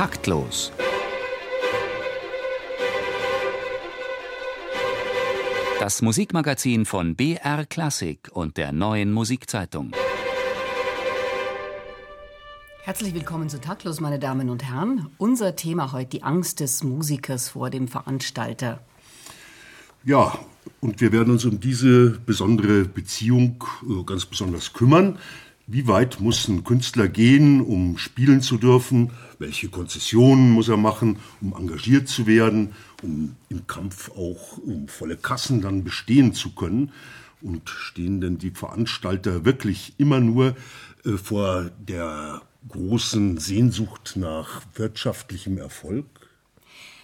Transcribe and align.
Taktlos. 0.00 0.72
Das 5.78 6.00
Musikmagazin 6.00 6.86
von 6.86 7.16
BR 7.16 7.66
Klassik 7.66 8.30
und 8.32 8.56
der 8.56 8.72
neuen 8.72 9.12
Musikzeitung. 9.12 9.92
Herzlich 12.82 13.12
willkommen 13.12 13.50
zu 13.50 13.60
Taktlos, 13.60 14.00
meine 14.00 14.18
Damen 14.18 14.48
und 14.48 14.64
Herren. 14.64 15.10
Unser 15.18 15.54
Thema 15.54 15.92
heute 15.92 16.08
die 16.08 16.22
Angst 16.22 16.60
des 16.60 16.82
Musikers 16.82 17.50
vor 17.50 17.68
dem 17.68 17.86
Veranstalter. 17.86 18.80
Ja, 20.02 20.38
und 20.80 21.02
wir 21.02 21.12
werden 21.12 21.30
uns 21.30 21.44
um 21.44 21.60
diese 21.60 22.18
besondere 22.24 22.86
Beziehung 22.86 23.62
äh, 23.86 24.02
ganz 24.04 24.24
besonders 24.24 24.72
kümmern. 24.72 25.18
Wie 25.72 25.86
weit 25.86 26.18
muss 26.18 26.48
ein 26.48 26.64
Künstler 26.64 27.06
gehen, 27.06 27.60
um 27.60 27.96
spielen 27.96 28.40
zu 28.42 28.58
dürfen? 28.58 29.12
Welche 29.38 29.68
Konzessionen 29.68 30.50
muss 30.50 30.68
er 30.68 30.76
machen, 30.76 31.20
um 31.40 31.54
engagiert 31.56 32.08
zu 32.08 32.26
werden, 32.26 32.74
um 33.04 33.36
im 33.50 33.68
Kampf 33.68 34.10
auch 34.10 34.58
um 34.58 34.88
volle 34.88 35.16
Kassen 35.16 35.60
dann 35.60 35.84
bestehen 35.84 36.34
zu 36.34 36.56
können? 36.56 36.90
Und 37.40 37.70
stehen 37.70 38.20
denn 38.20 38.36
die 38.36 38.50
Veranstalter 38.50 39.44
wirklich 39.44 39.94
immer 39.96 40.18
nur 40.18 40.56
äh, 41.04 41.12
vor 41.16 41.70
der 41.78 42.42
großen 42.68 43.38
Sehnsucht 43.38 44.14
nach 44.16 44.62
wirtschaftlichem 44.74 45.56
Erfolg? 45.56 46.06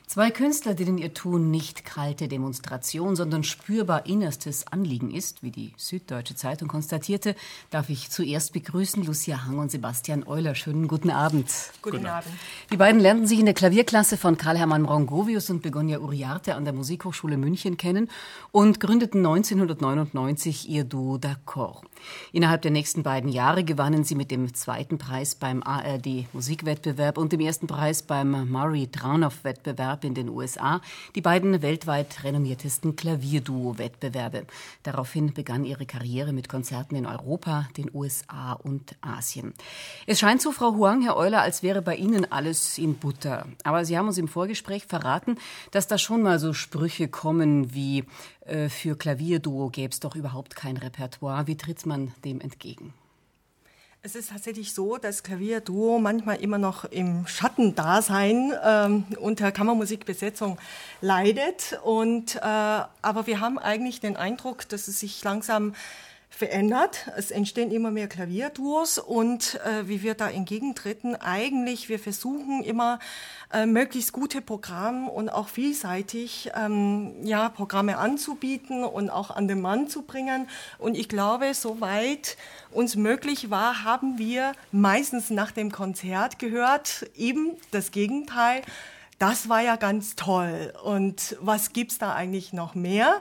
Zwei 0.08 0.30
Künstler, 0.30 0.74
denen 0.74 0.98
ihr 0.98 1.12
Tun 1.14 1.50
nicht 1.50 1.84
kalte 1.84 2.28
Demonstration, 2.28 3.16
sondern 3.16 3.42
spürbar 3.42 4.06
innerstes 4.06 4.64
Anliegen 4.68 5.10
ist, 5.10 5.42
wie 5.42 5.50
die 5.50 5.72
Süddeutsche 5.76 6.36
Zeitung 6.36 6.68
konstatierte, 6.68 7.34
darf 7.70 7.88
ich 7.90 8.08
zuerst 8.08 8.52
begrüßen 8.52 9.04
Lucia 9.04 9.44
Hang 9.44 9.58
und 9.58 9.72
Sebastian 9.72 10.22
Euler. 10.24 10.54
Schönen 10.54 10.86
guten 10.86 11.10
Abend. 11.10 11.50
Guten 11.82 12.06
Abend. 12.06 12.32
Die 12.70 12.76
beiden 12.76 13.00
lernten 13.00 13.26
sich 13.26 13.40
in 13.40 13.46
der 13.46 13.54
Klavierklasse 13.54 14.16
von 14.16 14.38
Karl-Hermann 14.38 14.84
Brongovius 14.84 15.50
und 15.50 15.60
Begonia 15.60 15.98
Uriarte 15.98 16.54
an 16.54 16.64
der 16.64 16.72
Musikhochschule 16.72 17.36
München 17.36 17.76
kennen 17.76 18.08
und 18.52 18.78
gründeten 18.78 19.26
1999 19.26 20.68
ihr 20.68 20.84
Duo 20.84 21.16
D'accord. 21.16 21.82
Innerhalb 22.32 22.62
der 22.62 22.70
nächsten 22.70 23.02
beiden 23.02 23.30
Jahre 23.30 23.64
gewannen 23.64 24.04
sie 24.04 24.14
mit 24.14 24.30
dem 24.30 24.54
zweiten 24.54 24.98
Preis 24.98 25.34
beim 25.34 25.62
ARD 25.62 26.26
Musikwettbewerb 26.32 27.18
und 27.18 27.32
dem 27.32 27.40
ersten 27.40 27.66
Preis 27.66 28.02
beim 28.02 28.50
Murray 28.50 28.86
Traunoff-Wettbewerb 28.86 30.04
in 30.04 30.14
den 30.14 30.28
USA 30.28 30.80
die 31.14 31.20
beiden 31.20 31.62
weltweit 31.62 32.24
renommiertesten 32.24 32.96
Klavierduo-Wettbewerbe. 32.96 34.46
Daraufhin 34.82 35.32
begann 35.32 35.64
ihre 35.64 35.86
Karriere 35.86 36.32
mit 36.32 36.48
Konzerten 36.48 36.96
in 36.96 37.06
Europa, 37.06 37.68
den 37.76 37.90
USA 37.92 38.52
und 38.52 38.96
Asien. 39.00 39.54
Es 40.06 40.18
scheint 40.18 40.42
so, 40.42 40.52
Frau 40.52 40.74
Huang, 40.74 41.02
Herr 41.02 41.16
Euler, 41.16 41.42
als 41.42 41.62
wäre 41.62 41.82
bei 41.82 41.96
Ihnen 41.96 42.30
alles 42.30 42.78
in 42.78 42.96
Butter. 42.96 43.46
Aber 43.64 43.84
Sie 43.84 43.96
haben 43.96 44.08
uns 44.08 44.18
im 44.18 44.28
Vorgespräch 44.28 44.86
verraten, 44.86 45.38
dass 45.70 45.86
da 45.86 45.98
schon 45.98 46.22
mal 46.22 46.38
so 46.38 46.52
Sprüche 46.52 47.08
kommen 47.08 47.74
wie 47.74 48.04
für 48.68 48.96
Klavierduo 48.96 49.68
gäbe 49.70 49.92
es 49.92 50.00
doch 50.00 50.14
überhaupt 50.16 50.56
kein 50.56 50.76
Repertoire. 50.76 51.46
Wie 51.46 51.56
tritt 51.56 51.84
man 51.86 52.12
dem 52.24 52.40
entgegen? 52.40 52.94
Es 54.06 54.14
ist 54.14 54.30
tatsächlich 54.30 54.72
so, 54.72 54.98
dass 54.98 55.24
Klavierduo 55.24 55.98
manchmal 55.98 56.36
immer 56.36 56.58
noch 56.58 56.84
im 56.84 57.26
Schattendasein 57.26 58.52
ähm, 58.64 59.04
unter 59.18 59.50
Kammermusikbesetzung 59.50 60.58
leidet. 61.00 61.80
Und, 61.82 62.36
äh, 62.36 62.40
aber 62.40 63.26
wir 63.26 63.40
haben 63.40 63.58
eigentlich 63.58 63.98
den 63.98 64.16
Eindruck, 64.16 64.68
dass 64.68 64.86
es 64.86 65.00
sich 65.00 65.24
langsam 65.24 65.74
verändert. 66.28 67.10
Es 67.16 67.30
entstehen 67.30 67.70
immer 67.70 67.90
mehr 67.90 68.08
Klavierduos 68.08 68.98
und 68.98 69.58
äh, 69.64 69.88
wie 69.88 70.02
wir 70.02 70.14
da 70.14 70.28
entgegentreten, 70.28 71.16
eigentlich, 71.16 71.88
wir 71.88 71.98
versuchen 71.98 72.62
immer 72.62 72.98
äh, 73.52 73.64
möglichst 73.64 74.12
gute 74.12 74.42
Programme 74.42 75.10
und 75.10 75.30
auch 75.30 75.48
vielseitig 75.48 76.50
ähm, 76.54 77.14
ja, 77.22 77.48
Programme 77.48 77.96
anzubieten 77.98 78.84
und 78.84 79.08
auch 79.08 79.30
an 79.30 79.48
den 79.48 79.60
Mann 79.60 79.88
zu 79.88 80.02
bringen. 80.02 80.48
Und 80.78 80.96
ich 80.96 81.08
glaube, 81.08 81.54
soweit 81.54 82.36
uns 82.70 82.96
möglich 82.96 83.50
war, 83.50 83.84
haben 83.84 84.18
wir 84.18 84.52
meistens 84.72 85.30
nach 85.30 85.52
dem 85.52 85.72
Konzert 85.72 86.38
gehört, 86.38 87.06
eben 87.14 87.56
das 87.70 87.92
Gegenteil 87.92 88.62
das 89.18 89.48
war 89.48 89.62
ja 89.62 89.76
ganz 89.76 90.16
toll. 90.16 90.72
Und 90.82 91.36
was 91.40 91.72
gibt's 91.72 91.98
da 91.98 92.14
eigentlich 92.14 92.52
noch 92.52 92.74
mehr? 92.74 93.20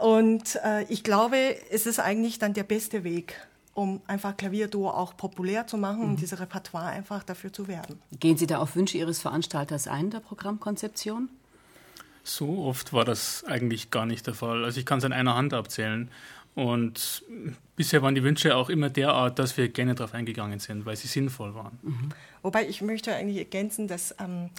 Und 0.00 0.58
äh, 0.64 0.84
ich 0.84 1.02
glaube, 1.04 1.56
es 1.70 1.86
ist 1.86 1.98
eigentlich 1.98 2.38
dann 2.38 2.54
der 2.54 2.64
beste 2.64 3.04
Weg, 3.04 3.34
um 3.74 4.00
einfach 4.06 4.36
Klavierduo 4.36 4.90
auch 4.90 5.16
populär 5.16 5.66
zu 5.66 5.76
machen 5.76 6.02
mhm. 6.02 6.10
und 6.10 6.20
diese 6.20 6.38
Repertoire 6.38 6.86
einfach 6.86 7.22
dafür 7.22 7.52
zu 7.52 7.68
werben. 7.68 8.00
Gehen 8.20 8.36
Sie 8.36 8.46
da 8.46 8.58
auf 8.58 8.76
Wünsche 8.76 8.98
Ihres 8.98 9.20
Veranstalters 9.20 9.88
ein, 9.88 10.10
der 10.10 10.20
Programmkonzeption? 10.20 11.28
So 12.24 12.64
oft 12.64 12.92
war 12.92 13.04
das 13.04 13.42
eigentlich 13.44 13.90
gar 13.90 14.06
nicht 14.06 14.26
der 14.28 14.34
Fall. 14.34 14.64
Also 14.64 14.78
ich 14.78 14.86
kann 14.86 14.98
es 14.98 15.04
an 15.04 15.12
einer 15.12 15.34
Hand 15.34 15.54
abzählen. 15.54 16.08
Und 16.54 17.24
bisher 17.76 18.02
waren 18.02 18.14
die 18.14 18.22
Wünsche 18.22 18.54
auch 18.56 18.68
immer 18.68 18.90
derart, 18.90 19.38
dass 19.38 19.56
wir 19.56 19.68
gerne 19.68 19.94
darauf 19.94 20.12
eingegangen 20.12 20.58
sind, 20.58 20.84
weil 20.84 20.96
sie 20.96 21.08
sinnvoll 21.08 21.54
waren. 21.54 21.78
Mhm. 21.82 22.08
Wobei 22.42 22.68
ich 22.68 22.82
möchte 22.82 23.14
eigentlich 23.14 23.38
ergänzen, 23.38 23.88
dass 23.88 24.14
ähm, 24.20 24.50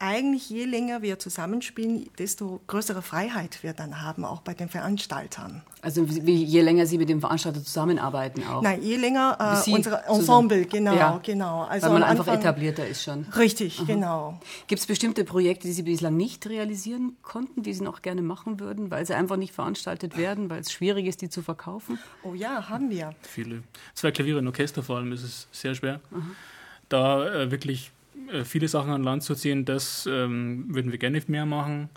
eigentlich 0.00 0.48
je 0.48 0.64
länger 0.64 1.02
wir 1.02 1.18
zusammenspielen, 1.18 2.08
desto 2.18 2.60
größere 2.66 3.02
Freiheit 3.02 3.62
wir 3.62 3.74
dann 3.74 4.02
haben, 4.02 4.24
auch 4.24 4.40
bei 4.40 4.54
den 4.54 4.68
Veranstaltern. 4.68 5.62
Also 5.82 6.06
wie, 6.08 6.42
je 6.42 6.62
länger 6.62 6.86
Sie 6.86 6.98
mit 6.98 7.08
dem 7.08 7.20
Veranstalter 7.20 7.62
zusammenarbeiten 7.62 8.42
auch? 8.46 8.62
Nein, 8.62 8.82
je 8.82 8.96
länger 8.96 9.62
äh, 9.66 9.70
unsere 9.70 10.04
Ensemble, 10.06 10.64
genau, 10.64 10.94
ja. 10.94 11.20
genau. 11.22 11.62
Also 11.62 11.86
Weil 11.86 11.94
man 11.94 12.02
einfach 12.02 12.26
etablierter 12.28 12.86
ist 12.86 13.02
schon. 13.02 13.26
Richtig, 13.36 13.78
Aha. 13.78 13.84
genau. 13.86 14.40
Gibt 14.66 14.80
es 14.80 14.86
bestimmte 14.86 15.24
Projekte, 15.24 15.66
die 15.66 15.72
Sie 15.72 15.82
bislang 15.82 16.16
nicht 16.16 16.46
realisieren 16.48 17.16
konnten, 17.22 17.62
die 17.62 17.74
Sie 17.74 17.82
noch 17.82 18.02
gerne 18.02 18.22
machen 18.22 18.58
würden, 18.58 18.90
weil 18.90 19.06
sie 19.06 19.14
einfach 19.14 19.36
nicht 19.36 19.54
veranstaltet 19.54 20.16
werden, 20.16 20.48
weil 20.48 20.60
es 20.60 20.72
schwierig 20.72 21.06
ist, 21.06 21.20
die 21.20 21.28
zu 21.28 21.42
verkaufen? 21.42 21.98
Oh 22.22 22.34
ja, 22.34 22.68
haben 22.68 22.90
wir. 22.90 23.14
Viele. 23.22 23.62
Zwei 23.94 24.10
Klaviere 24.10 24.38
und 24.38 24.46
Orchester 24.46 24.82
vor 24.82 24.96
allem 24.96 25.12
ist 25.12 25.22
es 25.22 25.48
sehr 25.52 25.74
schwer. 25.74 26.00
Aha. 26.10 26.22
Da 26.88 27.28
äh, 27.28 27.50
wirklich 27.50 27.92
viele 28.44 28.68
Sachen 28.68 28.90
an 28.90 29.02
Land 29.02 29.22
zu 29.22 29.34
ziehen, 29.34 29.64
das 29.64 30.06
ähm, 30.06 30.66
würden 30.68 30.92
wir 30.92 30.98
gerne 30.98 31.22
mehr 31.26 31.46
machen. 31.46 31.88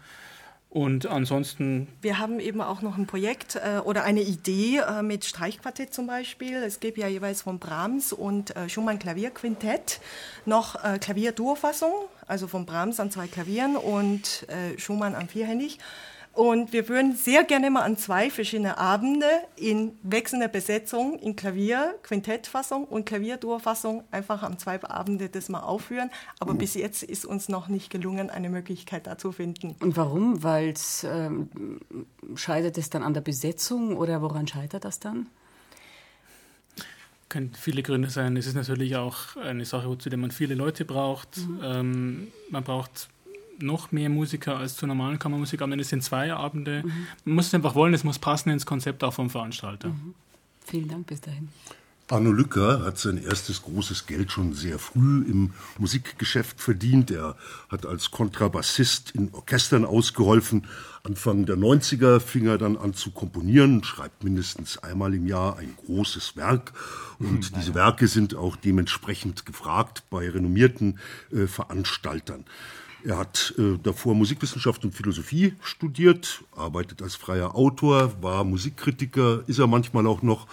Und 0.73 1.05
ansonsten. 1.05 1.88
Wir 2.01 2.17
haben 2.17 2.39
eben 2.39 2.59
auch 2.59 2.81
noch 2.81 2.97
ein 2.97 3.05
Projekt 3.05 3.57
äh, 3.57 3.77
oder 3.77 4.03
eine 4.05 4.21
Idee 4.21 4.79
äh, 4.79 5.03
mit 5.03 5.23
Streichquartett 5.23 5.93
zum 5.93 6.07
Beispiel. 6.07 6.55
Es 6.63 6.79
gibt 6.79 6.97
ja 6.97 7.07
jeweils 7.07 7.43
von 7.43 7.59
Brahms 7.59 8.11
und 8.11 8.55
äh, 8.55 8.67
Schumann 8.69 8.97
Klavierquintett 8.97 10.01
noch 10.47 10.83
äh, 10.83 10.97
Klavier-Durfassung, 10.97 11.93
also 12.25 12.47
von 12.47 12.66
Brahms 12.66 12.99
an 12.99 13.11
zwei 13.11 13.27
Klavieren 13.27 13.75
und 13.75 14.47
äh, 14.49 14.79
Schumann 14.79 15.13
an 15.13 15.29
vierhändig. 15.29 15.77
Und 16.33 16.73
wir 16.73 16.89
würden 16.89 17.16
sehr 17.16 17.44
gerne 17.44 17.69
mal 17.69 17.83
an 17.83 17.95
zwei 17.95 18.31
verschiedene 18.31 18.79
Abende 18.79 19.27
in 19.55 19.91
wechselnder 20.01 20.47
Besetzung, 20.47 21.19
in 21.19 21.35
Klavier, 21.35 21.94
Quintettfassung 22.01 22.85
und 22.85 23.05
Klavierdurfassung 23.05 24.03
einfach 24.09 24.41
an 24.41 24.57
zwei 24.57 24.83
Abende 24.83 25.29
das 25.29 25.47
mal 25.49 25.59
aufführen. 25.59 26.09
Aber 26.39 26.55
bis 26.55 26.73
jetzt 26.73 27.03
ist 27.03 27.25
uns 27.25 27.49
noch 27.49 27.67
nicht 27.67 27.91
gelungen, 27.91 28.31
eine 28.31 28.49
Möglichkeit 28.49 29.05
da 29.05 29.16
zu 29.16 29.31
finden. 29.31 29.75
Und 29.79 29.95
warum? 29.95 30.41
Weil 30.41 30.69
es 30.69 31.03
ähm, 31.03 31.49
scheitert 32.33 32.79
es 32.79 32.89
dann 32.89 33.03
an 33.03 33.13
der 33.13 33.22
Besetzung 33.22 33.95
oder 33.95 34.23
woran 34.23 34.47
scheitert 34.47 34.85
das 34.85 34.99
dann? 34.99 35.27
Können 37.29 37.51
viele 37.53 37.83
Gründe 37.83 38.09
sein. 38.09 38.38
Es 38.38 38.47
ist 38.47 38.55
natürlich 38.55 38.95
auch 38.95 39.35
eine 39.35 39.66
Sache, 39.66 39.95
zu 39.99 40.09
der 40.09 40.17
man 40.17 40.31
viele 40.31 40.55
Leute 40.55 40.83
braucht. 40.83 41.38
Mhm. 41.38 41.59
Ähm, 41.63 42.27
man 42.49 42.63
braucht 42.63 43.09
noch 43.59 43.91
mehr 43.91 44.09
Musiker 44.09 44.58
als 44.58 44.75
zur 44.75 44.88
normalen 44.88 45.19
Kammermusik, 45.19 45.62
aber 45.62 45.78
es 45.78 45.90
sind 45.90 46.03
zwei 46.03 46.34
Abende. 46.34 46.84
Mhm. 46.84 47.08
Man 47.25 47.36
muss 47.36 47.47
es 47.47 47.53
einfach 47.53 47.75
wollen, 47.75 47.94
es 47.94 48.03
muss 48.03 48.19
passen 48.19 48.50
ins 48.50 48.66
Konzept 48.66 49.03
auch 49.03 49.14
vom 49.14 49.30
Veranstalter. 49.30 49.90
Mhm. 49.90 50.16
Vielen 50.66 50.88
Dank 50.88 51.08
bis 51.08 51.22
dahin. 51.22 51.50
Arno 52.09 52.31
Lücker 52.31 52.84
hat 52.84 53.00
sein 53.00 53.18
erstes 53.18 53.62
großes 53.62 54.06
Geld 54.06 54.31
schon 54.31 54.53
sehr 54.53 54.78
früh 54.78 55.23
im 55.23 55.53
Musikgeschäft 55.79 56.59
verdient. 56.59 57.09
Er 57.11 57.38
hat 57.70 57.85
als 57.85 58.11
Kontrabassist 58.11 59.11
in 59.11 59.34
Orchestern 59.34 59.85
ausgeholfen. 59.85 60.67
Anfang 61.03 61.46
der 61.46 61.56
90er 61.56 62.20
fing 62.20 62.46
er 62.47 62.58
dann 62.58 62.78
an 62.78 62.94
zu 62.94 63.11
komponieren, 63.11 63.84
schreibt 63.84 64.23
mindestens 64.23 64.78
einmal 64.78 65.14
im 65.14 65.28
Jahr 65.28 65.58
ein 65.58 65.76
großes 65.85 66.35
Werk. 66.35 66.73
Und 67.20 67.52
mhm, 67.52 67.56
diese 67.56 67.73
Werke 67.73 68.08
sind 68.08 68.35
auch 68.35 68.58
dementsprechend 68.58 69.46
gefragt 69.46 70.03
bei 70.09 70.29
renommierten 70.29 70.99
äh, 71.32 71.47
Veranstaltern. 71.47 72.44
Er 73.05 73.17
hat 73.17 73.53
äh, 73.58 73.78
davor 73.84 74.16
Musikwissenschaft 74.16 74.85
und 74.85 74.94
Philosophie 74.94 75.53
studiert, 75.61 76.44
arbeitet 76.55 77.02
als 77.02 77.16
freier 77.16 77.55
Autor, 77.55 78.14
war 78.22 78.46
Musikkritiker, 78.46 79.44
ist 79.47 79.59
er 79.59 79.67
manchmal 79.67 80.08
auch 80.08 80.22
noch 80.22 80.47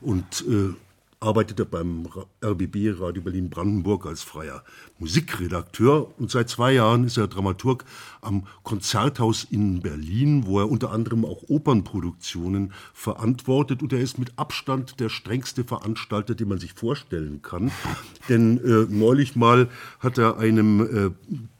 und 0.00 0.44
äh, 0.48 0.74
arbeitet 1.18 1.68
beim 1.70 2.08
RBB 2.44 3.00
Radio 3.00 3.22
Berlin 3.22 3.50
Brandenburg 3.50 4.06
als 4.06 4.22
freier 4.22 4.62
Musikredakteur 4.98 6.18
und 6.18 6.30
seit 6.30 6.48
zwei 6.48 6.72
Jahren 6.72 7.04
ist 7.04 7.18
er 7.18 7.28
Dramaturg 7.28 7.84
am 8.22 8.46
Konzerthaus 8.62 9.44
in 9.44 9.80
Berlin, 9.80 10.46
wo 10.46 10.58
er 10.58 10.70
unter 10.70 10.90
anderem 10.90 11.24
auch 11.24 11.42
Opernproduktionen 11.48 12.72
verantwortet 12.94 13.82
und 13.82 13.92
er 13.92 14.00
ist 14.00 14.18
mit 14.18 14.32
Abstand 14.36 14.98
der 14.98 15.08
strengste 15.08 15.64
Veranstalter, 15.64 16.34
den 16.34 16.48
man 16.48 16.58
sich 16.58 16.72
vorstellen 16.72 17.42
kann. 17.42 17.70
Denn 18.28 18.58
äh, 18.58 18.86
neulich 18.88 19.36
mal 19.36 19.68
hat 20.00 20.18
er 20.18 20.38
einem 20.38 20.80
äh, 20.80 21.10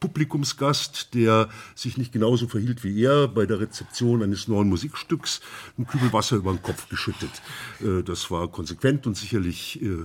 Publikumsgast, 0.00 1.14
der 1.14 1.48
sich 1.74 1.98
nicht 1.98 2.12
genauso 2.12 2.48
verhielt 2.48 2.84
wie 2.84 3.02
er, 3.02 3.28
bei 3.28 3.46
der 3.46 3.60
Rezeption 3.60 4.22
eines 4.22 4.48
neuen 4.48 4.68
Musikstücks 4.68 5.40
ein 5.78 5.86
Kübel 5.86 6.12
Wasser 6.12 6.36
über 6.36 6.52
den 6.52 6.62
Kopf 6.62 6.88
geschüttet. 6.88 7.42
Äh, 7.80 8.02
das 8.02 8.30
war 8.30 8.48
konsequent 8.48 9.06
und 9.06 9.16
sicherlich 9.16 9.82
äh, 9.82 10.04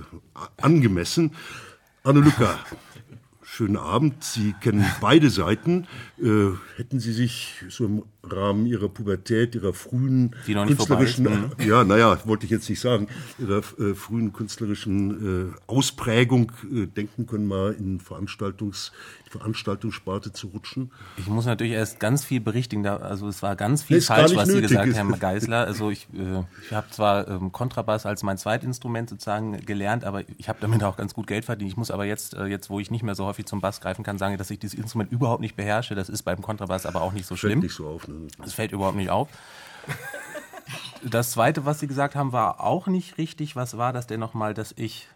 angemessen. 0.58 1.32
Anne 2.04 2.20
Lücker, 2.20 2.58
schönen 3.52 3.76
Abend. 3.76 4.24
Sie 4.24 4.54
kennen 4.60 4.86
beide 5.02 5.28
Seiten. 5.28 5.86
Äh, 6.18 6.52
hätten 6.78 7.00
Sie 7.00 7.12
sich 7.12 7.62
so 7.68 7.84
im 7.84 8.02
Rahmen 8.24 8.66
Ihrer 8.66 8.88
Pubertät, 8.88 9.54
Ihrer 9.54 9.74
frühen 9.74 10.34
künstlerischen, 10.46 11.26
ist, 11.26 11.58
ne? 11.58 11.66
ja, 11.66 11.84
naja, 11.84 12.18
wollte 12.24 12.46
ich 12.46 12.50
jetzt 12.50 12.68
nicht 12.70 12.80
sagen, 12.80 13.08
Ihrer 13.38 13.58
äh, 13.78 13.94
frühen 13.94 14.32
künstlerischen 14.32 15.50
äh, 15.50 15.54
Ausprägung 15.66 16.52
äh, 16.72 16.86
denken 16.86 17.26
können, 17.26 17.46
mal 17.46 17.74
in 17.78 18.00
Veranstaltungs, 18.00 18.92
die 19.26 19.30
Veranstaltungssparte 19.30 20.32
zu 20.32 20.46
rutschen? 20.48 20.92
Ich 21.18 21.26
muss 21.26 21.44
natürlich 21.44 21.72
erst 21.72 22.00
ganz 22.00 22.24
viel 22.24 22.40
berichtigen. 22.40 22.82
Da, 22.84 22.96
also 22.96 23.28
es 23.28 23.42
war 23.42 23.56
ganz 23.56 23.82
viel 23.82 23.98
gar 23.98 24.18
falsch, 24.18 24.36
was 24.36 24.48
Sie 24.48 24.54
nötig. 24.54 24.70
gesagt 24.70 24.96
haben, 24.96 25.10
Herr 25.10 25.18
Geisler. 25.32 25.66
Also 25.66 25.90
ich, 25.90 26.06
äh, 26.14 26.44
ich 26.64 26.72
habe 26.72 26.88
zwar 26.90 27.28
ähm, 27.28 27.52
Kontrabass 27.52 28.06
als 28.06 28.22
mein 28.22 28.38
Zweitinstrument 28.38 29.10
sozusagen 29.10 29.60
gelernt, 29.66 30.04
aber 30.04 30.22
ich 30.38 30.48
habe 30.48 30.58
damit 30.60 30.82
auch 30.84 30.96
ganz 30.96 31.12
gut 31.12 31.26
Geld 31.26 31.44
verdient. 31.44 31.70
Ich 31.70 31.76
muss 31.76 31.90
aber 31.90 32.04
jetzt, 32.04 32.34
äh, 32.34 32.46
jetzt 32.46 32.70
wo 32.70 32.78
ich 32.78 32.90
nicht 32.90 33.02
mehr 33.02 33.14
so 33.14 33.26
häufig 33.26 33.41
zum 33.44 33.60
Bass 33.60 33.80
greifen 33.80 34.04
kann, 34.04 34.18
sagen, 34.18 34.38
dass 34.38 34.50
ich 34.50 34.58
dieses 34.58 34.78
Instrument 34.78 35.10
überhaupt 35.12 35.40
nicht 35.40 35.56
beherrsche. 35.56 35.94
Das 35.94 36.08
ist 36.08 36.22
beim 36.22 36.42
Kontrabass 36.42 36.86
aber 36.86 37.02
auch 37.02 37.12
nicht 37.12 37.26
so 37.26 37.34
Fällt 37.36 37.50
schlimm. 37.52 37.60
nicht 37.60 37.74
so 37.74 37.88
auf. 37.88 38.08
Ne? 38.08 38.28
Das 38.38 38.54
fällt 38.54 38.72
überhaupt 38.72 38.96
nicht 38.96 39.10
auf. 39.10 39.28
Das 41.04 41.32
zweite, 41.32 41.64
was 41.64 41.80
Sie 41.80 41.88
gesagt 41.88 42.14
haben, 42.14 42.32
war 42.32 42.60
auch 42.60 42.86
nicht 42.86 43.18
richtig. 43.18 43.56
Was 43.56 43.76
war 43.76 43.92
das 43.92 44.06
denn 44.06 44.20
nochmal, 44.20 44.54
dass 44.54 44.72
ich 44.76 45.08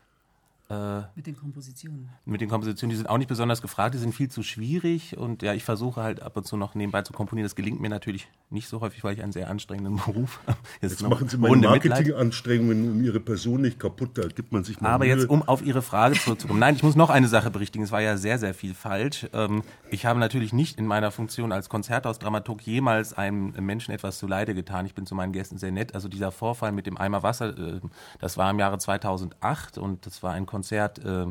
äh, 0.69 1.03
Mit 1.15 1.27
den 1.27 1.37
Kompositionen. 1.37 2.09
mit 2.25 2.41
den 2.41 2.49
Kompositionen, 2.49 2.91
die 2.91 2.97
sind 2.97 3.09
auch 3.09 3.19
nicht 3.19 3.29
besonders 3.29 3.63
gefragt, 3.63 3.95
die 3.95 3.99
sind 3.99 4.15
viel 4.15 4.29
zu 4.29 4.43
schwierig 4.43 5.17
und 5.17 5.43
ja, 5.43 5.55
ich 5.55 5.63
versuche 5.65 6.03
halt 6.03 6.23
ab 6.23 6.37
und 6.37 6.47
zu 6.47 6.57
noch 6.57 6.75
nebenbei 6.75 7.03
zu 7.03 7.13
komponieren. 7.13 7.45
Das 7.47 7.55
gelingt 7.55 7.81
mir 7.81 7.89
natürlich 7.89 8.29
nicht 8.51 8.69
so 8.69 8.81
häufig, 8.81 9.03
weil 9.05 9.15
ich 9.15 9.23
einen 9.23 9.33
sehr 9.33 9.49
anstrengenden 9.49 9.97
Beruf 10.05 10.41
habe. 10.47 10.59
Jetzt 10.81 11.03
machen 11.03 11.29
Sie 11.29 11.37
meine. 11.39 11.69
Marketinganstrengungen 11.69 12.91
um 12.93 13.03
Ihre 13.05 13.21
Person 13.21 13.61
nicht 13.63 13.79
kaputt, 13.79 14.19
da 14.19 14.27
gibt 14.29 14.53
man 14.53 14.65
sich 14.65 14.81
mal 14.81 14.91
Aber 14.91 15.05
Mühe. 15.05 15.15
jetzt, 15.15 15.29
um 15.29 15.43
auf 15.43 15.63
Ihre 15.65 15.83
Frage 15.83 16.17
zurückzukommen. 16.19 16.59
Nein, 16.61 16.75
ich 16.75 16.83
muss 16.83 16.97
noch 16.97 17.11
eine 17.11 17.29
Sache 17.29 17.51
berichtigen. 17.51 17.85
Es 17.85 17.93
war 17.93 18.01
ja 18.03 18.17
sehr, 18.17 18.39
sehr 18.39 18.55
viel 18.55 18.75
falsch. 18.75 19.27
Ähm, 19.33 19.63
Ich 19.91 20.05
habe 20.05 20.19
natürlich 20.19 20.53
nicht 20.53 20.79
in 20.79 20.87
meiner 20.87 21.11
Funktion 21.13 21.53
als 21.53 21.69
Konzerthausdramaturg 21.69 22.63
jemals 22.63 23.13
einem 23.13 23.53
Menschen 23.65 23.93
etwas 23.95 24.19
zu 24.19 24.27
Leide 24.27 24.55
getan. 24.55 24.85
Ich 24.87 24.95
bin 24.95 25.07
zu 25.07 25.15
meinen 25.15 25.33
Gästen 25.33 25.59
sehr 25.59 25.71
nett. 25.71 25.95
Also 25.95 26.09
dieser 26.09 26.33
Vorfall 26.33 26.73
mit 26.73 26.87
dem 26.87 26.97
Eimer 26.99 27.23
Wasser, 27.23 27.57
äh, 27.57 27.81
das 28.19 28.37
war 28.37 28.51
im 28.51 28.59
Jahre 28.59 28.79
2008 28.79 29.79
und 29.79 30.07
das 30.07 30.23
war 30.23 30.33
ein 30.33 30.45
Konzert 30.47 30.56
äh, 31.05 31.27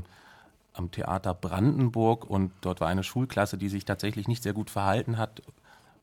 am 0.74 0.92
Theater 0.92 1.34
Brandenburg 1.34 2.30
und 2.30 2.52
dort 2.62 2.82
war 2.82 2.88
eine 2.88 3.04
Schulklasse, 3.04 3.58
die 3.58 3.70
sich 3.70 3.86
tatsächlich 3.86 4.28
nicht 4.28 4.44
sehr 4.44 4.54
gut 4.54 4.70
verhalten 4.70 5.18
hat, 5.18 5.42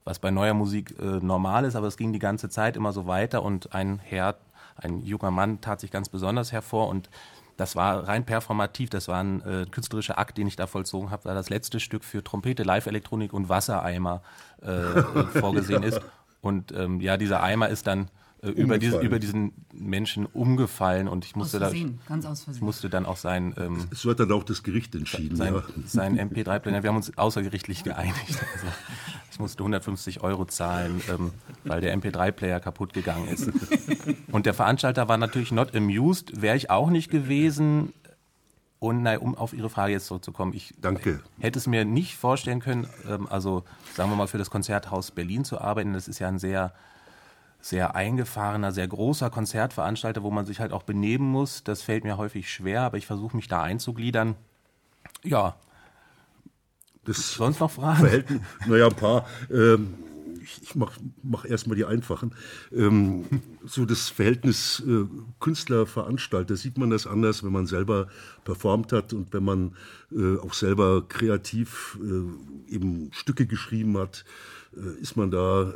was 0.04 0.18
bei 0.18 0.30
neuer 0.30 0.54
Musik 0.54 0.94
äh, 0.98 1.04
normal 1.04 1.64
ist, 1.64 1.76
aber 1.76 1.86
es 1.86 1.96
ging 1.96 2.12
die 2.12 2.18
ganze 2.18 2.48
Zeit 2.48 2.76
immer 2.76 2.92
so 2.92 3.06
weiter 3.06 3.42
und 3.42 3.74
ein 3.74 3.98
Herr, 3.98 4.36
ein 4.76 5.00
junger 5.00 5.30
Mann 5.30 5.60
tat 5.60 5.80
sich 5.80 5.90
ganz 5.90 6.08
besonders 6.08 6.52
hervor 6.52 6.88
und 6.88 7.10
das 7.56 7.76
war 7.76 8.08
rein 8.08 8.24
performativ, 8.24 8.90
das 8.90 9.08
war 9.08 9.22
ein 9.22 9.42
äh, 9.42 9.66
künstlerischer 9.70 10.18
Akt, 10.18 10.38
den 10.38 10.46
ich 10.46 10.56
da 10.56 10.66
vollzogen 10.66 11.10
habe, 11.10 11.26
weil 11.26 11.34
das 11.34 11.50
letzte 11.50 11.80
Stück 11.80 12.02
für 12.02 12.24
Trompete, 12.24 12.62
Live-Elektronik 12.62 13.32
und 13.32 13.48
Wassereimer 13.48 14.22
äh, 14.62 15.02
vorgesehen 15.38 15.82
ist. 15.82 16.00
Und 16.40 16.72
ähm, 16.72 17.00
ja, 17.00 17.16
dieser 17.16 17.42
Eimer 17.42 17.68
ist 17.68 17.86
dann 17.86 18.08
über, 18.42 18.78
diese, 18.78 18.98
über 18.98 19.20
diesen 19.20 19.52
Menschen 19.72 20.26
umgefallen 20.26 21.06
und 21.06 21.24
ich 21.24 21.30
Aus 21.32 21.36
musste, 21.36 21.60
da, 21.60 21.66
Versehen, 21.66 22.00
ganz 22.08 22.26
aus 22.26 22.40
ich 22.40 22.44
Versehen. 22.44 22.64
musste 22.64 22.90
dann 22.90 23.06
auch 23.06 23.16
sein 23.16 23.54
ähm, 23.56 23.86
So 23.92 24.10
hat 24.10 24.18
dann 24.18 24.32
auch 24.32 24.42
das 24.42 24.64
Gericht 24.64 24.94
entschieden. 24.96 25.36
sein, 25.36 25.54
ja. 25.54 25.62
sein 25.86 26.18
MP3-Player. 26.18 26.82
Wir 26.82 26.88
haben 26.88 26.96
uns 26.96 27.16
außergerichtlich 27.16 27.84
geeinigt. 27.84 28.16
Also 28.54 28.66
ich 29.30 29.38
musste 29.38 29.60
150 29.60 30.22
Euro 30.22 30.44
zahlen, 30.44 31.00
ähm, 31.08 31.30
weil 31.64 31.80
der 31.80 31.96
MP3-Player 31.96 32.58
kaputt 32.58 32.92
gegangen 32.92 33.28
ist. 33.28 33.48
Und 34.32 34.44
der 34.46 34.54
Veranstalter 34.54 35.08
war 35.08 35.18
natürlich 35.18 35.52
not 35.52 35.74
amused, 35.76 36.42
wäre 36.42 36.56
ich 36.56 36.68
auch 36.68 36.90
nicht 36.90 37.10
gewesen. 37.10 37.92
Und 38.80 39.02
nein, 39.04 39.18
um 39.18 39.36
auf 39.36 39.52
Ihre 39.52 39.70
Frage 39.70 39.92
jetzt 39.92 40.06
zurückzukommen, 40.06 40.52
ich 40.52 40.74
Danke. 40.80 41.20
hätte 41.38 41.60
es 41.60 41.68
mir 41.68 41.84
nicht 41.84 42.16
vorstellen 42.16 42.58
können, 42.58 42.88
ähm, 43.08 43.28
also 43.30 43.62
sagen 43.94 44.10
wir 44.10 44.16
mal 44.16 44.26
für 44.26 44.38
das 44.38 44.50
Konzerthaus 44.50 45.12
Berlin 45.12 45.44
zu 45.44 45.60
arbeiten. 45.60 45.92
Das 45.92 46.08
ist 46.08 46.18
ja 46.18 46.26
ein 46.26 46.40
sehr 46.40 46.72
sehr 47.62 47.94
eingefahrener, 47.94 48.72
sehr 48.72 48.88
großer 48.88 49.30
Konzertveranstalter, 49.30 50.22
wo 50.22 50.30
man 50.30 50.44
sich 50.44 50.60
halt 50.60 50.72
auch 50.72 50.82
benehmen 50.82 51.26
muss. 51.30 51.62
Das 51.64 51.80
fällt 51.80 52.04
mir 52.04 52.18
häufig 52.18 52.50
schwer, 52.50 52.82
aber 52.82 52.98
ich 52.98 53.06
versuche 53.06 53.36
mich 53.36 53.48
da 53.48 53.62
einzugliedern. 53.62 54.34
Ja, 55.22 55.54
Das 57.04 57.32
sonst 57.34 57.60
noch 57.60 57.70
Fragen? 57.70 58.00
Verhältnis, 58.00 58.40
naja, 58.66 58.88
ein 58.88 58.94
paar. 58.96 59.26
Ähm, 59.50 59.94
ich 60.42 60.60
ich 60.62 60.74
mach, 60.74 60.98
mach 61.22 61.44
erstmal 61.44 61.76
die 61.76 61.84
einfachen. 61.84 62.34
Ähm, 62.72 63.26
so 63.64 63.84
das 63.84 64.08
Verhältnis 64.08 64.82
äh, 64.86 65.04
Künstler-Veranstalter, 65.38 66.56
sieht 66.56 66.78
man 66.78 66.90
das 66.90 67.06
anders, 67.06 67.44
wenn 67.44 67.52
man 67.52 67.66
selber 67.66 68.08
performt 68.44 68.92
hat 68.92 69.12
und 69.12 69.32
wenn 69.32 69.44
man 69.44 69.76
äh, 70.10 70.38
auch 70.38 70.52
selber 70.54 71.06
kreativ 71.08 71.96
äh, 72.02 72.74
eben 72.74 73.10
Stücke 73.12 73.46
geschrieben 73.46 73.96
hat, 73.98 74.24
ist 75.00 75.16
man 75.16 75.30
da 75.30 75.62
äh, 75.62 75.74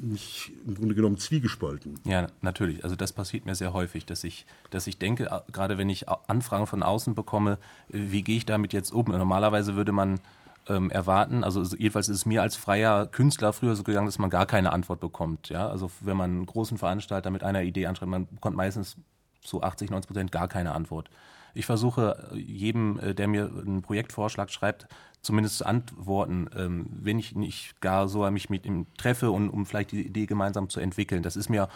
nicht 0.00 0.52
im 0.66 0.74
Grunde 0.74 0.94
genommen 0.94 1.18
zwiegespalten. 1.18 1.94
Ja, 2.04 2.26
natürlich. 2.40 2.82
Also 2.84 2.96
das 2.96 3.12
passiert 3.12 3.46
mir 3.46 3.54
sehr 3.54 3.72
häufig, 3.72 4.04
dass 4.06 4.24
ich, 4.24 4.46
dass 4.70 4.86
ich 4.86 4.98
denke, 4.98 5.26
äh, 5.26 5.40
gerade 5.52 5.78
wenn 5.78 5.88
ich 5.88 6.08
Anfragen 6.08 6.66
von 6.66 6.82
außen 6.82 7.14
bekomme, 7.14 7.58
äh, 7.92 7.98
wie 8.10 8.22
gehe 8.22 8.36
ich 8.36 8.46
damit 8.46 8.72
jetzt 8.72 8.92
um? 8.92 9.06
Normalerweise 9.06 9.76
würde 9.76 9.92
man 9.92 10.20
ähm, 10.68 10.90
erwarten, 10.90 11.42
also 11.42 11.64
so- 11.64 11.76
jedenfalls 11.76 12.08
ist 12.08 12.18
es 12.18 12.26
mir 12.26 12.42
als 12.42 12.54
freier 12.56 13.06
Künstler 13.06 13.52
früher 13.52 13.74
so 13.74 13.82
gegangen, 13.82 14.06
dass 14.06 14.18
man 14.18 14.30
gar 14.30 14.46
keine 14.46 14.72
Antwort 14.72 15.00
bekommt. 15.00 15.48
Ja, 15.48 15.68
also 15.68 15.90
wenn 16.00 16.16
man 16.16 16.30
einen 16.30 16.46
großen 16.46 16.78
Veranstalter 16.78 17.30
mit 17.30 17.42
einer 17.42 17.62
Idee 17.62 17.86
anschreibt, 17.86 18.10
man 18.10 18.26
bekommt 18.26 18.56
meistens 18.56 18.96
so 19.44 19.60
80, 19.62 19.90
90 19.90 20.06
Prozent 20.08 20.32
gar 20.32 20.46
keine 20.48 20.72
Antwort. 20.72 21.10
Ich 21.54 21.66
versuche 21.66 22.30
äh, 22.32 22.38
jedem, 22.38 22.98
äh, 23.00 23.14
der 23.14 23.28
mir 23.28 23.46
einen 23.46 23.82
Projektvorschlag 23.82 24.50
schreibt, 24.50 24.86
zumindest 25.22 25.58
zu 25.58 25.66
antworten, 25.66 26.48
ähm, 26.56 26.86
wenn 26.90 27.18
ich 27.18 27.34
nicht 27.34 27.80
gar 27.80 28.08
so 28.08 28.28
mich 28.30 28.50
mit 28.50 28.66
ihm 28.66 28.86
treffe 28.96 29.30
und 29.30 29.48
um 29.48 29.66
vielleicht 29.66 29.92
die 29.92 30.04
Idee 30.04 30.26
gemeinsam 30.26 30.68
zu 30.68 30.80
entwickeln. 30.80 31.22
Das 31.22 31.36
ist 31.36 31.48
mir 31.48 31.68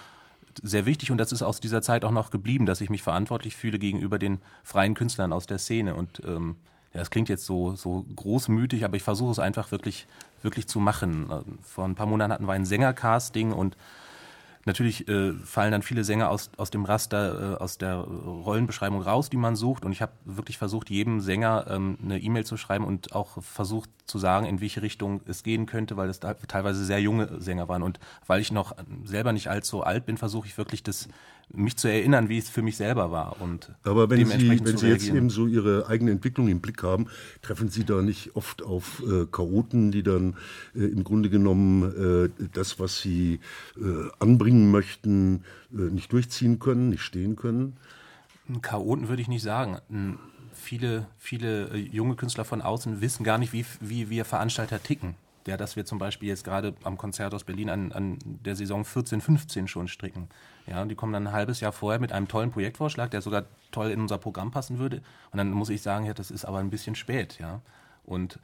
sehr 0.62 0.87
wichtig 0.87 1.10
und 1.10 1.19
das 1.19 1.32
ist 1.32 1.43
aus 1.43 1.60
dieser 1.60 1.82
Zeit 1.82 2.04
auch 2.04 2.10
noch 2.10 2.31
geblieben, 2.31 2.66
dass 2.66 2.81
ich 2.81 2.90
mich 2.90 3.02
verantwortlich 3.02 3.56
fühle 3.56 3.78
gegenüber 3.78 4.19
den 4.19 4.38
freien 4.64 4.94
Künstlern 4.94 5.32
aus 5.32 5.46
der 5.46 5.58
Szene. 5.58 5.94
Und 5.94 6.22
ähm, 6.26 6.56
ja, 6.93 7.00
das 7.00 7.10
klingt 7.10 7.28
jetzt 7.28 7.44
so, 7.44 7.76
so 7.76 8.05
großmütig, 8.17 8.84
aber 8.84 8.96
ich 8.96 9.03
versuche 9.03 9.32
es 9.32 9.38
einfach 9.38 9.70
wirklich, 9.70 10.06
wirklich 10.43 10.67
zu 10.67 10.81
machen. 10.81 11.31
Äh, 11.31 11.43
Vor 11.62 11.84
ein 11.84 11.94
paar 11.94 12.06
Monaten 12.06 12.32
hatten 12.32 12.46
wir 12.46 12.53
ein 12.53 12.65
Sängercasting 12.65 13.53
und 13.53 13.76
Natürlich 14.67 15.06
äh, 15.08 15.32
fallen 15.32 15.70
dann 15.70 15.82
viele 15.82 16.03
Sänger 16.03 16.29
aus, 16.29 16.51
aus 16.56 16.70
dem 16.70 16.85
Raster, 16.85 17.55
äh, 17.55 17.63
aus 17.63 17.79
der 17.79 17.94
Rollenbeschreibung 17.94 19.01
raus, 19.01 19.31
die 19.31 19.37
man 19.37 19.55
sucht. 19.55 19.85
Und 19.85 19.93
ich 19.93 20.03
habe 20.03 20.13
wirklich 20.25 20.58
versucht, 20.58 20.91
jedem 20.91 21.20
Sänger 21.20 21.67
ähm, 21.70 21.96
eine 22.03 22.19
E-Mail 22.19 22.44
zu 22.44 22.56
schreiben 22.56 22.85
und 22.85 23.15
auch 23.15 23.41
versucht 23.43 23.91
zu 24.06 24.19
sagen, 24.19 24.46
in 24.46 24.60
welche 24.60 24.82
Richtung 24.82 25.20
es 25.27 25.43
gehen 25.43 25.67
könnte, 25.67 25.96
weil 25.96 26.08
es 26.08 26.20
da 26.20 26.34
teilweise 26.34 26.84
sehr 26.84 27.01
junge 27.01 27.41
Sänger 27.41 27.69
waren. 27.69 27.82
Und 27.82 27.98
weil 28.27 28.41
ich 28.41 28.53
noch 28.53 28.77
selber 29.05 29.32
nicht 29.32 29.48
allzu 29.48 29.82
alt 29.82 30.06
bin, 30.06 30.17
versuche 30.17 30.46
ich 30.46 30.56
wirklich 30.56 30.82
das, 30.82 31.08
mich 31.53 31.77
zu 31.77 31.89
erinnern, 31.89 32.29
wie 32.29 32.39
es 32.39 32.48
für 32.48 32.63
mich 32.63 32.77
selber 32.77 33.10
war. 33.10 33.41
Und 33.41 33.72
Aber 33.82 34.08
wenn 34.10 34.25
Sie, 34.27 34.65
wenn 34.65 34.77
Sie 34.77 34.89
jetzt 34.89 35.08
eben 35.08 35.31
so 35.31 35.46
Ihre 35.46 35.89
eigene 35.89 36.13
Entwicklung 36.13 36.48
im 36.48 36.60
Blick 36.60 36.82
haben, 36.82 37.06
treffen 37.43 37.69
Sie 37.69 37.84
da 37.84 38.03
nicht 38.03 38.36
oft 38.36 38.63
auf 38.63 39.03
äh, 39.06 39.27
Chaoten, 39.27 39.91
die 39.91 40.03
dann 40.03 40.36
äh, 40.75 40.84
im 40.84 41.05
Grunde 41.05 41.29
genommen 41.29 42.31
äh, 42.36 42.48
das, 42.53 42.79
was 42.79 43.01
Sie 43.01 43.41
äh, 43.77 43.81
anbringen 44.19 44.70
möchten, 44.70 45.44
äh, 45.72 45.91
nicht 45.91 46.13
durchziehen 46.13 46.58
können, 46.58 46.91
nicht 46.91 47.03
stehen 47.03 47.36
können? 47.36 47.77
Chaoten 48.63 49.08
würde 49.08 49.22
ich 49.22 49.29
nicht 49.29 49.43
sagen. 49.43 49.79
Viele, 50.67 51.06
viele 51.17 51.69
äh, 51.69 51.77
junge 51.77 52.17
Künstler 52.17 52.44
von 52.44 52.61
außen 52.61 53.01
wissen 53.01 53.23
gar 53.23 53.39
nicht, 53.39 53.53
wie, 53.53 53.65
wie 53.79 54.11
wir 54.11 54.25
Veranstalter 54.25 54.82
ticken. 54.82 55.15
Ja, 55.46 55.56
dass 55.56 55.77
wir 55.77 55.85
zum 55.85 56.01
Beispiel 56.01 56.29
jetzt 56.29 56.43
gerade 56.43 56.75
am 56.82 56.99
Konzert 56.99 57.32
aus 57.35 57.44
Berlin 57.44 57.70
an, 57.70 57.93
an 57.93 58.19
der 58.25 58.56
Saison 58.56 58.85
14, 58.85 59.20
15 59.20 59.69
schon 59.69 59.87
stricken. 59.87 60.29
Ja, 60.67 60.82
und 60.82 60.89
die 60.89 60.96
kommen 60.96 61.13
dann 61.13 61.29
ein 61.29 61.32
halbes 61.32 61.61
Jahr 61.61 61.70
vorher 61.70 62.01
mit 62.01 62.11
einem 62.11 62.27
tollen 62.27 62.51
Projektvorschlag, 62.51 63.13
der 63.13 63.23
sogar 63.23 63.44
toll 63.70 63.93
in 63.93 64.01
unser 64.01 64.19
Programm 64.19 64.51
passen 64.51 64.81
würde. 64.81 65.03
Und 65.31 65.37
dann 65.37 65.53
muss 65.53 65.70
ich 65.70 65.82
sagen, 65.82 66.05
ja, 66.05 66.15
das 66.15 66.32
ist 66.32 66.44
aber 66.44 66.58
ein 66.58 66.70
bisschen 66.70 66.96
spät, 66.96 67.39
ja. 67.39 67.61
Und 68.05 68.41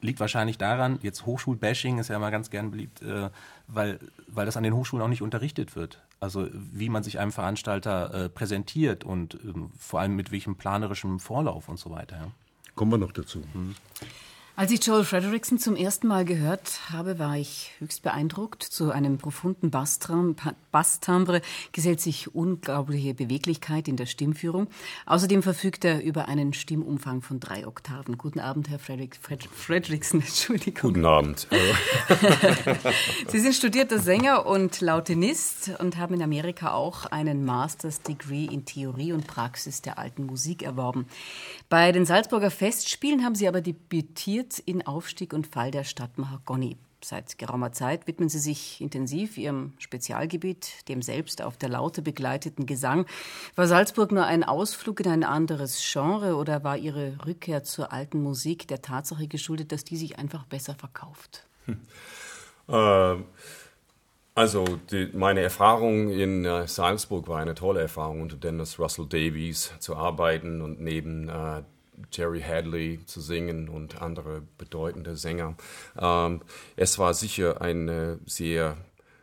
liegt 0.00 0.18
wahrscheinlich 0.18 0.56
daran, 0.56 0.98
jetzt 1.02 1.26
Hochschulbashing 1.26 1.98
ist 1.98 2.08
ja 2.08 2.16
immer 2.16 2.30
ganz 2.30 2.48
gern 2.48 2.70
beliebt, 2.70 3.02
äh, 3.02 3.28
weil, 3.66 3.98
weil 4.28 4.46
das 4.46 4.56
an 4.56 4.62
den 4.62 4.74
Hochschulen 4.74 5.04
auch 5.04 5.10
nicht 5.10 5.20
unterrichtet 5.20 5.76
wird. 5.76 6.00
Also 6.20 6.48
wie 6.52 6.90
man 6.90 7.02
sich 7.02 7.18
einem 7.18 7.32
Veranstalter 7.32 8.14
äh, 8.14 8.28
präsentiert 8.28 9.04
und 9.04 9.38
ähm, 9.42 9.70
vor 9.78 10.00
allem 10.00 10.14
mit 10.14 10.30
welchem 10.30 10.56
planerischen 10.56 11.18
Vorlauf 11.18 11.68
und 11.68 11.78
so 11.78 11.90
weiter. 11.90 12.16
Ja. 12.16 12.30
Kommen 12.74 12.92
wir 12.92 12.98
noch 12.98 13.12
dazu. 13.12 13.42
Mhm. 13.54 13.74
Als 14.60 14.72
ich 14.72 14.84
Joel 14.84 15.04
Frederickson 15.04 15.58
zum 15.58 15.74
ersten 15.74 16.06
Mal 16.06 16.26
gehört 16.26 16.92
habe, 16.92 17.18
war 17.18 17.34
ich 17.34 17.70
höchst 17.78 18.02
beeindruckt. 18.02 18.62
Zu 18.62 18.90
einem 18.90 19.16
profunden 19.16 19.70
Basstimbre 19.70 21.40
gesellt 21.72 22.02
sich 22.02 22.34
unglaubliche 22.34 23.14
Beweglichkeit 23.14 23.88
in 23.88 23.96
der 23.96 24.04
Stimmführung. 24.04 24.66
Außerdem 25.06 25.42
verfügt 25.42 25.86
er 25.86 26.02
über 26.02 26.28
einen 26.28 26.52
Stimmumfang 26.52 27.22
von 27.22 27.40
drei 27.40 27.66
Oktaven. 27.66 28.18
Guten 28.18 28.38
Abend, 28.38 28.68
Herr 28.68 28.78
Frederick, 28.78 29.16
Fred, 29.16 29.44
Frederickson. 29.44 30.20
Entschuldigung. 30.26 30.92
Guten 30.92 31.06
Abend. 31.06 31.48
Sie 33.28 33.38
sind 33.38 33.54
studierter 33.54 33.98
Sänger 33.98 34.44
und 34.44 34.82
Lautenist 34.82 35.70
und 35.78 35.96
haben 35.96 36.12
in 36.12 36.22
Amerika 36.22 36.74
auch 36.74 37.06
einen 37.06 37.46
Master's 37.46 38.02
Degree 38.02 38.44
in 38.44 38.66
Theorie 38.66 39.14
und 39.14 39.26
Praxis 39.26 39.80
der 39.80 39.98
alten 39.98 40.26
Musik 40.26 40.62
erworben. 40.62 41.06
Bei 41.70 41.92
den 41.92 42.04
Salzburger 42.04 42.50
Festspielen 42.50 43.24
haben 43.24 43.34
Sie 43.34 43.48
aber 43.48 43.62
debütiert 43.62 44.49
in 44.58 44.86
Aufstieg 44.86 45.32
und 45.32 45.46
Fall 45.46 45.70
der 45.70 45.84
Stadt 45.84 46.18
Mahagoni. 46.18 46.76
Seit 47.02 47.38
geraumer 47.38 47.72
Zeit 47.72 48.06
widmen 48.06 48.28
Sie 48.28 48.38
sich 48.38 48.80
intensiv 48.80 49.38
Ihrem 49.38 49.72
Spezialgebiet, 49.78 50.86
dem 50.88 51.00
selbst 51.00 51.40
auf 51.40 51.56
der 51.56 51.70
Laute 51.70 52.02
begleiteten 52.02 52.66
Gesang. 52.66 53.06
War 53.54 53.66
Salzburg 53.66 54.12
nur 54.12 54.26
ein 54.26 54.44
Ausflug 54.44 55.00
in 55.00 55.10
ein 55.10 55.24
anderes 55.24 55.80
Genre 55.80 56.36
oder 56.36 56.62
war 56.62 56.76
Ihre 56.76 57.16
Rückkehr 57.24 57.64
zur 57.64 57.92
alten 57.92 58.22
Musik 58.22 58.68
der 58.68 58.82
Tatsache 58.82 59.28
geschuldet, 59.28 59.72
dass 59.72 59.84
die 59.84 59.96
sich 59.96 60.18
einfach 60.18 60.44
besser 60.44 60.74
verkauft? 60.74 61.46
Hm. 61.64 61.80
Äh, 62.68 63.22
also 64.34 64.64
die, 64.90 65.10
meine 65.12 65.40
Erfahrung 65.40 66.10
in 66.10 66.44
äh, 66.44 66.68
Salzburg 66.68 67.28
war 67.28 67.40
eine 67.40 67.54
tolle 67.54 67.80
Erfahrung, 67.80 68.20
unter 68.20 68.36
Dennis 68.36 68.78
Russell 68.78 69.06
Davies 69.06 69.72
zu 69.80 69.96
arbeiten 69.96 70.60
und 70.60 70.80
neben 70.80 71.28
äh, 71.28 71.62
Jerry 72.12 72.40
Hadley 72.40 73.00
zu 73.06 73.20
singen 73.20 73.68
und 73.68 74.02
andere 74.02 74.42
bedeutende 74.58 75.16
Sänger. 75.16 75.54
Ähm, 75.98 76.40
es 76.76 76.98
war 76.98 77.14
sicher 77.14 77.60
eine 77.60 78.18
sehr 78.26 78.76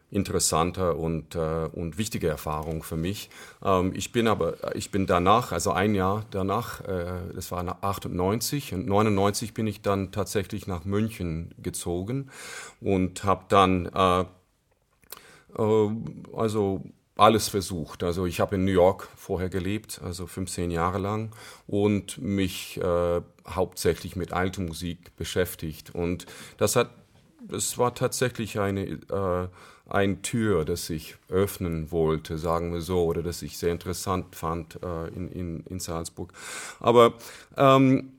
interessante 0.10 0.94
und, 0.94 1.36
äh, 1.36 1.68
und 1.72 1.98
wichtige 1.98 2.28
Erfahrung 2.28 2.82
für 2.82 2.96
mich. 2.96 3.30
Ähm, 3.64 3.92
ich 3.94 4.12
bin 4.12 4.28
aber, 4.28 4.76
ich 4.76 4.90
bin 4.92 5.06
danach, 5.06 5.52
also 5.52 5.72
ein 5.72 5.96
Jahr 5.96 6.26
danach, 6.32 6.82
äh, 6.82 7.34
das 7.36 7.52
war 7.52 7.78
98 7.82 8.74
und 8.74 8.88
99 8.88 9.54
bin 9.54 9.68
ich 9.68 9.82
dann 9.82 10.12
tatsächlich 10.12 10.66
nach 10.66 10.86
München 10.86 11.54
gezogen 11.62 12.30
und 12.80 13.24
habe 13.26 13.46
dann 13.50 13.88
äh, 13.88 14.22
äh 15.58 15.90
also 16.34 16.84
alles 17.18 17.50
versucht. 17.50 18.04
Also 18.04 18.26
ich 18.26 18.40
habe 18.40 18.56
in 18.56 18.66
New 18.66 18.72
York 18.72 19.08
vorher 19.16 19.50
gelebt, 19.50 20.02
also 20.04 20.28
15 20.28 20.72
Jahre 20.72 20.98
lang 21.00 21.32
und 21.68 22.18
mich 22.20 22.80
äh, 22.82 23.22
hauptsächlich 23.48 24.16
mit 24.16 24.34
alter 24.34 24.62
Musik 24.62 25.16
beschäftigt. 25.16 25.94
Und 25.94 26.26
das 26.58 26.76
hat, 26.76 26.90
das 27.42 27.78
war 27.78 27.96
tatsächlich 27.96 28.60
eine 28.60 28.84
äh, 28.84 29.48
ein 29.90 30.22
Tür, 30.22 30.66
das 30.66 30.90
ich 30.90 31.16
öffnen 31.30 31.92
wollte, 31.92 32.38
sagen 32.38 32.74
wir 32.74 32.82
so, 32.82 33.06
oder 33.06 33.24
das 33.24 33.42
ich 33.42 33.58
sehr 33.58 33.72
interessant 33.72 34.36
fand 34.36 34.80
äh, 34.84 35.08
in, 35.10 35.32
in, 35.32 35.60
in 35.62 35.80
Salzburg. 35.80 36.34
Aber 36.80 37.14
ähm, 37.56 38.12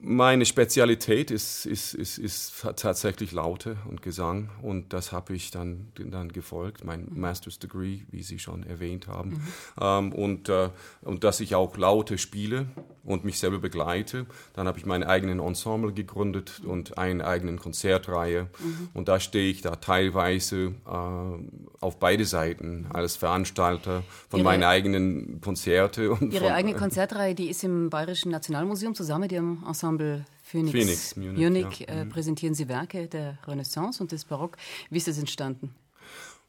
meine 0.00 0.46
Spezialität 0.46 1.32
ist, 1.32 1.66
ist, 1.66 1.92
ist, 1.94 2.18
ist 2.18 2.52
tatsächlich 2.76 3.32
Laute 3.32 3.78
und 3.88 4.00
Gesang 4.00 4.48
und 4.62 4.92
das 4.92 5.10
habe 5.10 5.34
ich 5.34 5.50
dann, 5.50 5.88
dann 5.96 6.30
gefolgt, 6.30 6.84
mein 6.84 7.06
mhm. 7.06 7.20
Master's 7.20 7.58
Degree, 7.58 8.02
wie 8.10 8.22
Sie 8.22 8.38
schon 8.38 8.62
erwähnt 8.62 9.08
haben. 9.08 9.30
Mhm. 9.30 9.42
Ähm, 9.80 10.12
und, 10.12 10.48
äh, 10.48 10.70
und 11.02 11.24
dass 11.24 11.40
ich 11.40 11.56
auch 11.56 11.76
Laute 11.76 12.16
spiele 12.16 12.66
und 13.02 13.24
mich 13.24 13.40
selber 13.40 13.58
begleite. 13.58 14.26
Dann 14.52 14.68
habe 14.68 14.78
ich 14.78 14.86
meinen 14.86 15.02
eigenen 15.02 15.40
Ensemble 15.40 15.92
gegründet 15.92 16.60
und 16.64 16.96
eine 16.96 17.26
eigene 17.26 17.56
Konzertreihe 17.56 18.44
mhm. 18.60 18.90
und 18.94 19.08
da 19.08 19.18
stehe 19.18 19.50
ich 19.50 19.62
da 19.62 19.76
teilweise 19.76 20.74
äh, 20.86 21.80
auf 21.80 21.98
beide 21.98 22.24
Seiten 22.24 22.86
als 22.92 23.16
Veranstalter 23.16 24.04
von 24.28 24.40
Ihre, 24.40 24.44
meinen 24.44 24.62
eigenen 24.62 25.40
Konzerte. 25.40 26.12
Und 26.12 26.32
Ihre 26.32 26.44
von, 26.44 26.52
eigene 26.52 26.74
Konzertreihe, 26.74 27.34
die 27.34 27.48
ist 27.48 27.64
im 27.64 27.90
Bayerischen 27.90 28.30
Nationalmuseum 28.30 28.94
zusammen 28.94 29.22
mit 29.22 29.32
Ihrem 29.32 29.64
Ensemble 29.66 29.87
Ensemble 29.88 30.24
Phoenix, 30.42 30.72
Phoenix 30.72 31.16
Munich, 31.16 31.38
Munich 31.38 31.80
ja. 31.80 31.86
äh, 31.86 32.04
mhm. 32.04 32.08
präsentieren 32.10 32.54
Sie 32.54 32.68
Werke 32.68 33.06
der 33.06 33.38
Renaissance 33.46 34.02
und 34.02 34.12
des 34.12 34.24
Barock. 34.24 34.56
Wie 34.90 34.98
ist 34.98 35.08
das 35.08 35.18
entstanden? 35.18 35.74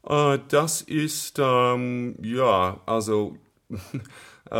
Äh, 0.06 0.38
das 0.48 0.82
ist, 0.82 1.38
ähm, 1.38 2.16
ja, 2.22 2.80
also 2.86 3.36
Äh, 4.50 4.56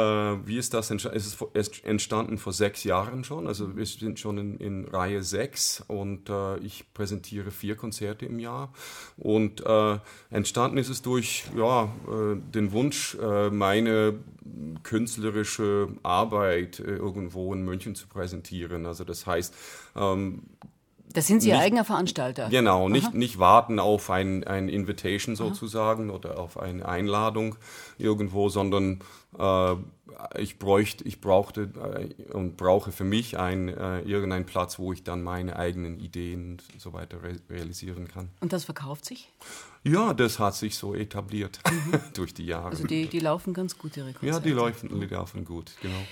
wie 0.46 0.56
ist 0.56 0.72
das 0.72 0.90
entstanden? 0.90 1.18
Es 1.18 1.26
ist 1.26 1.84
entstanden 1.84 2.38
vor 2.38 2.52
sechs 2.52 2.84
Jahren 2.84 3.24
schon. 3.24 3.46
Also 3.46 3.76
wir 3.76 3.86
sind 3.86 4.18
schon 4.20 4.38
in, 4.38 4.56
in 4.58 4.84
Reihe 4.86 5.22
sechs 5.22 5.82
und 5.88 6.30
äh, 6.30 6.58
ich 6.58 6.92
präsentiere 6.94 7.50
vier 7.50 7.76
Konzerte 7.76 8.26
im 8.26 8.38
Jahr. 8.38 8.72
Und 9.16 9.64
äh, 9.66 9.98
entstanden 10.30 10.78
ist 10.78 10.90
es 10.90 11.02
durch 11.02 11.44
ja, 11.56 11.84
äh, 11.84 12.36
den 12.54 12.72
Wunsch, 12.72 13.16
äh, 13.16 13.50
meine 13.50 14.18
künstlerische 14.82 15.88
Arbeit 16.02 16.80
äh, 16.80 16.96
irgendwo 16.96 17.52
in 17.52 17.62
München 17.62 17.94
zu 17.94 18.06
präsentieren. 18.06 18.86
Also 18.86 19.04
das 19.04 19.26
heißt, 19.26 19.54
ähm, 19.96 20.42
das 21.12 21.26
sind 21.26 21.40
Sie 21.40 21.48
nicht, 21.48 21.58
Ihr 21.58 21.62
eigener 21.62 21.84
Veranstalter. 21.84 22.48
Genau, 22.48 22.88
nicht, 22.88 23.14
nicht 23.14 23.38
warten 23.38 23.78
auf 23.78 24.10
ein, 24.10 24.44
ein 24.44 24.68
Invitation 24.68 25.36
sozusagen 25.36 26.10
Aha. 26.10 26.16
oder 26.16 26.38
auf 26.38 26.58
eine 26.58 26.86
Einladung 26.86 27.56
irgendwo, 27.98 28.48
sondern 28.48 29.00
äh, 29.38 29.74
ich 30.38 30.58
bräuchte, 30.58 31.04
ich 31.04 31.20
brauchte 31.20 31.70
äh, 32.28 32.32
und 32.32 32.56
brauche 32.56 32.92
für 32.92 33.04
mich 33.04 33.38
ein, 33.38 33.68
äh, 33.68 34.00
irgendeinen 34.00 34.46
Platz, 34.46 34.78
wo 34.78 34.92
ich 34.92 35.02
dann 35.02 35.22
meine 35.22 35.56
eigenen 35.56 35.98
Ideen 35.98 36.58
und 36.72 36.80
so 36.80 36.92
weiter 36.92 37.22
re 37.22 37.36
realisieren 37.48 38.08
kann. 38.08 38.30
Und 38.40 38.52
das 38.52 38.64
verkauft 38.64 39.04
sich? 39.04 39.32
Ja, 39.82 40.12
das 40.12 40.38
hat 40.38 40.54
sich 40.54 40.76
so 40.76 40.94
etabliert 40.94 41.60
mhm. 41.68 42.00
durch 42.14 42.34
die 42.34 42.46
Jahre. 42.46 42.68
Also 42.68 42.86
die, 42.86 43.06
die 43.06 43.20
laufen 43.20 43.54
ganz 43.54 43.78
gut, 43.78 43.96
Ihre 43.96 44.12
Konzerte. 44.12 44.26
Ja, 44.26 44.40
die 44.40 44.50
laufen, 44.50 45.00
die 45.00 45.06
laufen 45.06 45.44
gut, 45.44 45.72
genau. 45.80 46.02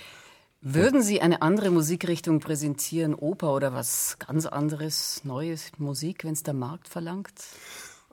Würden 0.61 1.03
Sie 1.03 1.21
eine 1.21 1.41
andere 1.43 1.71
Musikrichtung 1.71 2.41
präsentieren, 2.41 3.15
Oper 3.15 3.55
oder 3.55 3.73
was 3.73 4.19
ganz 4.19 4.45
anderes, 4.45 5.25
Neues, 5.25 5.71
Musik, 5.79 6.25
wenn 6.25 6.33
es 6.33 6.43
der 6.43 6.55
Markt 6.55 6.89
verlangt? 6.89 7.33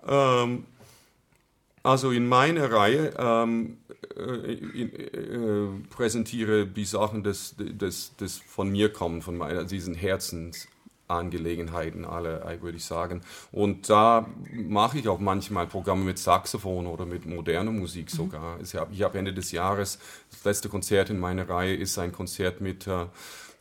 Ähm, 0.07 0.65
also 1.81 2.11
in 2.11 2.27
meiner 2.27 2.71
Reihe 2.71 3.13
ähm, 3.17 3.77
äh, 4.15 4.53
äh, 4.53 5.69
präsentiere 5.89 6.67
die 6.67 6.85
Sachen, 6.85 7.23
das, 7.23 7.55
das, 7.57 8.13
das 8.17 8.37
von 8.37 8.69
mir 8.69 8.93
kommen, 8.93 9.23
von 9.23 9.37
meiner, 9.37 9.63
diesen 9.63 9.95
Herzens, 9.95 10.67
Angelegenheiten 11.07 12.05
alle, 12.05 12.43
würde 12.62 12.77
ich 12.77 12.85
sagen. 12.85 13.21
Und 13.51 13.89
da 13.89 14.27
mache 14.51 14.97
ich 14.97 15.07
auch 15.07 15.19
manchmal 15.19 15.67
Programme 15.67 16.03
mit 16.03 16.17
Saxophon 16.17 16.88
oder 16.88 17.05
mit 17.05 17.25
moderner 17.25 17.71
Musik 17.71 18.12
mhm. 18.12 18.17
sogar. 18.17 18.59
Ich 18.62 18.75
habe 18.75 18.95
hab 18.95 19.15
Ende 19.15 19.33
des 19.33 19.51
Jahres, 19.51 20.00
das 20.31 20.43
letzte 20.43 20.69
Konzert 20.69 21.09
in 21.09 21.19
meiner 21.19 21.47
Reihe 21.47 21.75
ist 21.75 21.97
ein 22.00 22.12
Konzert 22.12 22.62
mit 22.62 22.88
äh, 22.88 23.05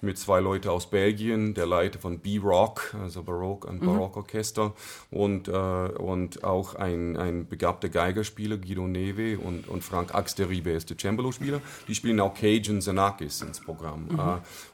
mit 0.05 0.19
zwei 0.19 0.41
Leuten 0.41 0.69
aus 0.69 0.89
Belgien, 0.89 1.55
der 1.55 1.67
Leiter 1.67 1.99
von 1.99 2.19
B-Rock, 2.19 2.95
also 3.03 3.23
Barock, 3.23 3.69
ein 3.69 3.77
mhm. 3.77 3.87
Barockorchester 3.87 4.75
und, 5.11 5.49
äh, 5.49 5.53
und 5.53 6.45
auch 6.45 6.75
ein, 6.75 7.17
ein 7.17 7.49
begabter 7.49 7.89
Geigerspieler, 7.89 8.57
Guido 8.59 8.87
Neve 8.87 9.39
und, 9.39 9.69
und 9.69 9.83
Frank 9.83 10.15
Axteribe 10.15 10.71
ist 10.71 10.91
der 10.91 10.99
Cembalo-Spieler. 10.99 11.61
Die 11.89 11.95
spielen 11.95 12.21
auch 12.21 12.35
Cajun 12.35 12.81
Zanakis 12.81 13.43
ins 13.43 13.61
Programm. 13.61 14.09
Mhm. 14.11 14.19
Äh, 14.19 14.23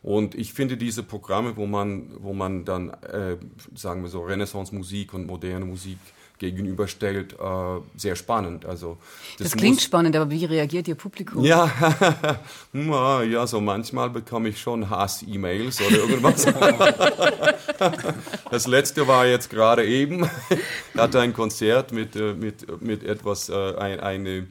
und 0.02 0.34
ich 0.34 0.52
finde 0.52 0.76
diese 0.76 1.02
Programme, 1.02 1.56
wo 1.56 1.66
man, 1.66 2.10
wo 2.18 2.32
man 2.32 2.64
dann, 2.64 2.90
äh, 2.90 3.36
sagen 3.74 4.02
wir 4.02 4.08
so, 4.08 4.22
Renaissance-Musik 4.22 5.14
und 5.14 5.26
moderne 5.26 5.64
Musik 5.64 5.98
gegenüberstellt, 6.40 7.34
äh, 7.34 7.80
sehr 7.96 8.16
spannend. 8.16 8.64
Also, 8.64 8.96
das, 9.38 9.50
das 9.50 9.56
klingt 9.56 9.80
spannend, 9.80 10.16
aber 10.16 10.28
wie 10.30 10.44
reagiert 10.44 10.88
Ihr 10.88 10.96
Publikum? 10.96 11.44
Ja, 11.44 11.70
ja, 13.22 13.46
so 13.46 13.60
manchmal 13.60 14.10
bekomme 14.10 14.48
ich 14.48 14.60
schon 14.60 14.90
Hass-E-Mails 14.90 15.80
oder 15.82 15.98
irgendwas. 15.98 16.46
das 18.50 18.66
letzte 18.66 19.06
war 19.06 19.26
jetzt 19.26 19.48
gerade 19.48 19.86
eben. 19.86 20.28
Ich 20.92 21.00
hatte 21.00 21.20
ein 21.20 21.32
Konzert 21.32 21.92
mit, 21.92 22.16
äh, 22.16 22.34
mit, 22.34 22.82
mit 22.82 23.04
etwas, 23.04 23.48
äh, 23.48 23.74
ein, 23.76 24.00
eine 24.00 24.46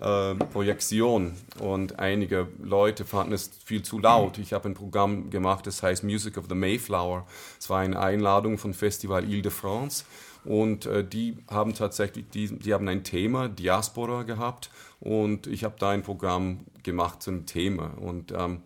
äh, 0.00 0.34
Projektion 0.34 1.34
und 1.58 1.98
einige 1.98 2.48
Leute 2.62 3.04
fanden 3.04 3.32
es 3.32 3.50
viel 3.64 3.82
zu 3.82 3.98
laut. 3.98 4.38
Ich 4.38 4.52
habe 4.52 4.68
ein 4.68 4.74
Programm 4.74 5.30
gemacht, 5.30 5.66
das 5.66 5.82
heißt 5.82 6.04
Music 6.04 6.38
of 6.38 6.46
the 6.48 6.54
Mayflower. 6.54 7.26
Es 7.58 7.68
war 7.70 7.80
eine 7.80 7.98
Einladung 7.98 8.58
von 8.58 8.74
Festival 8.74 9.24
Ile-de-France 9.24 10.04
und 10.44 10.86
äh, 10.86 11.04
die 11.04 11.36
haben 11.50 11.74
tatsächlich, 11.74 12.28
die, 12.30 12.58
die 12.58 12.72
haben 12.72 12.88
ein 12.88 13.04
Thema, 13.04 13.48
Diaspora 13.48 14.22
gehabt. 14.22 14.70
Und 15.00 15.46
ich 15.46 15.64
habe 15.64 15.76
da 15.78 15.90
ein 15.90 16.02
Programm 16.02 16.60
gemacht 16.82 17.22
zum 17.22 17.46
Thema. 17.46 17.94
Und 17.98 18.32
ähm, 18.32 18.62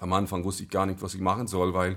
am 0.00 0.12
Anfang 0.12 0.44
wusste 0.44 0.62
ich 0.64 0.70
gar 0.70 0.86
nicht, 0.86 1.02
was 1.02 1.14
ich 1.14 1.20
machen 1.20 1.46
soll, 1.46 1.74
weil 1.74 1.96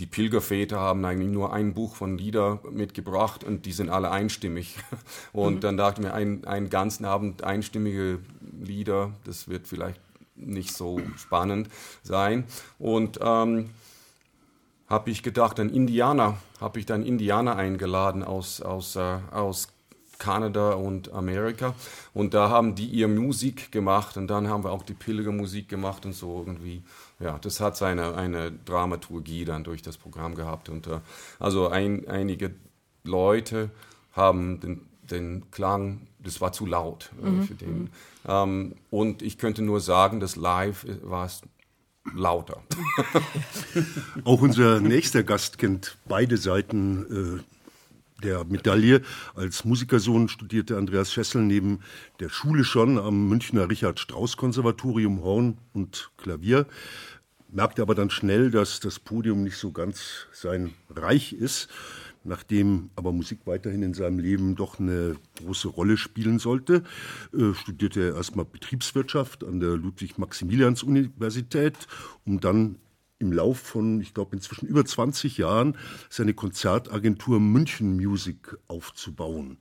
die 0.00 0.06
Pilgerväter 0.06 0.80
haben 0.80 1.04
eigentlich 1.04 1.30
nur 1.30 1.52
ein 1.52 1.74
Buch 1.74 1.94
von 1.94 2.16
Lieder 2.16 2.60
mitgebracht 2.70 3.44
und 3.44 3.66
die 3.66 3.72
sind 3.72 3.90
alle 3.90 4.10
einstimmig. 4.10 4.78
Und 5.34 5.56
mhm. 5.56 5.60
dann 5.60 5.76
dachte 5.76 6.00
ich 6.00 6.06
mir, 6.06 6.14
ein, 6.14 6.44
einen 6.46 6.70
ganzen 6.70 7.04
Abend 7.04 7.44
einstimmige 7.44 8.18
Lieder, 8.60 9.12
das 9.24 9.48
wird 9.48 9.68
vielleicht 9.68 10.00
nicht 10.36 10.72
so 10.72 11.02
spannend 11.16 11.68
sein. 12.02 12.44
Und 12.78 13.20
ähm, 13.22 13.70
habe 14.88 15.10
ich 15.10 15.22
gedacht, 15.22 15.60
ein 15.60 15.68
Indianer, 15.68 16.38
habe 16.60 16.78
ich 16.78 16.86
dann 16.86 17.04
Indianer 17.04 17.56
eingeladen 17.56 18.24
aus, 18.24 18.62
aus, 18.62 18.96
äh, 18.96 19.18
aus 19.30 19.68
Kanada 20.18 20.72
und 20.72 21.12
Amerika. 21.12 21.74
Und 22.14 22.32
da 22.32 22.48
haben 22.48 22.74
die 22.74 22.86
ihr 22.86 23.08
Musik 23.08 23.70
gemacht 23.70 24.16
und 24.16 24.28
dann 24.28 24.48
haben 24.48 24.64
wir 24.64 24.72
auch 24.72 24.82
die 24.82 24.94
Pilgermusik 24.94 25.68
gemacht 25.68 26.06
und 26.06 26.14
so 26.14 26.42
irgendwie. 26.46 26.82
Ja, 27.20 27.38
das 27.38 27.60
hat 27.60 27.76
seine 27.76 28.14
eine 28.14 28.50
Dramaturgie 28.50 29.44
dann 29.44 29.62
durch 29.62 29.82
das 29.82 29.98
Programm 29.98 30.34
gehabt. 30.34 30.68
Und 30.68 30.86
äh, 30.86 31.00
also 31.38 31.68
ein, 31.68 32.08
einige 32.08 32.54
Leute 33.04 33.70
haben 34.12 34.60
den, 34.60 34.80
den 35.02 35.50
Klang, 35.50 36.06
das 36.18 36.40
war 36.40 36.52
zu 36.52 36.66
laut 36.66 37.10
äh, 37.22 37.28
mhm. 37.28 37.42
für 37.42 37.54
den. 37.54 37.78
Mhm. 37.78 37.88
Ähm, 38.26 38.74
und 38.90 39.22
ich 39.22 39.38
könnte 39.38 39.62
nur 39.62 39.80
sagen, 39.80 40.20
das 40.20 40.36
Live 40.36 40.86
war 41.02 41.26
es 41.26 41.42
lauter. 42.14 42.62
Auch 44.24 44.40
unser 44.40 44.80
nächster 44.80 45.22
Gast 45.22 45.58
kennt 45.58 45.98
beide 46.06 46.38
Seiten 46.38 47.38
äh, 47.38 47.42
der 48.22 48.44
Medaille. 48.44 49.02
Als 49.34 49.64
Musikersohn 49.64 50.28
studierte 50.28 50.76
Andreas 50.76 51.12
Schessel 51.12 51.42
neben 51.42 51.80
der 52.20 52.28
Schule 52.28 52.64
schon 52.64 52.98
am 52.98 53.28
Münchner 53.28 53.68
Richard-Strauss-Konservatorium 53.68 55.22
Horn 55.22 55.58
und 55.72 56.10
Klavier, 56.16 56.66
merkte 57.52 57.82
aber 57.82 57.94
dann 57.94 58.10
schnell, 58.10 58.50
dass 58.50 58.80
das 58.80 58.98
Podium 58.98 59.42
nicht 59.42 59.56
so 59.56 59.72
ganz 59.72 60.26
sein 60.32 60.74
Reich 60.88 61.32
ist. 61.32 61.68
Nachdem 62.22 62.90
aber 62.96 63.12
Musik 63.12 63.40
weiterhin 63.46 63.82
in 63.82 63.94
seinem 63.94 64.18
Leben 64.18 64.54
doch 64.54 64.78
eine 64.78 65.16
große 65.38 65.68
Rolle 65.68 65.96
spielen 65.96 66.38
sollte, 66.38 66.82
äh, 67.32 67.54
studierte 67.54 68.02
er 68.02 68.14
erstmal 68.14 68.44
Betriebswirtschaft 68.44 69.42
an 69.42 69.58
der 69.58 69.70
Ludwig-Maximilians-Universität, 69.70 71.88
um 72.26 72.40
dann 72.40 72.76
im 73.20 73.32
Lauf 73.32 73.58
von, 73.58 74.00
ich 74.00 74.12
glaube, 74.12 74.36
inzwischen 74.36 74.66
über 74.66 74.84
20 74.84 75.38
Jahren 75.38 75.78
seine 76.10 76.34
Konzertagentur 76.34 77.40
München 77.40 77.96
Music 77.96 78.54
aufzubauen. 78.66 79.56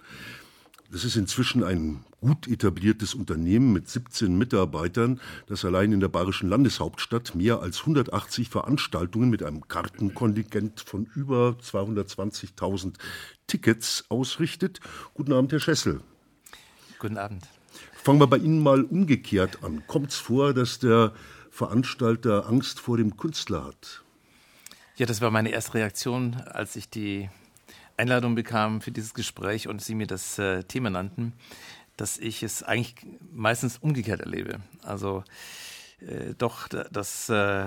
Das 0.92 1.06
ist 1.06 1.16
inzwischen 1.16 1.64
ein 1.64 2.04
gut 2.22 2.48
etabliertes 2.48 3.14
Unternehmen 3.14 3.74
mit 3.74 3.90
17 3.90 4.38
Mitarbeitern, 4.38 5.20
das 5.48 5.66
allein 5.66 5.92
in 5.92 6.00
der 6.00 6.10
bayerischen 6.10 6.50
Landeshauptstadt 6.50 7.36
mehr 7.36 7.62
als 7.62 7.82
180 7.82 8.50
Veranstaltungen 8.50 9.30
mit 9.30 9.44
einem 9.44 9.68
Kartenkontingent 9.68 10.82
von 10.82 11.06
über 11.16 11.58
220.000 11.62 12.96
Tickets 13.48 14.06
ausrichtet. 14.10 14.80
Guten 15.14 15.34
Abend, 15.34 15.52
Herr 15.52 15.60
Schessel. 15.60 16.02
Guten 17.00 17.18
Abend. 17.18 17.48
Fangen 17.94 18.20
wir 18.20 18.28
bei 18.28 18.38
Ihnen 18.38 18.62
mal 18.62 18.84
umgekehrt 18.84 19.64
an. 19.64 19.84
Kommt 19.88 20.10
es 20.10 20.18
vor, 20.18 20.54
dass 20.54 20.80
der 20.80 21.14
Veranstalter 21.50 22.48
Angst 22.48 22.80
vor 22.80 22.98
dem 22.98 23.18
Künstler 23.18 23.66
hat? 23.66 24.04
Ja, 24.96 25.06
das 25.06 25.22
war 25.22 25.32
meine 25.32 25.50
erste 25.50 25.76
Reaktion, 25.76 26.36
als 26.36 26.76
ich 26.76 26.90
die 26.90 27.30
Einladung 28.00 28.36
bekam 28.36 28.82
für 28.82 28.92
dieses 28.92 29.14
Gespräch 29.14 29.68
und 29.68 29.82
Sie 29.82 29.96
mir 29.96 30.08
das 30.08 30.40
äh, 30.40 30.64
Thema 30.64 30.90
nannten, 30.90 31.34
dass 32.00 32.18
ich 32.18 32.44
es 32.44 32.64
eigentlich 32.64 32.96
meistens 33.32 33.78
umgekehrt 33.78 34.22
erlebe. 34.22 34.60
Also 34.84 35.24
äh, 36.02 36.34
doch, 36.38 36.68
das 36.68 37.30
äh, 37.30 37.66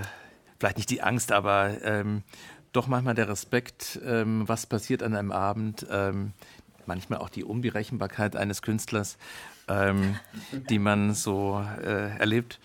vielleicht 0.58 0.76
nicht 0.76 0.90
die 0.90 1.02
Angst, 1.02 1.32
aber 1.32 1.82
ähm, 1.82 2.22
doch 2.72 2.86
manchmal 2.86 3.14
der 3.14 3.28
Respekt, 3.28 4.00
ähm, 4.04 4.48
was 4.48 4.66
passiert 4.66 5.02
an 5.02 5.14
einem 5.14 5.32
Abend, 5.32 5.86
ähm, 5.90 6.32
manchmal 6.86 7.18
auch 7.18 7.28
die 7.28 7.44
Unberechenbarkeit 7.44 8.36
eines 8.36 8.62
Künstlers, 8.62 9.18
ähm, 9.68 10.16
die 10.68 10.78
man 10.78 11.14
so 11.14 11.64
äh, 11.82 12.16
erlebt 12.18 12.58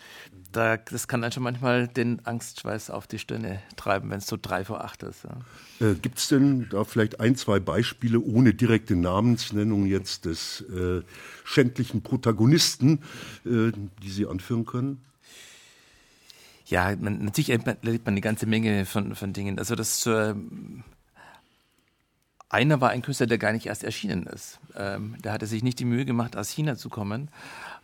da, 0.52 0.78
das 0.78 1.08
kann 1.08 1.22
dann 1.22 1.32
schon 1.32 1.44
manchmal 1.44 1.88
den 1.88 2.26
Angstschweiß 2.26 2.90
auf 2.90 3.08
die 3.08 3.20
Stirne 3.20 3.62
treiben, 3.76 4.10
wenn 4.10 4.18
es 4.18 4.28
so 4.28 4.38
drei 4.42 4.66
vor 4.66 4.84
acht 4.84 5.04
ist. 5.04 5.24
Ja. 5.24 5.88
Äh, 5.88 5.96
Gibt 5.96 6.18
es 6.18 6.28
denn 6.28 6.68
da 6.70 6.84
vielleicht 6.84 7.20
ein, 7.20 7.36
zwei 7.36 7.60
Beispiele 7.60 8.20
ohne 8.20 8.54
direkte 8.54 8.96
Namensnennung 8.96 9.86
jetzt 9.86 10.26
des 10.26 10.62
äh, 10.62 11.02
schändlichen 11.44 12.02
Protagonisten, 12.02 13.00
äh, 13.46 13.72
die 14.02 14.10
Sie 14.10 14.26
anführen 14.26 14.66
können? 14.66 15.02
Ja, 16.66 16.94
man, 17.00 17.24
natürlich 17.24 17.50
erlebt 17.50 17.84
man 17.84 18.14
eine 18.14 18.22
ganze 18.22 18.46
Menge 18.46 18.86
von, 18.86 19.16
von 19.16 19.32
Dingen. 19.34 19.58
Also 19.60 19.76
das 19.76 20.06
äh, 20.06 20.34
einer 22.50 22.80
war 22.82 22.90
ein 22.90 23.02
Künstler, 23.02 23.28
der 23.28 23.38
gar 23.38 23.52
nicht 23.52 23.66
erst 23.66 23.84
erschienen 23.84 24.26
ist. 24.28 24.60
Ähm, 24.76 25.16
der 25.22 25.34
hatte 25.34 25.48
sich 25.48 25.64
nicht 25.64 25.80
die 25.80 25.86
Mühe 25.86 26.06
gemacht, 26.06 26.36
aus 26.38 26.50
China 26.50 26.78
zu 26.78 26.90
kommen 26.90 27.30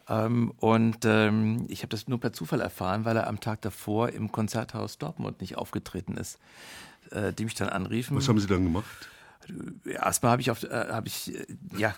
ähm, 0.10 0.52
und 0.58 1.06
ähm, 1.06 1.66
ich 1.70 1.80
habe 1.80 1.90
das 1.90 2.08
nur 2.08 2.20
per 2.20 2.34
Zufall 2.34 2.62
erfahren, 2.62 3.06
weil 3.06 3.16
er 3.16 3.28
am 3.28 3.40
Tag 3.40 3.62
davor 3.62 4.10
im 4.10 4.32
Konzerthaus 4.32 4.98
Dortmund 4.98 5.40
nicht 5.40 5.58
aufgetreten 5.58 6.18
ist, 6.18 6.40
äh, 7.12 7.32
die 7.32 7.46
mich 7.46 7.56
dann 7.56 7.70
anriefen. 7.70 8.18
Was 8.18 8.28
haben 8.28 8.40
Sie 8.40 8.48
dann 8.48 8.64
gemacht? 8.64 9.10
Erstmal 9.86 10.34
habe 10.34 10.42
ich, 10.42 10.52
auf, 10.52 10.64
äh, 10.64 10.88
hab 10.90 11.08
ich, 11.08 11.34
äh, 11.34 11.46
ja, 11.78 11.94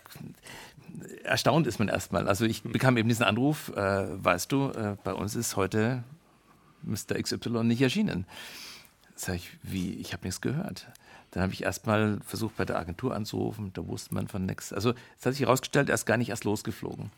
erstaunt 1.24 1.68
ist 1.68 1.80
man 1.80 1.88
erstmal. 1.88 2.28
Also 2.28 2.46
ich 2.46 2.62
bekam 2.64 2.98
eben 2.98 3.10
diesen 3.10 3.24
Anruf, 3.24 3.70
äh, 3.76 4.24
weißt 4.24 4.52
du, 4.52 4.70
äh, 4.70 4.98
bei 5.04 5.14
uns 5.14 5.36
ist 5.36 5.56
heute 5.56 6.04
Mr. 6.84 7.20
XY 7.20 7.64
nicht 7.64 7.82
erschienen. 7.82 8.26
Sag 9.16 9.36
ich, 9.36 9.50
wie, 9.64 9.96
ich 9.96 10.14
habe 10.14 10.26
nichts 10.26 10.42
gehört. 10.42 10.88
Dann 11.36 11.44
habe 11.44 11.52
ich 11.52 11.64
erstmal 11.64 12.18
versucht, 12.26 12.56
bei 12.56 12.64
der 12.64 12.80
Agentur 12.80 13.14
anzurufen, 13.14 13.72
da 13.74 13.86
wusste 13.86 14.16
man 14.16 14.30
von 14.30 14.46
nichts. 14.46 14.72
Also 14.72 14.94
es 15.20 15.26
hat 15.26 15.34
sich 15.34 15.42
herausgestellt, 15.42 15.90
er 15.90 15.96
ist 15.96 16.06
gar 16.06 16.16
nicht 16.16 16.30
erst 16.30 16.46
losgeflogen. 16.46 17.12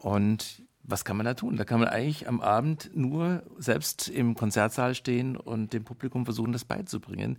Und 0.00 0.62
was 0.82 1.06
kann 1.06 1.16
man 1.16 1.24
da 1.24 1.32
tun? 1.32 1.56
Da 1.56 1.64
kann 1.64 1.80
man 1.80 1.88
eigentlich 1.88 2.28
am 2.28 2.42
Abend 2.42 2.90
nur 2.94 3.42
selbst 3.56 4.08
im 4.08 4.34
Konzertsaal 4.34 4.94
stehen 4.94 5.38
und 5.38 5.72
dem 5.72 5.82
Publikum 5.82 6.26
versuchen, 6.26 6.52
das 6.52 6.66
beizubringen, 6.66 7.38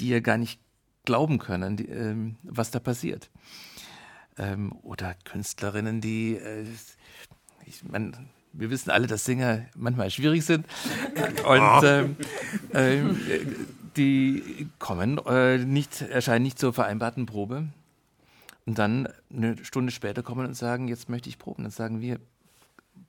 die 0.00 0.08
ja 0.08 0.20
gar 0.20 0.38
nicht 0.38 0.58
glauben 1.04 1.38
können, 1.38 1.76
die, 1.76 1.90
ähm, 1.90 2.36
was 2.42 2.70
da 2.70 2.78
passiert. 2.78 3.28
Ähm, 4.38 4.72
oder 4.82 5.14
Künstlerinnen, 5.24 6.00
die, 6.00 6.36
äh, 6.36 6.64
ich 7.66 7.84
meine, 7.84 8.12
wir 8.54 8.70
wissen 8.70 8.88
alle, 8.88 9.06
dass 9.06 9.26
Sänger 9.26 9.66
manchmal 9.76 10.08
schwierig 10.08 10.46
sind. 10.46 10.64
Und 11.44 11.84
ähm, 11.84 12.16
äh, 12.72 13.02
die 13.96 14.68
kommen 14.78 15.18
äh, 15.26 15.58
nicht, 15.58 16.02
erscheinen 16.02 16.42
nicht 16.42 16.58
zur 16.58 16.72
vereinbarten 16.72 17.26
Probe 17.26 17.68
und 18.66 18.78
dann 18.78 19.08
eine 19.34 19.62
Stunde 19.64 19.92
später 19.92 20.22
kommen 20.22 20.46
und 20.46 20.54
sagen, 20.54 20.88
jetzt 20.88 21.08
möchte 21.08 21.28
ich 21.28 21.38
proben. 21.38 21.64
Dann 21.64 21.72
sagen 21.72 22.00
wir, 22.00 22.20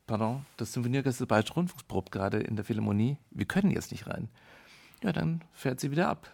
pardon, 0.08 0.46
das 0.58 0.74
Symphonieorchester 0.74 1.26
Bayerische 1.26 1.54
Rundfunks 1.54 1.84
probt 1.84 2.12
gerade 2.12 2.40
in 2.40 2.56
der 2.56 2.66
Philharmonie, 2.66 3.18
wir 3.32 3.46
können 3.46 3.72
jetzt 3.72 3.92
nicht 3.92 4.08
rein. 4.08 4.30
Ja, 5.04 5.12
dann 5.12 5.42
fährt 5.54 5.80
sie 5.80 5.92
wieder 5.92 6.10
ab. 6.10 6.30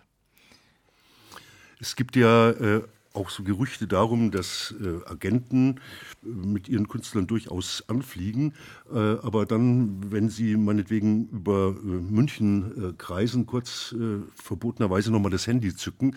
Es 1.79 1.95
gibt 1.95 2.15
ja 2.15 2.49
äh, 2.49 2.83
auch 3.17 3.29
so 3.29 3.43
Gerüchte 3.43 3.87
darum, 3.87 4.31
dass 4.31 4.73
äh, 4.81 5.05
Agenten 5.09 5.79
äh, 6.23 6.27
mit 6.27 6.69
ihren 6.69 6.87
Künstlern 6.87 7.27
durchaus 7.27 7.83
anfliegen, 7.87 8.53
äh, 8.93 8.97
aber 8.97 9.45
dann, 9.45 10.11
wenn 10.11 10.29
sie 10.29 10.55
meinetwegen 10.55 11.27
über 11.29 11.75
äh, 11.75 11.87
München 11.87 12.91
äh, 12.91 12.93
kreisen, 12.97 13.45
kurz 13.45 13.95
verbotenerweise 14.35 15.11
nochmal 15.11 15.31
das 15.31 15.47
Handy 15.47 15.75
zücken 15.75 16.15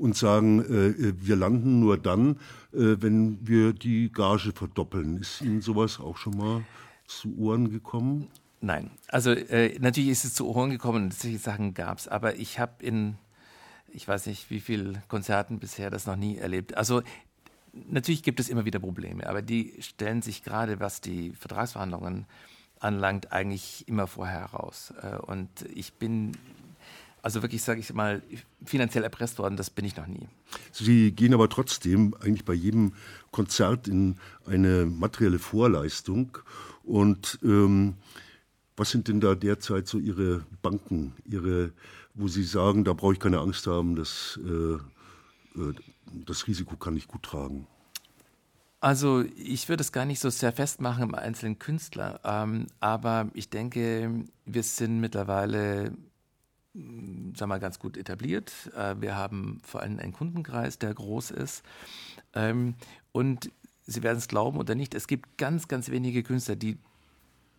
und 0.00 0.16
sagen, 0.16 0.60
äh, 0.60 1.14
wir 1.20 1.36
landen 1.36 1.80
nur 1.80 1.98
dann, 1.98 2.36
äh, 2.72 2.96
wenn 2.98 3.38
wir 3.46 3.72
die 3.72 4.10
Gage 4.10 4.52
verdoppeln. 4.52 5.18
Ist 5.18 5.42
Ihnen 5.42 5.60
sowas 5.60 6.00
auch 6.00 6.16
schon 6.16 6.36
mal 6.36 6.64
zu 7.06 7.36
Ohren 7.38 7.70
gekommen? 7.70 8.28
Nein, 8.60 8.90
also 9.08 9.30
äh, 9.30 9.78
natürlich 9.78 10.10
ist 10.10 10.24
es 10.24 10.34
zu 10.34 10.46
Ohren 10.46 10.70
gekommen 10.70 11.10
solche 11.10 11.38
Sachen 11.38 11.72
gab 11.72 11.98
es, 11.98 12.08
aber 12.08 12.36
ich 12.36 12.58
habe 12.58 12.84
in, 12.84 13.16
ich 13.92 14.06
weiß 14.06 14.26
nicht 14.26 14.50
wie 14.50 14.60
viele 14.60 15.02
Konzerten 15.08 15.58
bisher 15.58 15.90
das 15.90 16.06
noch 16.06 16.16
nie 16.16 16.36
erlebt. 16.36 16.76
Also 16.76 17.02
natürlich 17.72 18.22
gibt 18.22 18.40
es 18.40 18.48
immer 18.48 18.64
wieder 18.64 18.78
Probleme, 18.78 19.26
aber 19.28 19.42
die 19.42 19.74
stellen 19.80 20.22
sich 20.22 20.42
gerade, 20.42 20.80
was 20.80 21.00
die 21.00 21.32
Vertragsverhandlungen 21.32 22.26
anlangt, 22.78 23.32
eigentlich 23.32 23.86
immer 23.88 24.06
vorher 24.06 24.40
heraus. 24.40 24.92
Äh, 25.02 25.16
und 25.16 25.48
ich 25.74 25.92
bin 25.94 26.32
also 27.22 27.42
wirklich, 27.42 27.62
sage 27.62 27.80
ich 27.80 27.92
mal, 27.92 28.22
finanziell 28.64 29.04
erpresst 29.04 29.38
worden, 29.38 29.56
das 29.56 29.70
bin 29.70 29.84
ich 29.84 29.96
noch 29.96 30.06
nie. 30.06 30.26
Sie 30.72 31.12
gehen 31.12 31.34
aber 31.34 31.48
trotzdem 31.48 32.14
eigentlich 32.20 32.44
bei 32.44 32.54
jedem 32.54 32.94
Konzert 33.30 33.88
in 33.88 34.16
eine 34.46 34.86
materielle 34.86 35.38
Vorleistung. 35.38 36.38
Und 36.82 37.38
ähm, 37.42 37.94
was 38.76 38.90
sind 38.90 39.08
denn 39.08 39.20
da 39.20 39.34
derzeit 39.34 39.86
so 39.86 39.98
Ihre 39.98 40.44
Banken, 40.62 41.12
Ihre, 41.26 41.72
wo 42.20 42.28
Sie 42.28 42.44
sagen, 42.44 42.84
da 42.84 42.92
brauche 42.92 43.14
ich 43.14 43.20
keine 43.20 43.38
Angst 43.38 43.66
haben, 43.66 43.96
dass, 43.96 44.38
äh, 44.44 44.74
äh, 45.60 45.74
das 46.26 46.46
Risiko 46.46 46.76
kann 46.76 46.96
ich 46.96 47.08
gut 47.08 47.22
tragen? 47.22 47.66
Also 48.80 49.24
ich 49.36 49.68
würde 49.68 49.82
es 49.82 49.92
gar 49.92 50.06
nicht 50.06 50.20
so 50.20 50.30
sehr 50.30 50.52
festmachen 50.52 51.02
im 51.02 51.14
einzelnen 51.14 51.58
Künstler, 51.58 52.20
ähm, 52.24 52.66
aber 52.80 53.30
ich 53.34 53.50
denke, 53.50 54.24
wir 54.46 54.62
sind 54.62 55.00
mittlerweile, 55.00 55.92
mm, 56.72 57.32
wir 57.34 57.46
mal, 57.46 57.60
ganz 57.60 57.78
gut 57.78 57.98
etabliert. 57.98 58.52
Äh, 58.74 58.96
wir 59.00 59.16
haben 59.16 59.60
vor 59.64 59.82
allem 59.82 59.98
einen 59.98 60.12
Kundenkreis, 60.12 60.78
der 60.78 60.94
groß 60.94 61.30
ist. 61.30 61.62
Ähm, 62.34 62.74
und 63.12 63.50
Sie 63.82 64.02
werden 64.04 64.18
es 64.18 64.28
glauben 64.28 64.56
oder 64.56 64.76
nicht, 64.76 64.94
es 64.94 65.08
gibt 65.08 65.36
ganz, 65.36 65.66
ganz 65.66 65.90
wenige 65.90 66.22
Künstler, 66.22 66.54
die 66.54 66.78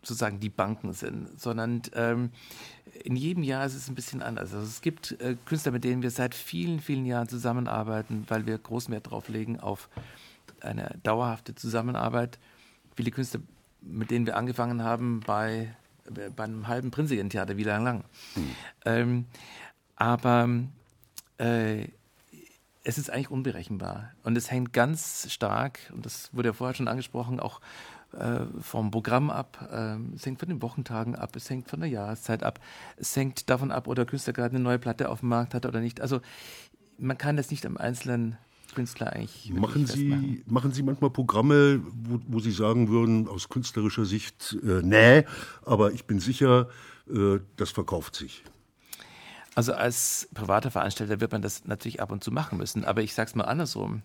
sozusagen 0.04 0.40
die 0.40 0.50
Banken 0.50 0.94
sind, 0.94 1.40
sondern 1.40 1.82
ähm, 1.94 2.32
in 3.04 3.16
jedem 3.16 3.44
Jahr 3.44 3.66
ist 3.66 3.76
es 3.76 3.88
ein 3.88 3.96
bisschen 3.96 4.22
anders. 4.22 4.54
Also 4.54 4.66
es 4.66 4.82
gibt 4.82 5.20
äh, 5.22 5.36
Künstler, 5.46 5.72
mit 5.72 5.84
denen 5.84 6.02
wir 6.02 6.12
seit 6.12 6.34
vielen, 6.34 6.80
vielen 6.80 7.06
Jahren 7.06 7.30
zusammenarbeiten, 7.30 8.26
weil 8.28 8.46
wir 8.46 8.58
großen 8.58 8.92
Wert 8.94 9.12
drauf 9.12 9.30
legen 9.30 9.60
auf 9.60 9.90
eine 10.62 11.00
dauerhafte 11.04 11.56
Zusammenarbeit. 11.56 12.40
Viele 12.96 13.12
Künstler, 13.12 13.42
mit 13.82 14.12
denen 14.12 14.26
wir 14.26 14.38
angefangen 14.38 14.84
haben 14.84 15.22
bei, 15.26 15.76
bei 16.36 16.44
einem 16.44 16.68
halben 16.68 16.92
Prinzregentheater, 16.92 17.58
wie 17.58 17.64
lang 17.64 17.84
lang. 17.84 18.04
Mhm. 18.36 18.56
Ähm, 18.86 19.26
aber 19.96 20.50
äh, 21.38 21.88
es 22.84 22.98
ist 22.98 23.12
eigentlich 23.12 23.30
unberechenbar 23.30 24.12
und 24.24 24.36
es 24.36 24.50
hängt 24.50 24.74
ganz 24.74 25.32
stark, 25.32 25.80
und 25.94 26.06
das 26.06 26.30
wurde 26.34 26.50
ja 26.50 26.54
vorher 26.54 26.76
schon 26.76 26.88
angesprochen, 26.88 27.40
auch 27.40 27.60
äh, 27.60 27.64
vom 28.62 28.92
Programm 28.92 29.30
ab, 29.30 29.70
äh, 29.72 29.96
es 30.16 30.26
hängt 30.26 30.40
von 30.40 30.50
den 30.50 30.62
Wochentagen 30.62 31.16
ab, 31.16 31.36
es 31.36 31.50
hängt 31.50 31.70
von 31.70 31.80
der 31.80 31.90
Jahreszeit 31.90 32.44
ab, 32.44 32.60
es 32.98 33.16
hängt 33.16 33.50
davon 33.50 33.72
ab, 33.72 33.88
ob 33.88 33.96
der 33.96 34.06
Künstler 34.06 34.34
gerade 34.34 34.56
eine 34.56 34.64
neue 34.64 34.80
Platte 34.80 35.10
auf 35.10 35.22
dem 35.22 35.30
Markt 35.30 35.54
hat 35.54 35.66
oder 35.66 35.80
nicht. 35.80 36.02
Also 36.02 36.20
man 36.98 37.18
kann 37.18 37.38
das 37.38 37.52
nicht 37.52 37.66
am 37.66 37.78
einzelnen 37.78 38.38
Künstler 38.76 39.14
eigentlich. 39.14 39.52
Machen 39.54 39.86
Sie, 39.86 40.44
machen 40.46 40.72
Sie 40.72 40.84
manchmal 40.84 41.10
Programme, 41.10 41.82
wo, 41.86 42.20
wo, 42.28 42.40
Sie 42.40 42.52
sagen 42.52 42.90
würden, 42.90 43.28
aus 43.28 43.50
künstlerischer 43.50 44.06
Sicht, 44.06 44.58
äh, 44.64 44.82
nee, 44.82 45.26
aber 45.66 45.94
ich 45.94 46.06
bin 46.06 46.20
sicher, 46.20 46.70
äh, 47.10 47.40
das 47.58 47.72
verkauft 47.72 48.16
sich? 48.16 48.44
Also 49.56 49.74
als 49.74 50.30
privater 50.34 50.72
Veranstalter 50.72 51.20
wird 51.20 51.32
man 51.32 51.42
das 51.42 51.66
natürlich 51.66 52.02
ab 52.02 52.12
und 52.12 52.24
zu 52.24 52.32
machen 52.32 52.58
müssen, 52.58 52.86
aber 52.86 53.02
ich 53.02 53.14
sage 53.14 53.30
es 53.30 53.36
mal 53.36 53.44
andersrum. 53.44 54.02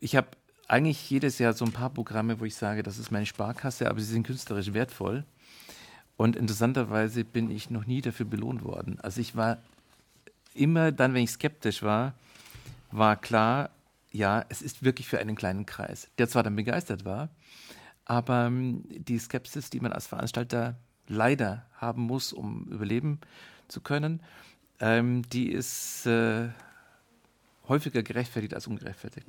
Ich 0.00 0.16
habe 0.16 0.28
eigentlich 0.68 1.10
jedes 1.10 1.38
Jahr 1.38 1.52
so 1.52 1.64
ein 1.64 1.72
paar 1.72 1.90
Programme, 1.90 2.40
wo 2.40 2.44
ich 2.44 2.54
sage, 2.54 2.82
das 2.82 2.98
ist 2.98 3.10
meine 3.10 3.26
Sparkasse, 3.26 3.88
aber 3.88 4.00
sie 4.00 4.12
sind 4.12 4.26
künstlerisch 4.26 4.72
wertvoll. 4.72 5.24
Und 6.16 6.36
interessanterweise 6.36 7.24
bin 7.24 7.50
ich 7.50 7.70
noch 7.70 7.86
nie 7.86 8.00
dafür 8.00 8.26
belohnt 8.26 8.62
worden. 8.62 8.98
Also 9.00 9.20
ich 9.20 9.36
war 9.36 9.58
immer 10.54 10.92
dann, 10.92 11.14
wenn 11.14 11.24
ich 11.24 11.30
skeptisch 11.30 11.82
war, 11.82 12.14
war 12.90 13.16
klar, 13.16 13.70
ja, 14.10 14.44
es 14.48 14.62
ist 14.62 14.82
wirklich 14.82 15.08
für 15.08 15.18
einen 15.18 15.36
kleinen 15.36 15.66
Kreis, 15.66 16.08
der 16.18 16.28
zwar 16.28 16.42
dann 16.42 16.56
begeistert 16.56 17.04
war, 17.04 17.30
aber 18.04 18.46
ähm, 18.46 18.84
die 18.88 19.18
Skepsis, 19.18 19.70
die 19.70 19.80
man 19.80 19.92
als 19.92 20.06
Veranstalter 20.06 20.76
leider 21.08 21.66
haben 21.74 22.02
muss, 22.02 22.32
um 22.32 22.64
überleben 22.64 23.20
zu 23.68 23.80
können, 23.80 24.20
ähm, 24.80 25.22
die 25.30 25.50
ist 25.50 26.06
äh, 26.06 26.48
häufiger 27.68 28.02
gerechtfertigt 28.02 28.54
als 28.54 28.66
ungerechtfertigt. 28.66 29.26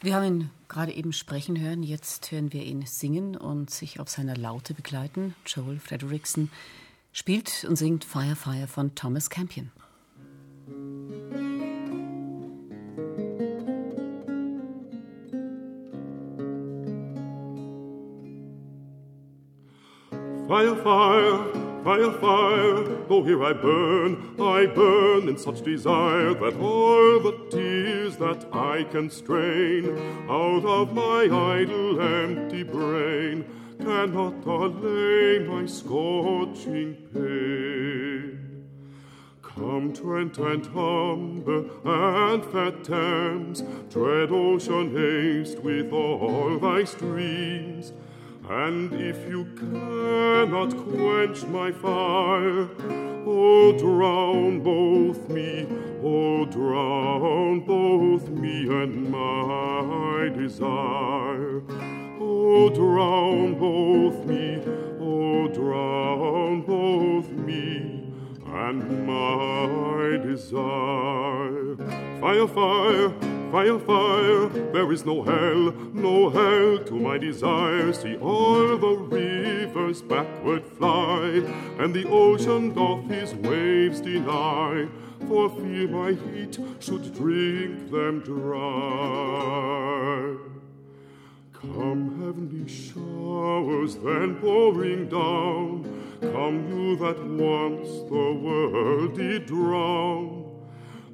Wir 0.00 0.16
haben 0.16 0.24
ihn 0.24 0.50
gerade 0.68 0.92
eben 0.92 1.12
sprechen 1.12 1.60
hören, 1.60 1.82
jetzt 1.82 2.32
hören 2.32 2.52
wir 2.52 2.64
ihn 2.64 2.84
singen 2.86 3.36
und 3.36 3.70
sich 3.70 4.00
auf 4.00 4.08
seiner 4.08 4.36
Laute 4.36 4.74
begleiten. 4.74 5.34
Joel 5.46 5.78
Frederickson 5.78 6.50
spielt 7.12 7.64
und 7.68 7.76
singt 7.76 8.04
Fire 8.04 8.34
Fire 8.34 8.66
von 8.66 8.94
Thomas 8.94 9.30
Campion. 9.30 9.70
Fire, 20.48 20.76
fire, 20.82 21.71
fire, 21.84 22.12
fire, 22.12 22.96
oh 23.10 23.22
here 23.24 23.42
I 23.42 23.52
burn, 23.52 24.34
I 24.40 24.66
burn 24.66 25.28
in 25.28 25.36
such 25.36 25.62
desire 25.62 26.34
that 26.34 26.56
all 26.60 27.20
the 27.20 27.46
tears 27.50 28.16
that 28.18 28.46
I 28.52 28.84
can 28.84 29.10
strain 29.10 29.86
out 30.28 30.64
of 30.64 30.94
my 30.94 31.22
idle 31.24 32.00
empty 32.00 32.62
brain 32.62 33.44
cannot 33.80 34.44
allay 34.46 35.40
my 35.40 35.66
scorching 35.66 36.94
pain. 37.12 38.68
Come 39.42 39.92
Trent 39.92 40.38
and 40.38 40.64
Humber 40.66 41.64
and 41.84 42.44
fat 42.46 42.84
Thames, 42.84 43.62
dread 43.90 44.30
ocean 44.30 44.96
haste 44.96 45.58
with 45.58 45.92
all 45.92 46.58
thy 46.58 46.84
streams, 46.84 47.92
and 48.48 48.92
if 48.92 49.28
you 49.28 49.44
cannot 49.56 50.70
quench 50.70 51.44
my 51.44 51.70
fire, 51.70 52.68
oh, 53.24 53.72
drown 53.78 54.60
both 54.60 55.28
me, 55.28 55.66
oh, 56.02 56.44
drown 56.46 57.60
both 57.60 58.28
me 58.28 58.68
and 58.68 59.10
my 59.10 60.28
desire. 60.36 61.62
Oh, 62.20 62.68
drown 62.70 63.58
both 63.58 64.26
me, 64.26 64.60
oh, 65.00 65.48
drown 65.48 66.62
both 66.62 67.30
me 67.30 68.12
and 68.46 69.06
my 69.06 70.16
desire. 70.18 71.76
Fire, 72.20 72.48
fire, 72.48 73.31
Fire, 73.52 73.78
fire, 73.80 74.48
there 74.48 74.90
is 74.92 75.04
no 75.04 75.22
hell, 75.22 75.72
no 75.92 76.30
hell 76.30 76.78
to 76.86 76.94
my 76.94 77.18
desire. 77.18 77.92
See 77.92 78.16
all 78.16 78.78
the 78.78 78.96
rivers 78.96 80.00
backward 80.00 80.64
fly, 80.64 81.42
and 81.78 81.92
the 81.92 82.08
ocean 82.08 82.72
doth 82.72 83.04
his 83.10 83.34
waves 83.34 84.00
deny, 84.00 84.88
for 85.28 85.50
fear 85.50 85.86
my 85.86 86.12
heat 86.12 86.58
should 86.80 87.14
drink 87.14 87.90
them 87.90 88.20
dry. 88.20 88.64
Come, 91.52 92.22
heavenly 92.24 92.66
showers, 92.66 93.96
then 93.96 94.36
pouring 94.36 95.10
down, 95.10 95.84
come 96.22 96.68
you 96.70 96.96
that 96.96 97.22
once 97.22 97.90
the 98.08 98.32
world 98.32 99.14
did 99.14 99.44
drown. 99.44 100.41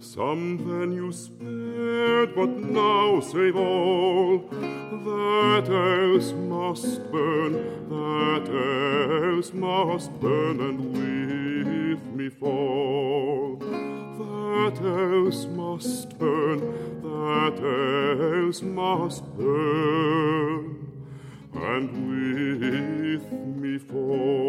Some 0.00 0.58
then 0.58 0.92
you 0.92 1.10
spared, 1.10 2.32
but 2.36 2.50
now 2.50 3.18
save 3.18 3.56
all. 3.56 4.38
That 4.48 5.68
else 5.68 6.32
must 6.32 7.10
burn, 7.10 7.52
that 7.88 8.48
else 9.34 9.52
must 9.52 10.12
burn, 10.20 10.60
and 10.60 10.92
with 10.92 12.04
me 12.14 12.28
fall. 12.28 13.56
That 13.56 14.80
else 14.80 15.46
must 15.46 16.16
burn, 16.16 16.60
that 17.02 17.58
else 17.60 18.62
must 18.62 19.24
burn, 19.36 20.92
and 21.54 21.90
with 22.08 23.32
me 23.32 23.78
fall. 23.78 24.47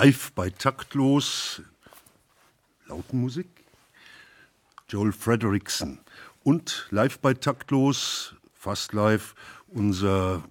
Live 0.00 0.30
bei 0.30 0.48
Taktlos, 0.48 1.60
Lautenmusik, 2.86 3.48
Joel 4.88 5.10
Frederickson 5.10 5.98
und 6.44 6.86
live 6.90 7.18
bei 7.18 7.34
Taktlos, 7.34 8.36
fast 8.54 8.92
live, 8.92 9.34
unser 9.66 10.44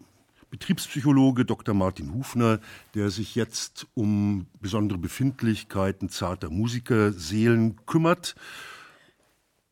Betriebspsychologe 0.49 1.45
Dr. 1.45 1.73
Martin 1.73 2.13
Hufner, 2.13 2.59
der 2.93 3.09
sich 3.09 3.35
jetzt 3.35 3.87
um 3.93 4.47
besondere 4.59 4.99
Befindlichkeiten 4.99 6.09
zarter 6.09 6.49
Musikerseelen 6.49 7.77
kümmert. 7.85 8.35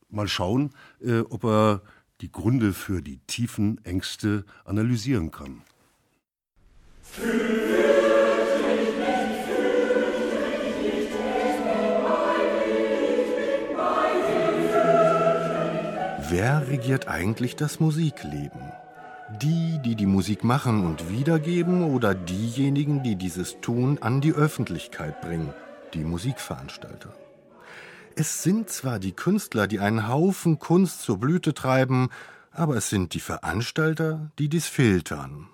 Mal 0.10 0.30
schauen, 0.30 0.74
äh, 1.02 1.20
ob 1.20 1.44
er 1.44 1.82
die 2.22 2.32
Gründe 2.32 2.72
für 2.72 3.02
die 3.02 3.18
tiefen 3.28 3.84
Ängste 3.84 4.46
analysieren 4.64 5.32
kann. 5.32 5.64
Wer 16.38 16.68
regiert 16.68 17.08
eigentlich 17.08 17.56
das 17.56 17.80
Musikleben? 17.80 18.74
Die, 19.42 19.80
die 19.82 19.96
die 19.96 20.06
Musik 20.06 20.44
machen 20.44 20.86
und 20.86 21.10
wiedergeben 21.10 21.86
oder 21.86 22.14
diejenigen, 22.14 23.04
die 23.04 23.16
dieses 23.16 23.62
Tun 23.62 24.00
an 24.02 24.20
die 24.20 24.34
Öffentlichkeit 24.34 25.22
bringen, 25.22 25.54
die 25.94 26.04
Musikveranstalter? 26.04 27.16
Es 28.18 28.44
sind 28.44 28.70
zwar 28.70 29.00
die 29.00 29.14
Künstler, 29.14 29.66
die 29.68 29.80
einen 29.80 30.10
Haufen 30.10 30.60
Kunst 30.60 31.04
zur 31.04 31.22
Blüte 31.22 31.54
treiben, 31.54 32.10
aber 32.52 32.76
es 32.76 32.90
sind 32.90 33.14
die 33.14 33.22
Veranstalter, 33.22 34.30
die 34.38 34.50
dies 34.50 34.68
filtern. 34.68 35.48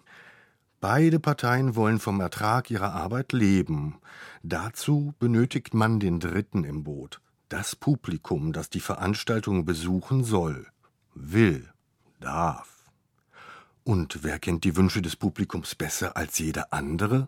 Beide 0.79 1.19
Parteien 1.19 1.75
wollen 1.75 1.99
vom 1.99 2.19
Ertrag 2.21 2.71
ihrer 2.71 2.93
Arbeit 2.93 3.33
leben. 3.33 3.99
Dazu 4.41 5.13
benötigt 5.19 5.75
man 5.75 5.99
den 5.99 6.19
Dritten 6.19 6.63
im 6.63 6.83
Boot, 6.83 7.21
das 7.51 7.75
Publikum, 7.75 8.53
das 8.53 8.69
die 8.69 8.79
Veranstaltung 8.79 9.65
besuchen 9.65 10.23
soll, 10.23 10.67
will, 11.13 11.67
darf. 12.21 12.85
Und 13.83 14.23
wer 14.23 14.39
kennt 14.39 14.63
die 14.63 14.77
Wünsche 14.77 15.01
des 15.01 15.17
Publikums 15.17 15.75
besser 15.75 16.15
als 16.15 16.39
jeder 16.39 16.71
andere? 16.71 17.27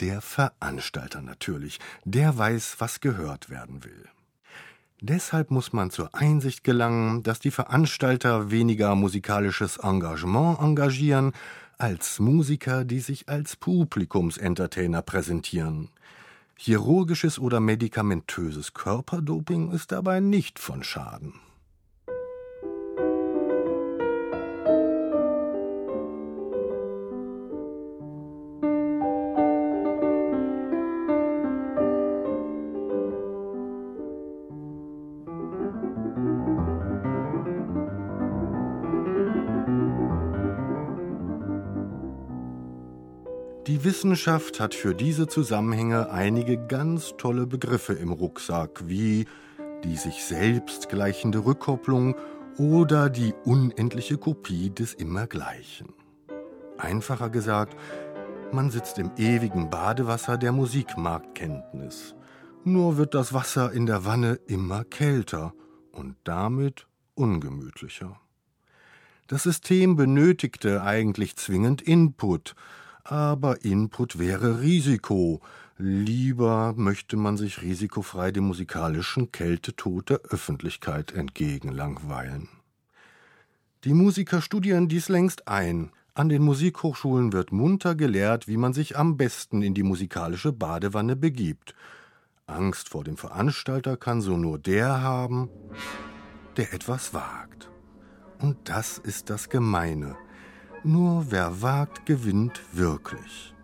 Der 0.00 0.22
Veranstalter 0.22 1.20
natürlich, 1.20 1.80
der 2.04 2.38
weiß, 2.38 2.76
was 2.78 3.00
gehört 3.00 3.50
werden 3.50 3.84
will. 3.84 4.08
Deshalb 5.02 5.50
muss 5.50 5.74
man 5.74 5.90
zur 5.90 6.14
Einsicht 6.14 6.64
gelangen, 6.64 7.22
dass 7.22 7.38
die 7.38 7.50
Veranstalter 7.50 8.50
weniger 8.50 8.94
musikalisches 8.94 9.76
Engagement 9.76 10.60
engagieren, 10.60 11.32
als 11.76 12.20
Musiker, 12.20 12.84
die 12.84 13.00
sich 13.00 13.28
als 13.28 13.56
Publikumsentertainer 13.56 15.02
präsentieren. 15.02 15.90
Chirurgisches 16.56 17.38
oder 17.38 17.60
medikamentöses 17.60 18.72
Körperdoping 18.74 19.70
ist 19.72 19.92
dabei 19.92 20.20
nicht 20.20 20.58
von 20.58 20.84
Schaden. 20.84 21.34
Wissenschaft 43.84 44.60
hat 44.60 44.74
für 44.74 44.94
diese 44.94 45.26
Zusammenhänge 45.26 46.10
einige 46.10 46.58
ganz 46.58 47.14
tolle 47.18 47.46
Begriffe 47.46 47.92
im 47.94 48.12
Rucksack, 48.12 48.88
wie 48.88 49.26
die 49.84 49.96
sich 49.96 50.24
selbst 50.24 50.88
gleichende 50.88 51.44
Rückkopplung 51.44 52.14
oder 52.58 53.10
die 53.10 53.34
unendliche 53.44 54.18
Kopie 54.18 54.70
des 54.70 54.94
Immergleichen. 54.94 55.94
Einfacher 56.78 57.30
gesagt, 57.30 57.76
man 58.52 58.70
sitzt 58.70 58.98
im 58.98 59.10
ewigen 59.16 59.70
Badewasser 59.70 60.38
der 60.38 60.52
Musikmarktkenntnis. 60.52 62.14
Nur 62.64 62.96
wird 62.98 63.14
das 63.14 63.32
Wasser 63.32 63.72
in 63.72 63.86
der 63.86 64.04
Wanne 64.04 64.38
immer 64.46 64.84
kälter 64.84 65.54
und 65.90 66.16
damit 66.24 66.86
ungemütlicher. 67.14 68.20
Das 69.26 69.44
System 69.44 69.96
benötigte 69.96 70.82
eigentlich 70.82 71.36
zwingend 71.36 71.80
Input, 71.82 72.54
aber 73.04 73.64
Input 73.64 74.18
wäre 74.18 74.60
Risiko. 74.60 75.40
Lieber 75.78 76.74
möchte 76.76 77.16
man 77.16 77.36
sich 77.36 77.62
risikofrei 77.62 78.30
dem 78.30 78.44
musikalischen 78.44 79.32
Kältetod 79.32 80.10
der 80.10 80.20
Öffentlichkeit 80.30 81.12
entgegenlangweilen. 81.12 82.48
Die 83.84 83.94
Musiker 83.94 84.40
studieren 84.40 84.88
dies 84.88 85.08
längst 85.08 85.48
ein. 85.48 85.90
An 86.14 86.28
den 86.28 86.42
Musikhochschulen 86.42 87.32
wird 87.32 87.52
munter 87.52 87.94
gelehrt, 87.94 88.46
wie 88.46 88.58
man 88.58 88.74
sich 88.74 88.96
am 88.96 89.16
besten 89.16 89.62
in 89.62 89.74
die 89.74 89.82
musikalische 89.82 90.52
Badewanne 90.52 91.16
begibt. 91.16 91.74
Angst 92.46 92.90
vor 92.90 93.02
dem 93.02 93.16
Veranstalter 93.16 93.96
kann 93.96 94.20
so 94.20 94.36
nur 94.36 94.58
der 94.58 95.00
haben, 95.00 95.48
der 96.56 96.72
etwas 96.74 97.14
wagt. 97.14 97.70
Und 98.38 98.68
das 98.68 98.98
ist 98.98 99.30
das 99.30 99.48
Gemeine. 99.48 100.16
Nur 100.84 101.26
wer 101.30 101.62
wagt, 101.62 102.06
gewinnt 102.06 102.60
wirklich. 102.72 103.54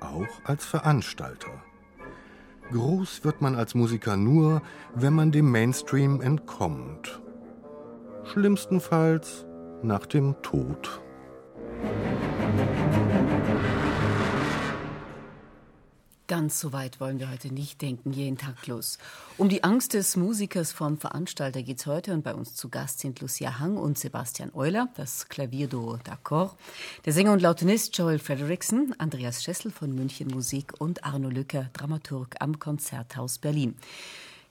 Auch 0.00 0.44
als 0.44 0.66
Veranstalter. 0.66 1.62
Groß 2.70 3.24
wird 3.24 3.40
man 3.40 3.54
als 3.54 3.74
Musiker 3.74 4.16
nur, 4.18 4.60
wenn 4.94 5.14
man 5.14 5.32
dem 5.32 5.50
Mainstream 5.50 6.20
entkommt. 6.20 7.22
Schlimmstenfalls 8.24 9.46
nach 9.82 10.04
dem 10.04 10.34
Tod. 10.42 11.00
Ganz 16.28 16.58
so 16.58 16.72
weit 16.72 16.98
wollen 16.98 17.20
wir 17.20 17.30
heute 17.30 17.54
nicht 17.54 17.80
denken, 17.82 18.12
jeden 18.12 18.36
Tag 18.36 18.66
los. 18.66 18.98
Um 19.38 19.48
die 19.48 19.62
Angst 19.62 19.94
des 19.94 20.16
Musikers 20.16 20.72
vom 20.72 20.98
Veranstalter 20.98 21.62
geht's 21.62 21.86
heute 21.86 22.12
und 22.12 22.24
bei 22.24 22.34
uns 22.34 22.56
zu 22.56 22.68
Gast 22.68 22.98
sind 22.98 23.20
Lucia 23.20 23.60
Hang 23.60 23.76
und 23.76 23.96
Sebastian 23.96 24.50
Euler, 24.52 24.88
das 24.96 25.28
Klavierduo 25.28 25.98
D'accord, 25.98 26.56
der 27.04 27.12
Sänger 27.12 27.32
und 27.32 27.42
Lautenist 27.42 27.96
Joel 27.96 28.18
Frederickson, 28.18 28.92
Andreas 28.98 29.44
Schessel 29.44 29.70
von 29.70 29.94
München 29.94 30.26
Musik 30.26 30.72
und 30.80 31.04
Arno 31.04 31.28
Lücker, 31.28 31.70
Dramaturg 31.72 32.34
am 32.40 32.58
Konzerthaus 32.58 33.38
Berlin. 33.38 33.76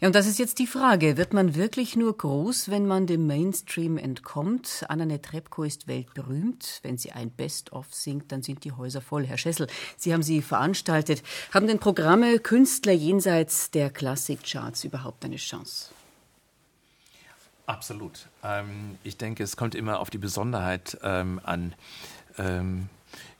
Ja, 0.02 0.08
und 0.08 0.16
das 0.16 0.28
ist 0.28 0.40
jetzt 0.40 0.60
die 0.60 0.68
Frage. 0.68 1.16
Wird 1.16 1.34
man 1.34 1.56
wirklich 1.56 1.96
nur 1.96 2.18
groß, 2.18 2.70
wenn 2.70 2.86
man 2.86 3.08
dem 3.08 3.28
Mainstream 3.28 3.98
entkommt? 3.98 4.84
Anna 4.90 5.06
Netrebko 5.06 5.64
ist 5.64 5.88
weltberühmt. 5.88 6.80
Wenn 6.84 6.98
sie 6.98 7.14
ein 7.14 7.32
Best-of 7.32 7.94
singt, 7.94 8.30
dann 8.34 8.44
sind 8.44 8.66
die 8.66 8.74
Häuser 8.74 9.00
voll. 9.00 9.26
Herr 9.26 9.38
Schessel, 9.38 9.68
Sie 9.96 10.14
haben 10.14 10.22
sie 10.22 10.42
veranstaltet. 10.42 11.24
Haben 11.54 11.68
denn 11.68 11.80
Programme 11.80 12.40
Künstler 12.40 12.92
jenseits 12.92 13.72
der 13.72 13.90
Klassikcharts 13.90 14.84
überhaupt 14.84 15.24
eine 15.24 15.38
Chance? 15.38 15.92
Absolut. 17.66 18.28
Ähm, 18.44 18.98
ich 19.04 19.16
denke, 19.16 19.44
es 19.44 19.56
kommt 19.56 19.76
immer 19.76 20.02
auf 20.02 20.10
die 20.10 20.18
Besonderheit 20.18 20.98
ähm, 21.04 21.40
an. 21.44 21.74
Ähm, 22.38 22.90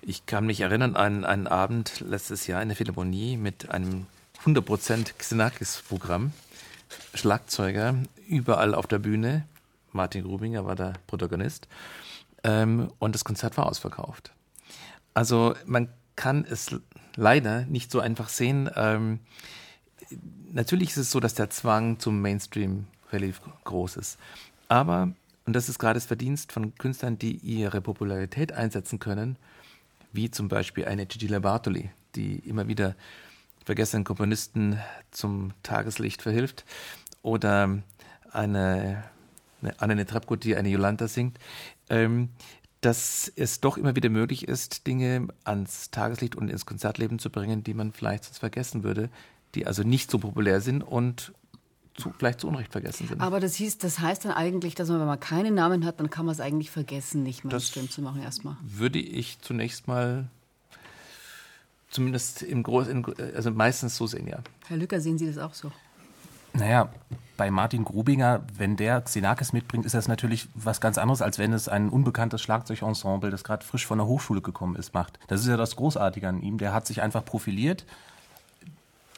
ich 0.02 0.26
kann 0.26 0.46
mich 0.46 0.62
erinnern 0.62 0.96
an 0.96 1.26
einen 1.26 1.48
Abend 1.48 2.00
letztes 2.00 2.48
Jahr 2.48 2.62
in 2.62 2.70
der 2.70 2.78
Philharmonie 2.78 3.36
mit 3.36 3.70
einem 3.70 4.08
100% 4.46 5.14
Xenakis-Programm. 5.18 6.32
Schlagzeuger 7.14 7.96
überall 8.28 8.76
auf 8.76 8.88
der 8.88 9.00
Bühne. 9.00 9.46
Martin 9.92 10.24
Grubinger 10.24 10.66
war 10.66 10.76
der 10.76 10.94
Protagonist. 11.08 11.68
Ähm, 12.44 12.92
und 13.00 13.16
das 13.16 13.24
Konzert 13.24 13.58
war 13.58 13.66
ausverkauft. 13.66 14.34
Also 15.14 15.56
man 15.66 15.90
kann 16.16 16.46
es 16.48 16.76
leider 17.16 17.66
nicht 17.66 17.92
so 17.92 18.00
einfach 18.00 18.30
sehen. 18.30 18.70
Ähm, 18.76 19.20
natürlich 20.52 20.90
ist 20.90 20.98
es 20.98 21.12
so, 21.12 21.20
dass 21.20 21.34
der 21.34 21.50
Zwang 21.50 22.00
zum 22.00 22.22
Mainstream 22.22 22.86
relativ 23.12 23.42
groß 23.64 23.98
ist. 23.98 24.18
Aber, 24.68 25.14
und 25.46 25.56
das 25.56 25.70
ist 25.70 25.80
gerade 25.80 25.96
das 25.96 26.06
Verdienst 26.06 26.52
von 26.52 26.76
Künstlern, 26.76 27.18
die 27.18 27.38
ihre 27.38 27.82
Popularität 27.82 28.52
einsetzen 28.52 29.00
können, 29.00 29.38
wie 30.12 30.30
zum 30.30 30.48
Beispiel 30.48 30.86
eine 30.86 31.06
Gigi 31.06 31.28
Bartoli, 31.40 31.90
die 32.16 32.38
immer 32.40 32.68
wieder 32.68 32.96
vergessenen 33.66 34.04
Komponisten 34.04 34.80
zum 35.12 35.52
Tageslicht 35.64 36.22
verhilft. 36.22 36.64
Oder 37.22 37.80
eine, 38.32 39.04
eine 39.62 39.82
Anne 39.82 40.06
Trepko, 40.06 40.36
die 40.36 40.56
eine 40.56 40.70
Jolanta 40.70 41.08
singt. 41.08 41.38
Ähm, 41.90 42.30
dass 42.82 43.32
es 43.36 43.62
doch 43.62 43.78
immer 43.78 43.96
wieder 43.96 44.10
möglich 44.10 44.48
ist, 44.48 44.86
Dinge 44.86 45.28
ans 45.44 45.90
Tageslicht 45.90 46.36
und 46.36 46.50
ins 46.50 46.68
Konzertleben 46.68 47.18
zu 47.18 47.32
bringen, 47.32 47.64
die 47.64 47.74
man 47.74 47.92
vielleicht 47.94 48.26
sonst 48.26 48.38
vergessen 48.38 48.84
würde, 48.84 49.10
die 49.56 49.66
also 49.66 49.82
nicht 49.82 50.12
so 50.12 50.20
populär 50.20 50.62
sind 50.62 50.84
und 50.84 51.34
zu, 51.96 52.14
vielleicht 52.16 52.42
zu 52.42 52.48
Unrecht 52.48 52.72
vergessen 52.72 53.08
sind. 53.08 53.22
Aber 53.22 53.40
das, 53.40 53.56
hieß, 53.56 53.80
das 53.80 54.00
heißt 54.00 54.26
dann 54.26 54.34
eigentlich, 54.34 54.76
dass 54.76 54.90
man, 54.90 55.00
wenn 55.00 55.08
man 55.08 55.20
keinen 55.20 55.56
Namen 55.56 55.86
hat, 55.86 56.00
dann 56.00 56.12
kann 56.12 56.26
man 56.26 56.34
es 56.34 56.42
eigentlich 56.42 56.70
vergessen, 56.70 57.24
nicht 57.24 57.44
mehr 57.44 57.54
Mainstream 57.54 57.90
zu 57.90 58.02
machen 58.02 58.22
erstmal. 58.22 58.58
Würde 58.62 59.00
ich 59.00 59.40
zunächst 59.42 59.88
mal 59.88 60.28
zumindest 61.96 62.44
im 62.44 62.62
Großen, 62.62 63.06
also 63.36 63.52
meistens 63.52 63.96
so 63.96 64.06
sehen, 64.06 64.28
ja. 64.28 64.40
Herr 64.68 64.78
Lücker, 64.78 65.00
sehen 65.00 65.18
Sie 65.18 65.26
das 65.26 65.38
auch 65.38 65.54
so? 65.54 65.72
Naja, 66.54 66.90
bei 67.38 67.52
Martin 67.52 67.84
Grubinger, 67.84 68.44
wenn 68.58 68.78
der 68.78 69.02
Xenakis 69.02 69.52
mitbringt, 69.52 69.86
ist 69.86 69.96
das 69.96 70.08
natürlich 70.08 70.48
was 70.54 70.80
ganz 70.80 70.98
anderes, 70.98 71.22
als 71.22 71.38
wenn 71.38 71.52
es 71.52 71.68
ein 71.68 71.90
unbekanntes 71.90 72.42
Schlagzeugensemble, 72.42 73.30
das 73.30 73.44
gerade 73.44 73.66
frisch 73.66 73.86
von 73.86 73.98
der 73.98 74.08
Hochschule 74.08 74.42
gekommen 74.42 74.76
ist, 74.76 74.94
macht. 74.94 75.20
Das 75.28 75.42
ist 75.42 75.48
ja 75.48 75.58
das 75.58 75.76
Großartige 75.76 76.28
an 76.30 76.42
ihm. 76.42 76.58
Der 76.58 76.74
hat 76.74 76.86
sich 76.86 77.02
einfach 77.02 77.26
profiliert, 77.26 77.86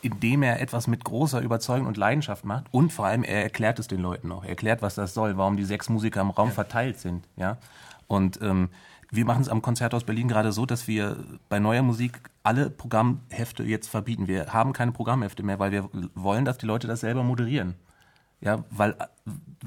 indem 0.01 0.41
er 0.41 0.61
etwas 0.61 0.87
mit 0.87 1.03
großer 1.03 1.41
Überzeugung 1.41 1.87
und 1.87 1.97
Leidenschaft 1.97 2.45
macht. 2.45 2.65
Und 2.71 2.91
vor 2.91 3.05
allem, 3.05 3.23
er 3.23 3.43
erklärt 3.43 3.77
es 3.77 3.87
den 3.87 4.01
Leuten 4.01 4.27
noch. 4.29 4.43
Er 4.43 4.49
erklärt, 4.49 4.81
was 4.81 4.95
das 4.95 5.13
soll, 5.13 5.37
warum 5.37 5.57
die 5.57 5.65
sechs 5.65 5.89
Musiker 5.89 6.21
im 6.21 6.31
Raum 6.31 6.49
ja. 6.49 6.55
verteilt 6.55 6.99
sind. 6.99 7.23
Ja? 7.35 7.57
Und 8.07 8.41
ähm, 8.41 8.69
wir 9.11 9.25
machen 9.25 9.41
es 9.41 9.49
am 9.49 9.61
Konzerthaus 9.61 10.03
Berlin 10.03 10.27
gerade 10.27 10.51
so, 10.51 10.65
dass 10.65 10.87
wir 10.87 11.17
bei 11.49 11.59
neuer 11.59 11.83
Musik 11.83 12.19
alle 12.47 12.69
Programmhefte 12.69 13.63
jetzt 13.63 13.89
verbieten. 13.89 14.29
Wir 14.29 14.53
haben 14.53 14.71
keine 14.71 14.93
Programmhefte 14.93 15.43
mehr, 15.43 15.59
weil 15.59 15.73
wir 15.73 15.89
wollen, 16.15 16.45
dass 16.45 16.57
die 16.57 16.65
Leute 16.65 16.87
das 16.87 17.01
selber 17.01 17.21
moderieren. 17.21 17.75
Ja, 18.39 18.63
weil, 18.69 18.95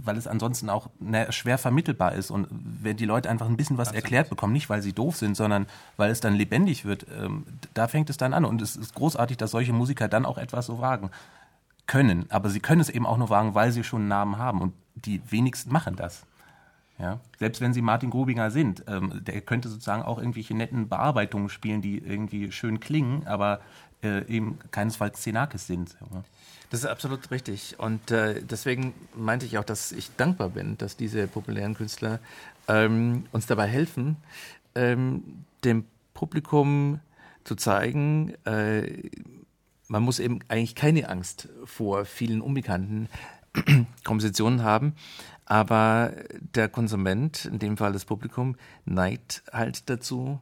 weil 0.03 0.17
es 0.17 0.27
ansonsten 0.27 0.71
auch 0.71 0.89
ne, 0.99 1.31
schwer 1.31 1.59
vermittelbar 1.59 2.15
ist 2.15 2.31
und 2.31 2.47
wenn 2.51 2.97
die 2.97 3.05
Leute 3.05 3.29
einfach 3.29 3.49
ein 3.49 3.57
bisschen 3.57 3.77
was 3.77 3.89
Absolut. 3.89 4.05
erklärt 4.05 4.31
bekommen, 4.31 4.55
nicht 4.55 4.71
weil 4.71 4.81
sie 4.81 4.95
doof 4.95 5.17
sind, 5.17 5.37
sondern 5.37 5.67
weil 5.99 6.11
es 6.11 6.21
dann 6.21 6.35
lebendig 6.35 6.87
wird, 6.87 7.05
ähm, 7.21 7.45
da 7.75 7.87
fängt 7.87 8.09
es 8.09 8.17
dann 8.17 8.33
an 8.33 8.47
und 8.47 8.63
es 8.63 8.77
ist 8.77 8.95
großartig, 8.95 9.37
dass 9.37 9.51
solche 9.51 9.73
Musiker 9.73 10.09
dann 10.09 10.25
auch 10.25 10.39
etwas 10.39 10.67
so 10.67 10.81
wagen 10.81 11.11
können. 11.87 12.27
Aber 12.31 12.49
sie 12.49 12.61
können 12.61 12.81
es 12.81 12.89
eben 12.89 13.07
auch 13.07 13.19
nur 13.19 13.29
wagen, 13.29 13.55
weil 13.55 13.73
sie 13.73 13.85
schon 13.85 14.03
einen 14.03 14.09
Namen 14.09 14.39
haben 14.39 14.63
und 14.63 14.73
die 14.95 15.21
wenigsten 15.31 15.71
machen 15.71 15.97
das. 15.97 16.25
Ja? 17.01 17.21
Selbst 17.39 17.61
wenn 17.61 17.73
sie 17.73 17.83
Martin 17.83 18.11
Grubinger 18.11 18.51
sind, 18.51 18.85
ähm, 18.87 19.21
der 19.25 19.41
könnte 19.41 19.69
sozusagen 19.69 20.03
auch 20.03 20.19
irgendwelche 20.19 20.55
netten 20.55 20.89
Bearbeitungen 20.89 21.49
spielen, 21.49 21.83
die 21.83 21.99
irgendwie 21.99 22.53
schön 22.53 22.81
klingen, 22.81 23.27
aber 23.27 23.61
äh, 24.03 24.25
eben 24.27 24.59
keinesfalls 24.71 25.19
Xenakis 25.19 25.67
sind. 25.67 25.97
Ja? 26.13 26.23
Das 26.71 26.81
ist 26.81 26.87
absolut 26.87 27.31
richtig. 27.31 27.77
Und 27.79 28.11
äh, 28.11 28.43
deswegen 28.43 28.95
meinte 29.15 29.45
ich 29.45 29.59
auch, 29.59 29.65
dass 29.65 29.91
ich 29.93 30.15
dankbar 30.17 30.51
bin, 30.51 30.79
dass 30.79 30.97
diese 30.97 31.27
populären 31.27 31.75
Künstler 31.75 32.21
ähm, 32.69 33.25
uns 33.33 33.47
dabei 33.47 33.67
helfen, 33.67 34.17
ähm, 34.77 35.45
dem 35.65 35.85
Publikum 36.15 37.01
zu 37.45 37.57
zeigen, 37.57 38.35
äh, 38.45 39.11
man 39.89 40.05
muss 40.05 40.21
eben 40.21 40.39
eigentlich 40.47 40.77
keine 40.77 41.09
Angst 41.09 41.49
vor 41.65 42.05
vielen 42.05 42.41
unbekannten 42.41 43.09
Kompositionen 44.05 44.63
haben, 44.63 44.95
aber 45.51 46.13
der 46.55 46.69
Konsument, 46.69 47.45
in 47.45 47.59
dem 47.59 47.77
Fall 47.77 47.93
das 47.93 48.05
Publikum, 48.05 48.55
neigt 48.85 49.43
halt 49.53 49.91
dazu, 49.91 50.41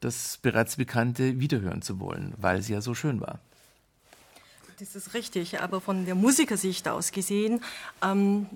das 0.00 0.38
bereits 0.40 0.76
Bekannte 0.76 1.38
wiederhören 1.38 1.82
zu 1.82 2.00
wollen, 2.00 2.32
weil 2.38 2.62
sie 2.62 2.72
ja 2.72 2.80
so 2.80 2.94
schön 2.94 3.20
war. 3.20 3.38
Das 4.78 4.96
ist 4.96 5.12
richtig, 5.12 5.60
aber 5.60 5.82
von 5.82 6.06
der 6.06 6.14
Musikersicht 6.14 6.88
aus 6.88 7.12
gesehen, 7.12 7.60
ähm, 8.02 8.46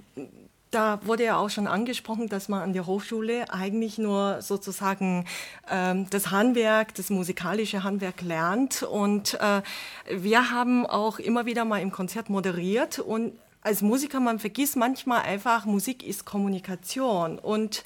da 0.71 1.05
wurde 1.05 1.25
ja 1.25 1.37
auch 1.37 1.51
schon 1.51 1.67
angesprochen, 1.67 2.31
dass 2.31 2.49
man 2.49 2.63
an 2.63 2.73
der 2.73 2.87
Hochschule 2.87 3.53
eigentlich 3.53 3.99
nur 3.99 4.41
sozusagen 4.41 5.27
ähm, 5.71 6.09
das 6.09 6.31
Handwerk, 6.31 6.95
das 6.95 7.11
musikalische 7.11 7.83
Handwerk 7.83 8.23
lernt. 8.23 8.85
Und 8.85 9.35
äh, 9.35 9.61
wir 10.09 10.51
haben 10.51 10.87
auch 10.87 11.19
immer 11.19 11.45
wieder 11.45 11.67
mal 11.67 11.83
im 11.83 11.91
Konzert 11.91 12.31
moderiert 12.31 13.01
und 13.01 13.33
als 13.63 13.83
Musiker, 13.83 14.21
man 14.21 14.39
vergisst 14.39 14.77
manchmal 14.77 15.23
einfach, 15.23 15.67
Musik 15.67 16.03
ist 16.03 16.25
Kommunikation 16.25 17.39
und 17.39 17.85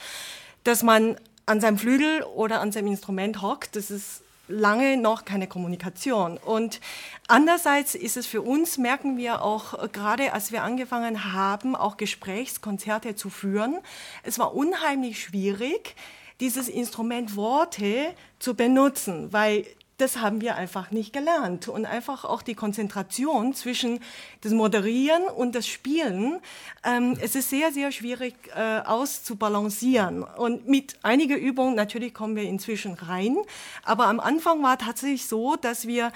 dass 0.63 0.83
man 0.83 1.17
an 1.47 1.61
seinem 1.61 1.79
Flügel 1.79 2.23
oder 2.23 2.61
an 2.61 2.73
seinem 2.73 2.89
Instrument 2.89 3.43
hockt, 3.43 3.77
das 3.77 3.91
ist 3.91 4.23
lange 4.49 4.97
noch 4.97 5.25
keine 5.25 5.47
Kommunikation. 5.47 6.39
Und 6.39 6.81
andererseits 7.29 7.95
ist 7.95 8.17
es 8.17 8.27
für 8.27 8.43
uns, 8.43 8.79
merken 8.79 9.17
wir 9.17 9.43
auch 9.43 9.83
äh, 9.83 9.89
gerade, 9.89 10.33
als 10.33 10.53
wir 10.53 10.63
angefangen 10.63 11.33
haben, 11.33 11.75
auch 11.75 11.97
Gesprächskonzerte 11.97 13.17
zu 13.17 13.31
führen, 13.31 13.79
es 14.23 14.39
war 14.39 14.55
unheimlich 14.55 15.21
schwierig, 15.21 15.97
dieses 16.41 16.69
Instrument 16.69 17.37
Worte 17.37 18.15
zu 18.39 18.55
benutzen, 18.55 19.33
weil 19.33 19.67
das 20.05 20.19
haben 20.19 20.43
wir 20.43 20.57
einfach 20.57 20.91
nicht 20.91 21.15
gelernt. 21.15 21.67
Und 21.67 21.87
einfach 21.87 22.27
auch 22.27 22.43
die 22.43 22.55
Konzentration 22.55 23.55
zwischen 23.55 24.01
das 24.43 24.53
Moderieren 24.53 25.23
und 25.25 25.55
das 25.55 25.67
Spielen, 25.67 26.41
ähm, 26.85 27.17
es 27.23 27.35
ist 27.35 27.49
sehr, 27.49 27.73
sehr 27.73 27.91
schwierig 27.91 28.35
äh, 28.55 28.81
auszubalancieren. 28.81 30.23
Und 30.23 30.69
mit 30.69 30.99
einiger 31.03 31.39
Übung, 31.39 31.75
natürlich 31.75 32.13
kommen 32.13 32.37
wir 32.37 32.43
inzwischen 32.43 32.93
rein, 32.93 33.39
aber 33.83 34.07
am 34.09 34.21
Anfang 34.21 34.63
war 34.63 34.77
tatsächlich 34.77 35.27
so, 35.27 35.57
dass 35.57 35.87
wir 35.87 36.13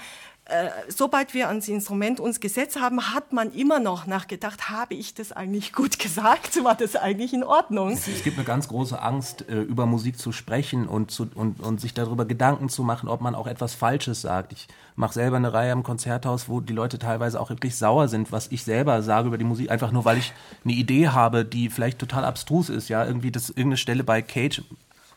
äh, 0.49 0.69
sobald 0.87 1.33
wir 1.33 1.47
ans 1.47 1.67
Instrument 1.67 2.19
uns 2.19 2.39
gesetzt 2.39 2.79
haben, 2.79 3.13
hat 3.13 3.33
man 3.33 3.51
immer 3.53 3.79
noch 3.79 4.07
nachgedacht, 4.07 4.69
habe 4.69 4.95
ich 4.95 5.13
das 5.13 5.31
eigentlich 5.31 5.73
gut 5.73 5.99
gesagt? 5.99 6.63
War 6.63 6.75
das 6.75 6.95
eigentlich 6.95 7.33
in 7.33 7.43
Ordnung? 7.43 7.91
Es, 7.91 8.07
es 8.07 8.23
gibt 8.23 8.37
eine 8.37 8.45
ganz 8.45 8.67
große 8.67 9.01
Angst, 9.01 9.45
äh, 9.49 9.61
über 9.61 9.85
Musik 9.85 10.17
zu 10.17 10.31
sprechen 10.31 10.87
und, 10.87 11.11
zu, 11.11 11.29
und, 11.35 11.59
und 11.59 11.79
sich 11.79 11.93
darüber 11.93 12.25
Gedanken 12.25 12.69
zu 12.69 12.83
machen, 12.83 13.09
ob 13.09 13.21
man 13.21 13.35
auch 13.35 13.47
etwas 13.47 13.73
Falsches 13.75 14.21
sagt. 14.21 14.53
Ich 14.53 14.67
mache 14.95 15.13
selber 15.13 15.37
eine 15.37 15.53
Reihe 15.53 15.71
im 15.71 15.83
Konzerthaus, 15.83 16.49
wo 16.49 16.59
die 16.59 16.73
Leute 16.73 16.99
teilweise 16.99 17.39
auch 17.39 17.49
wirklich 17.49 17.75
sauer 17.77 18.07
sind, 18.07 18.31
was 18.31 18.47
ich 18.51 18.63
selber 18.63 19.01
sage 19.01 19.27
über 19.27 19.37
die 19.37 19.45
Musik, 19.45 19.71
einfach 19.71 19.91
nur 19.91 20.05
weil 20.05 20.17
ich 20.17 20.33
eine 20.63 20.73
Idee 20.73 21.09
habe, 21.09 21.45
die 21.45 21.69
vielleicht 21.69 21.99
total 21.99 22.25
abstrus 22.25 22.69
ist. 22.69 22.89
Ja, 22.89 23.05
irgendwie 23.05 23.31
das 23.31 23.49
irgendeine 23.49 23.77
Stelle 23.77 24.03
bei 24.03 24.21
Cage 24.21 24.63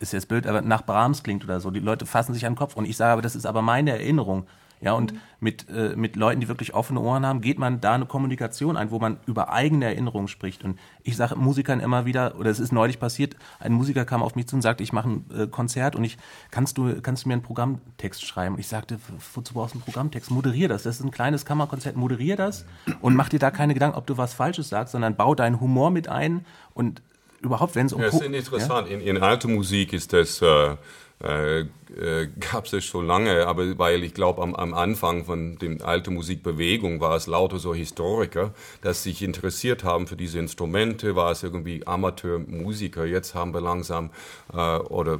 ist 0.02 0.12
jetzt 0.12 0.28
blöd, 0.28 0.46
aber 0.46 0.60
nach 0.60 0.84
Brahms 0.84 1.22
klingt 1.22 1.44
oder 1.44 1.60
so. 1.60 1.70
Die 1.70 1.80
Leute 1.80 2.06
fassen 2.06 2.34
sich 2.34 2.44
an 2.44 2.52
den 2.52 2.58
Kopf 2.58 2.76
und 2.76 2.84
ich 2.84 2.96
sage, 2.96 3.12
aber 3.12 3.22
das 3.22 3.36
ist 3.36 3.46
aber 3.46 3.62
meine 3.62 3.92
Erinnerung. 3.92 4.46
Ja, 4.82 4.94
und 4.94 5.14
mit, 5.38 5.68
äh, 5.68 5.94
mit 5.94 6.16
Leuten, 6.16 6.40
die 6.40 6.48
wirklich 6.48 6.74
offene 6.74 7.00
Ohren 7.00 7.24
haben, 7.24 7.40
geht 7.40 7.56
man 7.56 7.80
da 7.80 7.94
eine 7.94 8.04
Kommunikation 8.04 8.76
ein, 8.76 8.90
wo 8.90 8.98
man 8.98 9.18
über 9.26 9.52
eigene 9.52 9.84
Erinnerungen 9.84 10.26
spricht. 10.26 10.64
Und 10.64 10.76
ich 11.04 11.16
sage 11.16 11.36
Musikern 11.36 11.78
immer 11.78 12.04
wieder, 12.04 12.34
oder 12.36 12.50
es 12.50 12.58
ist 12.58 12.72
neulich 12.72 12.98
passiert, 12.98 13.36
ein 13.60 13.72
Musiker 13.72 14.04
kam 14.04 14.24
auf 14.24 14.34
mich 14.34 14.48
zu 14.48 14.56
und 14.56 14.62
sagte, 14.62 14.82
ich 14.82 14.92
mache 14.92 15.08
ein 15.08 15.24
äh, 15.32 15.46
Konzert 15.46 15.94
und 15.94 16.02
ich, 16.02 16.18
kannst 16.50 16.78
du, 16.78 17.00
kannst 17.00 17.24
du 17.24 17.28
mir 17.28 17.34
einen 17.34 17.42
Programmtext 17.42 18.26
schreiben? 18.26 18.56
Und 18.56 18.60
ich 18.60 18.66
sagte, 18.66 18.98
wozu 19.34 19.54
brauchst 19.54 19.74
du 19.74 19.78
einen 19.78 19.84
Programmtext? 19.84 20.32
Moderier 20.32 20.68
das. 20.68 20.82
Das 20.82 20.96
ist 20.96 21.04
ein 21.04 21.12
kleines 21.12 21.44
Kammerkonzert, 21.44 21.96
moderier 21.96 22.34
das 22.34 22.66
und 23.00 23.14
mach 23.14 23.28
dir 23.28 23.38
da 23.38 23.52
keine 23.52 23.74
Gedanken, 23.74 23.96
ob 23.96 24.08
du 24.08 24.16
was 24.16 24.34
Falsches 24.34 24.68
sagst, 24.68 24.92
sondern 24.92 25.14
bau 25.14 25.36
deinen 25.36 25.60
Humor 25.60 25.90
mit 25.90 26.08
ein 26.08 26.44
und 26.74 27.02
überhaupt, 27.40 27.76
wenn 27.76 27.86
es 27.86 27.92
um... 27.92 28.00
Ja, 28.00 28.06
das 28.06 28.20
ist 28.20 28.22
interessant. 28.22 28.88
Ja? 28.88 28.96
In, 28.96 29.00
in 29.00 29.22
alter 29.22 29.46
Musik 29.46 29.92
ist 29.92 30.12
das... 30.12 30.42
Äh 30.42 31.66
äh, 32.00 32.28
gab 32.52 32.72
es 32.72 32.84
schon 32.84 33.06
lange, 33.06 33.46
aber 33.46 33.78
weil 33.78 34.04
ich 34.04 34.14
glaube, 34.14 34.42
am, 34.42 34.54
am 34.54 34.74
Anfang 34.74 35.24
von 35.24 35.58
der 35.58 35.84
alten 35.86 36.14
Musikbewegung 36.14 37.00
war 37.00 37.16
es 37.16 37.26
lauter 37.26 37.58
so 37.58 37.74
Historiker, 37.74 38.52
dass 38.82 39.02
sich 39.02 39.22
interessiert 39.22 39.84
haben 39.84 40.06
für 40.06 40.16
diese 40.16 40.38
Instrumente, 40.38 41.16
war 41.16 41.30
es 41.30 41.42
irgendwie 41.42 41.86
Amateurmusiker. 41.86 43.04
Jetzt 43.04 43.34
haben 43.34 43.54
wir 43.54 43.60
langsam 43.60 44.10
äh, 44.52 44.56
oder 44.56 45.14
äh, 45.14 45.18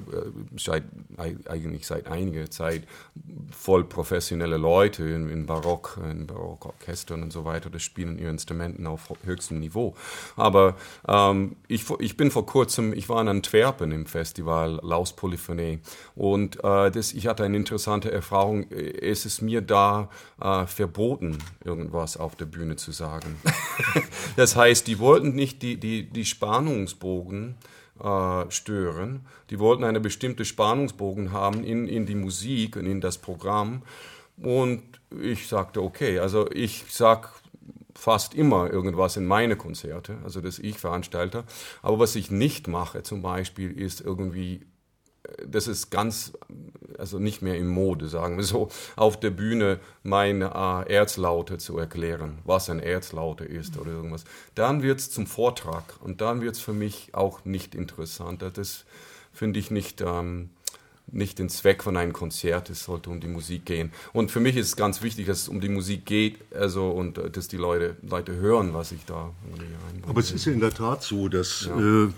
seit, 0.56 0.84
eigentlich 1.16 1.86
seit 1.86 2.06
einiger 2.06 2.50
Zeit 2.50 2.84
voll 3.50 3.84
professionelle 3.84 4.56
Leute 4.56 5.04
in, 5.04 5.28
in 5.28 5.46
Barock, 5.46 5.98
in 6.10 6.26
Barockorchestern 6.26 7.22
und 7.22 7.32
so 7.32 7.44
weiter, 7.44 7.70
das 7.70 7.82
spielen 7.82 8.18
ihre 8.18 8.30
Instrumenten 8.30 8.86
auf 8.86 9.12
höchstem 9.24 9.60
Niveau. 9.60 9.94
Aber 10.36 10.76
ähm, 11.06 11.56
ich, 11.68 11.84
ich 11.98 12.16
bin 12.16 12.30
vor 12.30 12.46
kurzem, 12.46 12.92
ich 12.92 13.08
war 13.08 13.20
in 13.20 13.28
Antwerpen 13.28 13.92
im 13.92 14.06
Festival 14.06 14.80
Laus 14.82 15.14
Polyphonie 15.14 15.80
und 16.14 16.61
äh, 16.62 16.90
das, 16.90 17.12
ich 17.12 17.26
hatte 17.26 17.44
eine 17.44 17.56
interessante 17.56 18.10
Erfahrung. 18.10 18.70
Es 18.70 19.26
ist 19.26 19.42
mir 19.42 19.60
da 19.60 20.08
äh, 20.40 20.66
verboten, 20.66 21.38
irgendwas 21.64 22.16
auf 22.16 22.36
der 22.36 22.46
Bühne 22.46 22.76
zu 22.76 22.92
sagen. 22.92 23.36
das 24.36 24.56
heißt, 24.56 24.86
die 24.86 24.98
wollten 24.98 25.34
nicht 25.34 25.62
die, 25.62 25.78
die, 25.78 26.08
die 26.08 26.24
Spannungsbogen 26.24 27.56
äh, 28.02 28.50
stören. 28.50 29.26
Die 29.50 29.58
wollten 29.58 29.84
eine 29.84 30.00
bestimmte 30.00 30.44
Spannungsbogen 30.44 31.32
haben 31.32 31.64
in, 31.64 31.88
in 31.88 32.06
die 32.06 32.14
Musik 32.14 32.76
und 32.76 32.86
in 32.86 33.00
das 33.00 33.18
Programm. 33.18 33.82
Und 34.36 34.82
ich 35.20 35.46
sagte, 35.46 35.82
okay, 35.82 36.18
also 36.18 36.50
ich 36.50 36.84
sag 36.88 37.30
fast 37.94 38.34
immer 38.34 38.70
irgendwas 38.72 39.16
in 39.16 39.26
meine 39.26 39.56
Konzerte, 39.56 40.16
also 40.24 40.40
das 40.40 40.58
ich 40.58 40.78
Veranstalter. 40.78 41.44
Aber 41.82 41.98
was 41.98 42.16
ich 42.16 42.30
nicht 42.30 42.66
mache 42.66 43.02
zum 43.02 43.20
Beispiel, 43.20 43.70
ist 43.70 44.00
irgendwie 44.00 44.62
das 45.46 45.68
ist 45.68 45.90
ganz, 45.90 46.32
also 46.98 47.18
nicht 47.18 47.42
mehr 47.42 47.56
in 47.56 47.68
Mode, 47.68 48.08
sagen 48.08 48.36
wir 48.36 48.44
so, 48.44 48.68
auf 48.96 49.18
der 49.18 49.30
Bühne 49.30 49.80
meine 50.02 50.52
äh, 50.54 50.92
Erzlaute 50.92 51.58
zu 51.58 51.78
erklären, 51.78 52.38
was 52.44 52.70
ein 52.70 52.80
Erzlaute 52.80 53.44
ist 53.44 53.78
oder 53.78 53.90
irgendwas. 53.90 54.24
Dann 54.54 54.82
wird 54.82 55.00
es 55.00 55.10
zum 55.10 55.26
Vortrag 55.26 55.84
und 56.00 56.20
dann 56.20 56.40
wird 56.40 56.56
es 56.56 56.60
für 56.60 56.72
mich 56.72 57.10
auch 57.12 57.44
nicht 57.44 57.74
interessanter. 57.74 58.50
Das 58.50 58.84
finde 59.32 59.58
ich 59.58 59.70
nicht, 59.70 60.00
ähm, 60.00 60.50
nicht 61.06 61.38
den 61.38 61.48
Zweck 61.48 61.82
von 61.82 61.96
einem 61.96 62.12
Konzert. 62.12 62.70
Es 62.70 62.84
sollte 62.84 63.10
um 63.10 63.20
die 63.20 63.28
Musik 63.28 63.64
gehen. 63.64 63.92
Und 64.12 64.30
für 64.30 64.40
mich 64.40 64.56
ist 64.56 64.66
es 64.66 64.76
ganz 64.76 65.02
wichtig, 65.02 65.26
dass 65.26 65.42
es 65.42 65.48
um 65.48 65.60
die 65.60 65.68
Musik 65.68 66.06
geht 66.06 66.38
also, 66.54 66.90
und 66.90 67.18
äh, 67.18 67.30
dass 67.30 67.48
die 67.48 67.56
Leute, 67.56 67.96
Leute 68.02 68.34
hören, 68.34 68.74
was 68.74 68.92
ich 68.92 69.04
da 69.04 69.32
einbringe. 69.44 69.76
Aber 70.06 70.20
es 70.20 70.30
ist 70.30 70.46
in 70.46 70.60
der 70.60 70.72
Tat 70.72 71.02
so, 71.02 71.28
dass 71.28 71.66
ja. 71.66 72.04
äh, 72.04 72.08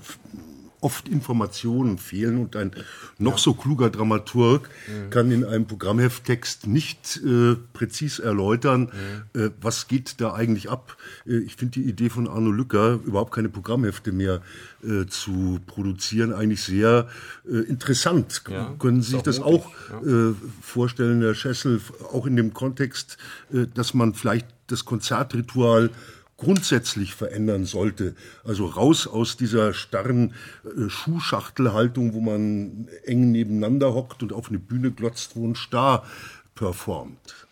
oft 0.85 1.09
Informationen 1.09 1.97
fehlen 1.97 2.39
und 2.39 2.57
ein 2.57 2.73
noch 3.19 3.39
so 3.39 3.55
kluger 3.55 3.89
Dramaturg 3.89 4.69
mhm. 4.87 5.11
kann 5.11 5.31
in 5.31 5.43
einem 5.43 5.67
Programmhefttext 5.67 6.67
nicht 6.67 7.21
äh, 7.25 7.57
präzis 7.73 8.19
erläutern, 8.19 8.93
mhm. 9.33 9.41
äh, 9.41 9.51
was 9.63 9.89
geht 9.89 10.21
da 10.21 10.35
eigentlich 10.35 10.71
ab. 10.71 10.99
Äh, 11.27 11.39
ich 11.39 11.57
finde 11.57 11.81
die 11.81 11.89
Idee 11.89 12.11
von 12.11 12.29
Arno 12.29 12.51
Lücker, 12.51 13.01
überhaupt 13.05 13.33
keine 13.33 13.49
Programmhefte 13.49 14.13
mehr 14.13 14.43
äh, 14.83 15.07
zu 15.07 15.59
produzieren, 15.67 16.35
eigentlich 16.35 16.63
sehr 16.63 17.09
äh, 17.51 17.57
interessant. 17.61 18.43
Ja, 18.51 18.75
Können 18.79 19.01
Sie 19.01 19.13
sich 19.13 19.23
das 19.23 19.41
auch 19.41 19.71
ja. 19.91 20.31
Äh, 20.31 20.35
vorstellen, 20.61 21.23
Herr 21.23 21.35
Schessel, 21.35 21.81
auch 22.13 22.27
in 22.27 22.37
dem 22.37 22.53
Kontext, 22.53 23.17
dass 23.75 23.95
man 23.95 24.13
vielleicht 24.15 24.47
das 24.67 24.85
Konzertritual 24.85 25.91
grundsätzlich 26.37 27.15
verändern 27.15 27.65
sollte. 27.65 28.15
Also 28.45 28.67
raus 28.67 29.07
aus 29.07 29.37
dieser 29.37 29.73
starren 29.73 30.35
äh, 30.65 30.89
Schuhschachtelhaltung, 30.89 32.13
wo 32.13 32.21
man 32.21 32.89
eng 33.05 33.31
nebeneinander 33.31 33.95
hockt 33.95 34.23
und 34.23 34.33
auf 34.33 34.49
eine 34.49 34.59
Bühne 34.59 34.91
glotzt, 34.91 35.37
wo 35.37 35.47
ein 35.47 35.55
Star 35.55 36.05
performt. 36.55 37.47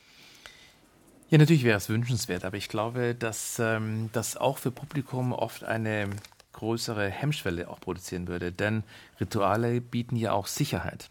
Ja, 1.31 1.39
natürlich 1.39 1.65
wäre 1.65 1.79
es 1.79 1.89
wünschenswert, 1.89 2.45
aber 2.45 2.59
ich 2.59 2.69
glaube, 2.69 3.15
dass 3.15 3.59
ähm, 3.59 4.11
das 4.13 4.37
auch 4.37 4.59
für 4.59 4.71
Publikum 4.71 5.33
oft 5.33 5.65
eine 5.65 6.11
größere 6.53 7.09
Hemmschwelle 7.09 7.71
auch 7.71 7.81
produzieren 7.81 8.29
würde, 8.29 8.53
denn 8.53 8.85
Rituale 9.19 9.81
bieten 9.81 10.17
ja 10.17 10.33
auch 10.33 10.47
Sicherheit. 10.47 11.09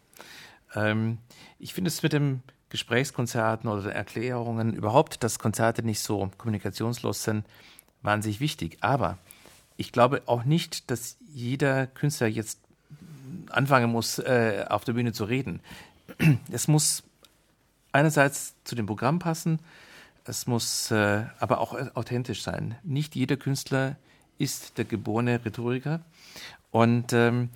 Ähm, 0.75 1.17
ich 1.57 1.73
finde 1.73 1.87
es 1.87 2.03
mit 2.03 2.13
dem 2.13 2.41
Gesprächskonzerten 2.71 3.69
oder 3.69 3.93
Erklärungen 3.93 4.73
überhaupt, 4.73 5.23
dass 5.23 5.37
Konzerte 5.37 5.83
nicht 5.83 5.99
so 5.99 6.31
kommunikationslos 6.37 7.23
sind, 7.23 7.45
wahnsinnig 8.01 8.39
wichtig. 8.39 8.77
Aber 8.81 9.17
ich 9.77 9.91
glaube 9.91 10.23
auch 10.25 10.45
nicht, 10.45 10.89
dass 10.89 11.17
jeder 11.33 11.85
Künstler 11.85 12.27
jetzt 12.27 12.59
anfangen 13.49 13.91
muss, 13.91 14.19
äh, 14.19 14.65
auf 14.69 14.85
der 14.85 14.93
Bühne 14.93 15.13
zu 15.13 15.25
reden. 15.25 15.59
Es 16.51 16.67
muss 16.67 17.03
einerseits 17.91 18.55
zu 18.63 18.75
dem 18.75 18.85
Programm 18.85 19.19
passen, 19.19 19.59
es 20.25 20.47
muss 20.47 20.91
äh, 20.91 21.25
aber 21.39 21.59
auch 21.59 21.73
authentisch 21.95 22.41
sein. 22.41 22.75
Nicht 22.83 23.15
jeder 23.15 23.37
Künstler 23.37 23.97
ist 24.37 24.77
der 24.77 24.85
geborene 24.85 25.43
Rhetoriker 25.43 26.01
und 26.71 27.11
ähm, 27.11 27.49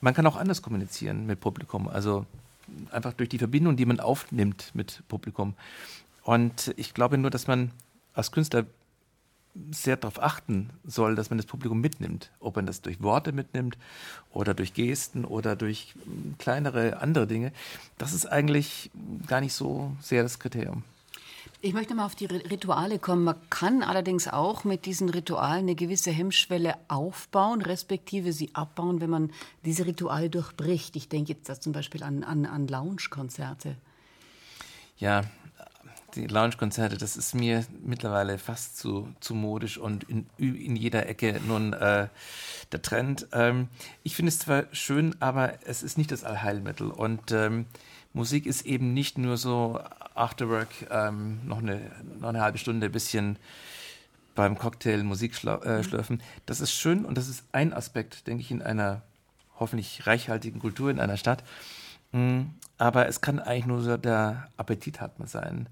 man 0.00 0.14
kann 0.14 0.26
auch 0.26 0.36
anders 0.36 0.62
kommunizieren 0.62 1.26
mit 1.26 1.40
Publikum, 1.40 1.88
also 1.88 2.26
einfach 2.90 3.12
durch 3.12 3.28
die 3.28 3.38
Verbindung, 3.38 3.76
die 3.76 3.86
man 3.86 4.00
aufnimmt 4.00 4.70
mit 4.74 5.02
Publikum. 5.08 5.54
Und 6.22 6.72
ich 6.76 6.94
glaube 6.94 7.18
nur, 7.18 7.30
dass 7.30 7.46
man 7.46 7.72
als 8.14 8.32
Künstler 8.32 8.66
sehr 9.70 9.96
darauf 9.96 10.22
achten 10.22 10.70
soll, 10.84 11.14
dass 11.14 11.30
man 11.30 11.36
das 11.36 11.46
Publikum 11.46 11.80
mitnimmt. 11.80 12.30
Ob 12.40 12.56
man 12.56 12.66
das 12.66 12.80
durch 12.80 13.02
Worte 13.02 13.32
mitnimmt 13.32 13.76
oder 14.30 14.54
durch 14.54 14.72
Gesten 14.72 15.24
oder 15.24 15.56
durch 15.56 15.94
kleinere 16.38 17.00
andere 17.00 17.26
Dinge. 17.26 17.52
Das 17.98 18.12
ist 18.14 18.26
eigentlich 18.26 18.90
gar 19.26 19.40
nicht 19.40 19.52
so 19.52 19.94
sehr 20.00 20.22
das 20.22 20.38
Kriterium. 20.38 20.84
Ich 21.64 21.74
möchte 21.74 21.94
mal 21.94 22.06
auf 22.06 22.16
die 22.16 22.26
Rituale 22.26 22.98
kommen. 22.98 23.22
Man 23.22 23.36
kann 23.48 23.84
allerdings 23.84 24.26
auch 24.26 24.64
mit 24.64 24.84
diesen 24.84 25.08
Ritualen 25.08 25.60
eine 25.60 25.76
gewisse 25.76 26.10
Hemmschwelle 26.10 26.74
aufbauen, 26.88 27.62
respektive 27.62 28.32
sie 28.32 28.52
abbauen, 28.52 29.00
wenn 29.00 29.10
man 29.10 29.30
diese 29.64 29.86
Rituale 29.86 30.28
durchbricht. 30.28 30.96
Ich 30.96 31.08
denke 31.08 31.32
jetzt 31.32 31.62
zum 31.62 31.72
Beispiel 31.72 32.02
an, 32.02 32.24
an, 32.24 32.46
an 32.46 32.66
Lounge-Konzerte. 32.66 33.76
Ja, 34.98 35.22
die 36.16 36.26
Lounge-Konzerte, 36.26 36.98
das 36.98 37.16
ist 37.16 37.32
mir 37.32 37.64
mittlerweile 37.80 38.38
fast 38.38 38.76
zu, 38.76 39.14
zu 39.20 39.32
modisch 39.32 39.78
und 39.78 40.02
in, 40.02 40.26
in 40.38 40.74
jeder 40.74 41.08
Ecke 41.08 41.40
nun 41.46 41.74
äh, 41.74 42.08
der 42.72 42.82
Trend. 42.82 43.28
Ähm, 43.32 43.68
ich 44.02 44.16
finde 44.16 44.30
es 44.30 44.40
zwar 44.40 44.64
schön, 44.72 45.14
aber 45.20 45.64
es 45.64 45.84
ist 45.84 45.96
nicht 45.96 46.10
das 46.10 46.24
Allheilmittel. 46.24 46.90
Und 46.90 47.30
ähm, 47.30 47.66
Musik 48.12 48.46
ist 48.46 48.66
eben 48.66 48.92
nicht 48.92 49.18
nur 49.18 49.36
so 49.36 49.80
Afterwork, 50.14 50.68
ähm, 50.90 51.40
noch, 51.46 51.58
eine, 51.58 51.80
noch 52.20 52.28
eine 52.28 52.40
halbe 52.40 52.58
Stunde 52.58 52.86
ein 52.86 52.92
bisschen 52.92 53.38
beim 54.34 54.58
Cocktail 54.58 55.02
Musik 55.02 55.32
äh, 55.44 55.82
schlürfen. 55.82 56.22
Das 56.46 56.60
ist 56.60 56.72
schön 56.72 57.04
und 57.04 57.16
das 57.16 57.28
ist 57.28 57.44
ein 57.52 57.72
Aspekt, 57.72 58.26
denke 58.26 58.42
ich, 58.42 58.50
in 58.50 58.62
einer 58.62 59.02
hoffentlich 59.58 60.06
reichhaltigen 60.06 60.60
Kultur 60.60 60.90
in 60.90 61.00
einer 61.00 61.16
Stadt. 61.16 61.44
Mm, 62.12 62.42
aber 62.78 63.08
es 63.08 63.20
kann 63.20 63.38
eigentlich 63.38 63.66
nur 63.66 63.80
so 63.82 63.96
der 63.96 64.48
Appetit 64.56 65.00
hat 65.00 65.18
man 65.18 65.28
sein. 65.28 65.68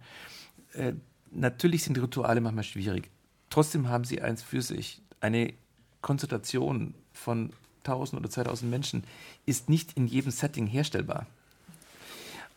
Äh, 0.74 0.92
natürlich 1.30 1.84
sind 1.84 2.00
Rituale 2.00 2.40
manchmal 2.40 2.64
schwierig. 2.64 3.10
Trotzdem 3.50 3.88
haben 3.88 4.04
sie 4.04 4.22
eins 4.22 4.42
für 4.42 4.62
sich. 4.62 5.02
Eine 5.20 5.52
Konzentration 6.00 6.94
von 7.12 7.52
1000 7.84 8.20
oder 8.20 8.30
2000 8.30 8.70
Menschen 8.70 9.04
ist 9.46 9.68
nicht 9.68 9.96
in 9.96 10.06
jedem 10.06 10.30
Setting 10.30 10.66
herstellbar. 10.66 11.26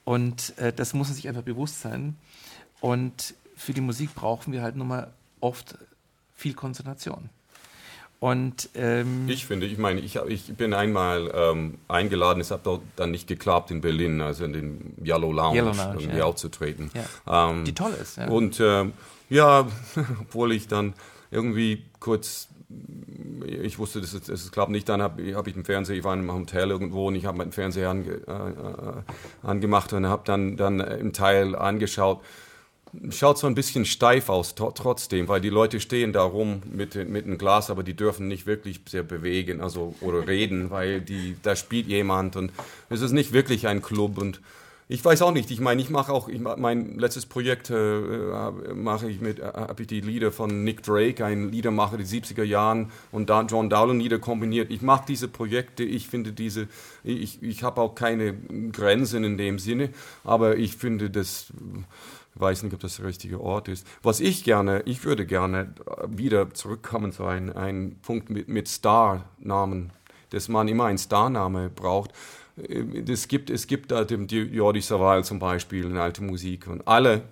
Und 0.05 0.57
äh, 0.57 0.73
das 0.73 0.93
muss 0.93 1.07
man 1.07 1.15
sich 1.15 1.27
einfach 1.27 1.43
bewusst 1.43 1.81
sein. 1.81 2.17
Und 2.81 3.35
für 3.55 3.73
die 3.73 3.81
Musik 3.81 4.13
brauchen 4.15 4.51
wir 4.51 4.61
halt 4.61 4.75
nun 4.75 4.87
mal 4.87 5.13
oft 5.39 5.77
viel 6.35 6.53
Konzentration. 6.53 7.29
Und 8.19 8.69
ähm 8.75 9.27
ich 9.27 9.45
finde, 9.45 9.65
ich 9.65 9.77
meine, 9.77 9.99
ich, 9.99 10.15
ich 10.15 10.55
bin 10.55 10.73
einmal 10.73 11.29
ähm, 11.35 11.77
eingeladen, 11.89 12.39
es 12.39 12.51
hat 12.51 12.61
dann 12.95 13.11
nicht 13.11 13.27
geklappt 13.27 13.69
in 13.69 13.81
Berlin, 13.81 14.21
also 14.21 14.45
in 14.45 14.53
den 14.53 14.95
Yellow 15.05 15.33
Lounge, 15.33 15.57
Yellow 15.57 15.73
Lounge 15.73 15.95
irgendwie 15.99 16.19
ja. 16.19 16.23
aufzutreten. 16.23 16.89
Ja. 16.93 17.49
Ähm, 17.49 17.65
Die 17.65 17.73
toll 17.73 17.93
ist. 18.01 18.15
Ja. 18.15 18.29
Und 18.29 18.61
ähm, 18.61 18.93
ja, 19.29 19.67
obwohl 20.21 20.53
ich 20.53 20.69
dann 20.69 20.93
irgendwie 21.31 21.83
kurz 21.99 22.47
ich 23.45 23.79
wusste, 23.79 24.01
dass 24.01 24.13
es, 24.13 24.29
es 24.29 24.51
klappt 24.51 24.71
nicht. 24.71 24.87
Dann 24.89 25.01
habe 25.01 25.35
hab 25.35 25.47
ich 25.47 25.55
im 25.55 25.65
Fernseher, 25.65 25.97
ich 25.97 26.03
war 26.03 26.13
in 26.13 26.19
einem 26.21 26.33
Hotel 26.33 26.69
irgendwo 26.71 27.07
und 27.07 27.15
ich 27.15 27.25
habe 27.25 27.37
meinen 27.37 27.51
Fernseher 27.51 27.89
ange, 27.89 28.21
äh, 28.27 28.31
äh 28.31 29.47
angemacht 29.47 29.93
und 29.93 30.05
habe 30.07 30.23
dann, 30.25 30.57
dann 30.57 30.79
im 30.79 31.13
Teil 31.13 31.55
angeschaut 31.55 32.21
schaut 33.09 33.37
so 33.37 33.47
ein 33.47 33.55
bisschen 33.55 33.85
steif 33.85 34.29
aus 34.29 34.55
trotzdem, 34.55 35.27
weil 35.27 35.41
die 35.41 35.49
Leute 35.49 35.79
stehen 35.79 36.13
da 36.13 36.21
rum 36.23 36.61
mit, 36.71 36.95
mit 37.09 37.25
einem 37.25 37.37
Glas, 37.37 37.69
aber 37.69 37.83
die 37.83 37.95
dürfen 37.95 38.27
nicht 38.27 38.45
wirklich 38.45 38.81
sehr 38.87 39.03
bewegen 39.03 39.61
also, 39.61 39.95
oder 40.01 40.27
reden, 40.27 40.69
weil 40.69 41.01
die, 41.01 41.35
da 41.41 41.55
spielt 41.55 41.87
jemand 41.87 42.35
und 42.35 42.51
es 42.89 43.01
ist 43.01 43.11
nicht 43.11 43.33
wirklich 43.33 43.67
ein 43.67 43.81
Club 43.81 44.17
und 44.17 44.41
ich 44.87 45.03
weiß 45.03 45.21
auch 45.21 45.31
nicht, 45.31 45.49
ich 45.51 45.59
meine, 45.59 45.81
ich 45.81 45.89
mache 45.89 46.11
auch, 46.11 46.27
ich, 46.27 46.39
mein 46.39 46.97
letztes 46.97 47.25
Projekt 47.25 47.69
äh, 47.69 48.01
mache 48.73 49.09
ich 49.09 49.21
mit, 49.21 49.39
äh, 49.39 49.43
habe 49.43 49.81
ich 49.81 49.87
die 49.87 50.01
Lieder 50.01 50.31
von 50.31 50.63
Nick 50.63 50.83
Drake, 50.83 51.25
ein 51.25 51.49
Liedermacher 51.49 51.97
der 51.97 52.05
70er 52.05 52.43
Jahren 52.43 52.91
und 53.11 53.29
da 53.29 53.41
John 53.43 53.69
Dowland 53.69 54.01
Lieder 54.01 54.19
kombiniert. 54.19 54.71
Ich 54.71 54.81
mache 54.81 55.05
diese 55.07 55.27
Projekte, 55.27 55.83
ich 55.83 56.07
finde 56.07 56.33
diese, 56.33 56.67
ich, 57.03 57.41
ich 57.41 57.63
habe 57.63 57.81
auch 57.81 57.95
keine 57.95 58.33
Grenzen 58.71 59.23
in 59.23 59.37
dem 59.37 59.59
Sinne, 59.59 59.89
aber 60.23 60.57
ich 60.57 60.75
finde 60.75 61.09
das 61.09 61.47
weiß 62.35 62.63
nicht, 62.63 62.73
ob 62.73 62.79
das 62.79 62.97
der 62.97 63.05
richtige 63.05 63.39
Ort 63.41 63.67
ist. 63.67 63.85
Was 64.01 64.19
ich 64.19 64.43
gerne, 64.43 64.81
ich 64.85 65.05
würde 65.05 65.25
gerne 65.25 65.73
wieder 66.07 66.53
zurückkommen 66.53 67.11
zu 67.11 67.25
einem, 67.25 67.55
einem 67.55 67.95
Punkt 67.97 68.29
mit, 68.29 68.47
mit 68.47 68.67
Star-Namen, 68.67 69.91
dass 70.31 70.49
man 70.49 70.67
immer 70.67 70.85
einen 70.85 70.97
Star-Name 70.97 71.69
braucht. 71.69 72.11
Es 72.55 73.27
gibt, 73.27 73.49
es 73.49 73.67
gibt 73.67 73.91
da 73.91 74.03
den 74.03 74.27
Jordi 74.27 74.81
Savall 74.81 75.23
zum 75.23 75.39
Beispiel 75.39 75.85
in 75.85 75.97
alte 75.97 76.23
Musik 76.23 76.67
und 76.67 76.87
alle 76.87 77.23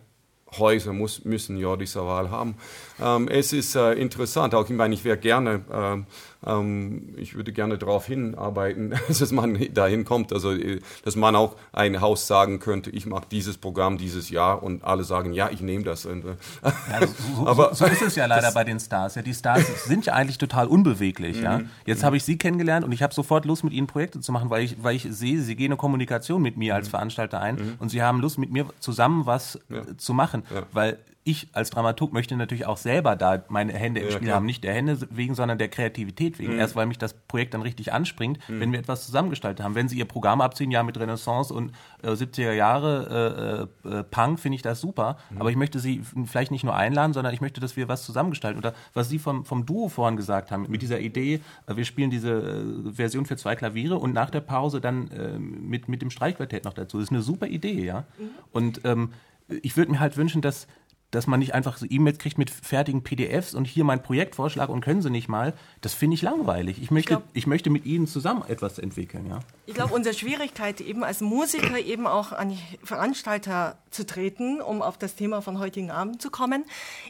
Häuser 0.57 0.93
muss, 0.93 1.23
müssen 1.23 1.57
Jordi 1.57 1.85
Savall 1.85 2.29
haben. 2.29 2.55
Ähm, 3.01 3.27
es 3.27 3.53
ist 3.53 3.75
äh, 3.75 3.93
interessant, 3.93 4.55
auch 4.55 4.69
ich 4.69 4.75
meine, 4.75 4.93
ich 4.93 5.03
wäre 5.03 5.17
gerne 5.17 5.61
ähm, 5.71 6.05
ähm, 6.45 7.13
ich 7.17 7.35
würde 7.35 7.51
gerne 7.51 7.77
darauf 7.77 8.05
hinarbeiten, 8.05 8.93
dass 9.07 9.31
man 9.31 9.59
dahin 9.73 10.05
kommt, 10.05 10.33
also 10.33 10.51
äh, 10.51 10.79
dass 11.03 11.15
man 11.15 11.35
auch 11.35 11.55
ein 11.71 12.01
Haus 12.01 12.27
sagen 12.27 12.59
könnte, 12.59 12.89
ich 12.89 13.05
mache 13.05 13.25
dieses 13.29 13.57
Programm 13.57 13.97
dieses 13.97 14.29
Jahr 14.29 14.63
und 14.63 14.83
alle 14.83 15.03
sagen, 15.03 15.33
ja, 15.33 15.49
ich 15.49 15.61
nehme 15.61 15.83
das. 15.83 16.05
Und, 16.05 16.25
äh, 16.25 16.35
ja, 16.63 17.07
so, 17.07 17.47
aber, 17.47 17.75
so, 17.75 17.85
ist 17.85 18.01
es 18.01 18.15
ja 18.15 18.25
leider 18.27 18.51
bei 18.51 18.63
den 18.63 18.79
Stars. 18.79 19.15
Ja, 19.15 19.21
die 19.21 19.33
Stars 19.33 19.85
sind 19.85 20.05
ja 20.05 20.13
eigentlich 20.13 20.37
total 20.37 20.67
unbeweglich. 20.67 21.41
ja. 21.41 21.59
Mhm. 21.59 21.69
Jetzt 21.85 22.03
habe 22.03 22.17
ich 22.17 22.23
sie 22.23 22.37
kennengelernt 22.37 22.85
und 22.85 22.91
ich 22.91 23.03
habe 23.03 23.13
sofort 23.13 23.45
Lust, 23.45 23.63
mit 23.63 23.73
ihnen 23.73 23.87
Projekte 23.87 24.19
zu 24.19 24.31
machen, 24.31 24.49
weil 24.49 24.63
ich, 24.63 24.83
weil 24.83 24.95
ich 24.95 25.07
sehe, 25.09 25.41
sie 25.41 25.55
gehen 25.55 25.67
eine 25.67 25.77
Kommunikation 25.77 26.41
mit 26.41 26.57
mir 26.57 26.75
als 26.75 26.87
mhm. 26.87 26.91
Veranstalter 26.91 27.39
ein 27.39 27.55
mhm. 27.55 27.73
und 27.79 27.89
sie 27.89 28.01
haben 28.01 28.19
Lust, 28.19 28.39
mit 28.39 28.51
mir 28.51 28.65
zusammen 28.79 29.25
was 29.25 29.59
ja. 29.69 29.81
zu 29.97 30.13
machen, 30.13 30.43
weil 30.71 30.97
ich 31.23 31.49
als 31.53 31.69
Dramaturg 31.69 32.13
möchte 32.13 32.35
natürlich 32.35 32.65
auch 32.65 32.77
selber 32.77 33.15
da 33.15 33.43
meine 33.47 33.73
Hände 33.73 33.99
im 33.99 34.07
ja, 34.07 34.11
Spiel 34.13 34.27
klar. 34.27 34.37
haben. 34.37 34.45
Nicht 34.45 34.63
der 34.63 34.73
Hände 34.73 34.97
wegen, 35.11 35.35
sondern 35.35 35.59
der 35.59 35.67
Kreativität 35.67 36.39
wegen. 36.39 36.53
Mhm. 36.53 36.59
Erst 36.59 36.75
weil 36.75 36.87
mich 36.87 36.97
das 36.97 37.13
Projekt 37.13 37.53
dann 37.53 37.61
richtig 37.61 37.93
anspringt, 37.93 38.39
mhm. 38.49 38.59
wenn 38.59 38.71
wir 38.71 38.79
etwas 38.79 39.05
zusammengestaltet 39.05 39.63
haben. 39.63 39.75
Wenn 39.75 39.87
Sie 39.87 39.97
Ihr 39.99 40.05
Programm 40.05 40.41
abziehen, 40.41 40.71
ja, 40.71 40.81
mit 40.81 40.99
Renaissance 40.99 41.53
und 41.53 41.73
äh, 42.01 42.09
70er 42.09 42.53
Jahre 42.53 43.69
äh, 43.85 43.89
äh, 43.89 44.03
Punk, 44.03 44.39
finde 44.39 44.55
ich 44.55 44.63
das 44.63 44.81
super. 44.81 45.17
Mhm. 45.29 45.41
Aber 45.41 45.51
ich 45.51 45.55
möchte 45.55 45.79
Sie 45.79 46.01
vielleicht 46.25 46.49
nicht 46.49 46.63
nur 46.63 46.75
einladen, 46.75 47.13
sondern 47.13 47.35
ich 47.35 47.41
möchte, 47.41 47.61
dass 47.61 47.77
wir 47.77 47.87
was 47.87 48.03
zusammengestalten. 48.03 48.57
Oder 48.57 48.73
was 48.95 49.09
Sie 49.09 49.19
vom, 49.19 49.45
vom 49.45 49.67
Duo 49.67 49.89
vorhin 49.89 50.17
gesagt 50.17 50.49
haben, 50.49 50.65
mit 50.69 50.81
dieser 50.81 50.99
Idee, 50.99 51.41
äh, 51.67 51.75
wir 51.75 51.85
spielen 51.85 52.09
diese 52.09 52.31
äh, 52.31 52.91
Version 52.93 53.27
für 53.27 53.37
zwei 53.37 53.55
Klaviere 53.55 53.99
und 53.99 54.13
nach 54.13 54.31
der 54.31 54.41
Pause 54.41 54.81
dann 54.81 55.11
äh, 55.11 55.37
mit, 55.37 55.87
mit 55.87 56.01
dem 56.01 56.09
Streichquartett 56.09 56.65
noch 56.65 56.73
dazu. 56.73 56.97
Das 56.97 57.05
ist 57.05 57.11
eine 57.11 57.21
super 57.21 57.45
Idee, 57.45 57.85
ja. 57.85 58.05
Mhm. 58.17 58.29
Und 58.51 58.81
ähm, 58.85 59.13
ich 59.61 59.77
würde 59.77 59.91
mir 59.91 59.99
halt 59.99 60.17
wünschen, 60.17 60.41
dass 60.41 60.65
dass 61.11 61.27
man 61.27 61.39
nicht 61.39 61.53
einfach 61.53 61.77
so 61.77 61.85
E-Mails 61.87 62.17
kriegt 62.17 62.37
mit 62.37 62.49
fertigen 62.49 63.03
PDFs 63.03 63.53
und 63.53 63.65
hier 63.65 63.83
mein 63.83 64.01
Projektvorschlag 64.01 64.69
und 64.69 64.81
können 64.81 65.01
Sie 65.01 65.09
nicht 65.09 65.27
mal. 65.27 65.53
Das 65.81 65.93
finde 65.93 66.15
ich 66.15 66.21
langweilig. 66.21 66.81
Ich 66.81 66.89
möchte, 66.89 67.13
ich, 67.13 67.19
glaub, 67.19 67.29
ich 67.33 67.47
möchte 67.47 67.69
mit 67.69 67.85
Ihnen 67.85 68.07
zusammen 68.07 68.43
etwas 68.47 68.79
entwickeln. 68.79 69.27
Ja. 69.27 69.39
Ich 69.65 69.73
glaube, 69.73 69.93
unsere 69.93 70.15
Schwierigkeit 70.15 70.81
eben 70.81 71.03
als 71.03 71.21
Musiker 71.21 71.77
eben 71.77 72.07
auch 72.07 72.31
an 72.31 72.49
die 72.49 72.59
Veranstalter 72.83 73.77
zu 73.91 74.05
treten, 74.05 74.61
um 74.61 74.81
auf 74.81 74.97
das 74.97 75.15
Thema 75.15 75.41
von 75.41 75.59
heutigen 75.59 75.91
Abend 75.91 76.21
zu 76.21 76.31
kommen, 76.31 76.63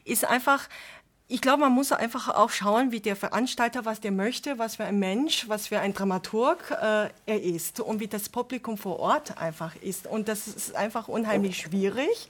ist 0.04 0.26
einfach, 0.26 0.68
ich 1.32 1.42
glaube, 1.42 1.62
man 1.62 1.72
muss 1.72 1.94
einfach 1.94 2.28
auch 2.28 2.50
schauen, 2.50 2.92
wie 2.92 3.00
der 3.00 3.16
Veranstalter, 3.16 3.86
was 3.86 4.02
der 4.02 4.12
möchte, 4.12 4.60
was 4.60 4.76
für 4.76 4.84
ein 4.84 5.00
Mensch, 5.00 5.48
was 5.48 5.68
für 5.68 5.80
ein 5.80 5.94
Dramaturg 5.94 6.72
äh, 6.72 7.10
er 7.26 7.42
ist 7.42 7.80
und 7.80 8.02
wie 8.02 8.08
das 8.08 8.28
Publikum 8.28 8.78
vor 8.78 9.00
Ort 9.00 9.38
einfach 9.38 9.74
ist. 9.82 10.08
Und 10.08 10.28
das 10.28 10.48
ist 10.48 10.76
einfach 10.76 11.08
unheimlich 11.08 11.56
schwierig. 11.56 12.28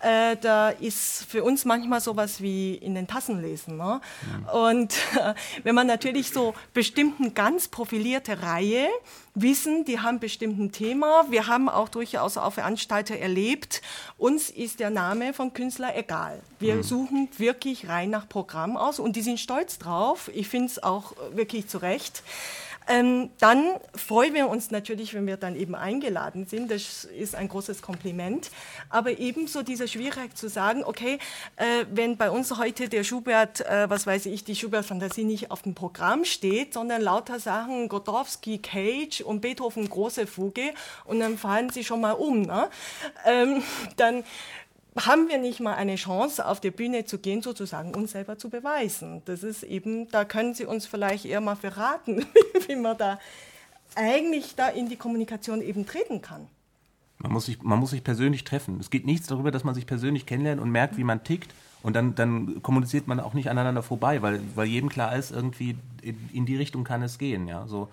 Äh, 0.00 0.38
da 0.40 0.70
ist 0.70 1.26
für 1.28 1.44
uns 1.44 1.66
manchmal 1.66 2.00
sowas 2.00 2.40
wie 2.40 2.74
in 2.76 2.94
den 2.94 3.06
Tassen 3.06 3.42
lesen. 3.42 3.76
Ne? 3.76 4.00
Ja. 4.46 4.52
Und 4.52 4.94
äh, 5.16 5.34
wenn 5.62 5.74
man 5.74 5.86
natürlich 5.86 6.30
so 6.30 6.54
bestimmten 6.72 7.34
ganz 7.34 7.68
profilierte 7.68 8.42
Reihe 8.42 8.88
wissen, 9.34 9.84
die 9.84 10.00
haben 10.00 10.18
bestimmten 10.18 10.72
Thema. 10.72 11.26
Wir 11.28 11.46
haben 11.46 11.68
auch 11.68 11.90
durchaus 11.90 12.38
auch 12.38 12.54
Veranstalter 12.54 13.16
erlebt. 13.16 13.82
Uns 14.16 14.48
ist 14.48 14.80
der 14.80 14.90
Name 14.90 15.34
von 15.34 15.52
Künstler 15.52 15.94
egal. 15.96 16.40
Wir 16.58 16.76
mhm. 16.76 16.82
suchen 16.82 17.28
wirklich 17.36 17.88
rein 17.88 18.08
nach 18.08 18.28
Programm 18.30 18.78
aus 18.78 18.98
und 18.98 19.16
die 19.16 19.20
sind 19.20 19.38
stolz 19.38 19.78
drauf. 19.78 20.30
Ich 20.32 20.48
finde 20.48 20.68
es 20.68 20.82
auch 20.82 21.12
wirklich 21.34 21.68
zu 21.68 21.76
Recht. 21.76 22.22
Ähm, 22.90 23.30
dann 23.38 23.68
freuen 23.94 24.34
wir 24.34 24.48
uns 24.48 24.72
natürlich, 24.72 25.14
wenn 25.14 25.26
wir 25.26 25.36
dann 25.36 25.54
eben 25.54 25.76
eingeladen 25.76 26.46
sind. 26.46 26.70
Das 26.70 27.04
ist 27.04 27.36
ein 27.36 27.46
großes 27.46 27.82
Kompliment. 27.82 28.50
Aber 28.88 29.18
ebenso 29.18 29.62
diese 29.62 29.86
Schwierigkeit 29.86 30.36
zu 30.36 30.48
sagen, 30.48 30.82
okay, 30.82 31.18
äh, 31.54 31.84
wenn 31.92 32.16
bei 32.16 32.30
uns 32.30 32.56
heute 32.58 32.88
der 32.88 33.04
Schubert, 33.04 33.60
äh, 33.60 33.88
was 33.88 34.08
weiß 34.08 34.26
ich, 34.26 34.42
die 34.42 34.56
Schubert-Fantasie 34.56 35.22
nicht 35.22 35.52
auf 35.52 35.62
dem 35.62 35.74
Programm 35.74 36.24
steht, 36.24 36.74
sondern 36.74 37.00
lauter 37.00 37.38
Sachen, 37.38 37.88
Godowski, 37.88 38.58
Cage 38.58 39.20
und 39.20 39.40
Beethoven 39.40 39.88
große 39.88 40.26
Fuge 40.26 40.72
und 41.04 41.20
dann 41.20 41.38
fallen 41.38 41.70
sie 41.70 41.84
schon 41.84 42.00
mal 42.00 42.12
um, 42.12 42.42
ne? 42.42 42.70
ähm, 43.24 43.62
dann 43.96 44.24
haben 44.96 45.28
wir 45.28 45.38
nicht 45.38 45.60
mal 45.60 45.74
eine 45.74 45.96
Chance, 45.96 46.46
auf 46.46 46.60
die 46.60 46.70
Bühne 46.70 47.04
zu 47.04 47.18
gehen, 47.18 47.42
sozusagen 47.42 47.94
uns 47.94 48.12
selber 48.12 48.38
zu 48.38 48.50
beweisen. 48.50 49.22
Das 49.24 49.42
ist 49.42 49.62
eben, 49.62 50.10
da 50.10 50.24
können 50.24 50.54
Sie 50.54 50.66
uns 50.66 50.86
vielleicht 50.86 51.24
eher 51.24 51.40
mal 51.40 51.56
verraten, 51.56 52.26
wie 52.66 52.76
man 52.76 52.98
da 52.98 53.18
eigentlich 53.94 54.54
da 54.56 54.68
in 54.68 54.88
die 54.88 54.96
Kommunikation 54.96 55.62
eben 55.62 55.86
treten 55.86 56.22
kann. 56.22 56.46
Man 57.18 57.32
muss, 57.32 57.46
sich, 57.46 57.62
man 57.62 57.78
muss 57.78 57.90
sich 57.90 58.02
persönlich 58.02 58.44
treffen. 58.44 58.80
Es 58.80 58.90
geht 58.90 59.04
nichts 59.04 59.26
darüber, 59.26 59.50
dass 59.50 59.62
man 59.62 59.74
sich 59.74 59.86
persönlich 59.86 60.26
kennenlernt 60.26 60.60
und 60.60 60.70
merkt, 60.70 60.96
wie 60.96 61.04
man 61.04 61.22
tickt. 61.22 61.52
Und 61.82 61.94
dann, 61.94 62.14
dann 62.14 62.62
kommuniziert 62.62 63.06
man 63.06 63.20
auch 63.20 63.34
nicht 63.34 63.48
aneinander 63.48 63.82
vorbei, 63.82 64.22
weil, 64.22 64.40
weil 64.54 64.66
jedem 64.66 64.88
klar 64.88 65.14
ist, 65.16 65.30
irgendwie 65.30 65.76
in, 66.02 66.30
in 66.32 66.46
die 66.46 66.56
Richtung 66.56 66.84
kann 66.84 67.02
es 67.02 67.18
gehen. 67.18 67.46
Ja, 67.46 67.66
so, 67.66 67.88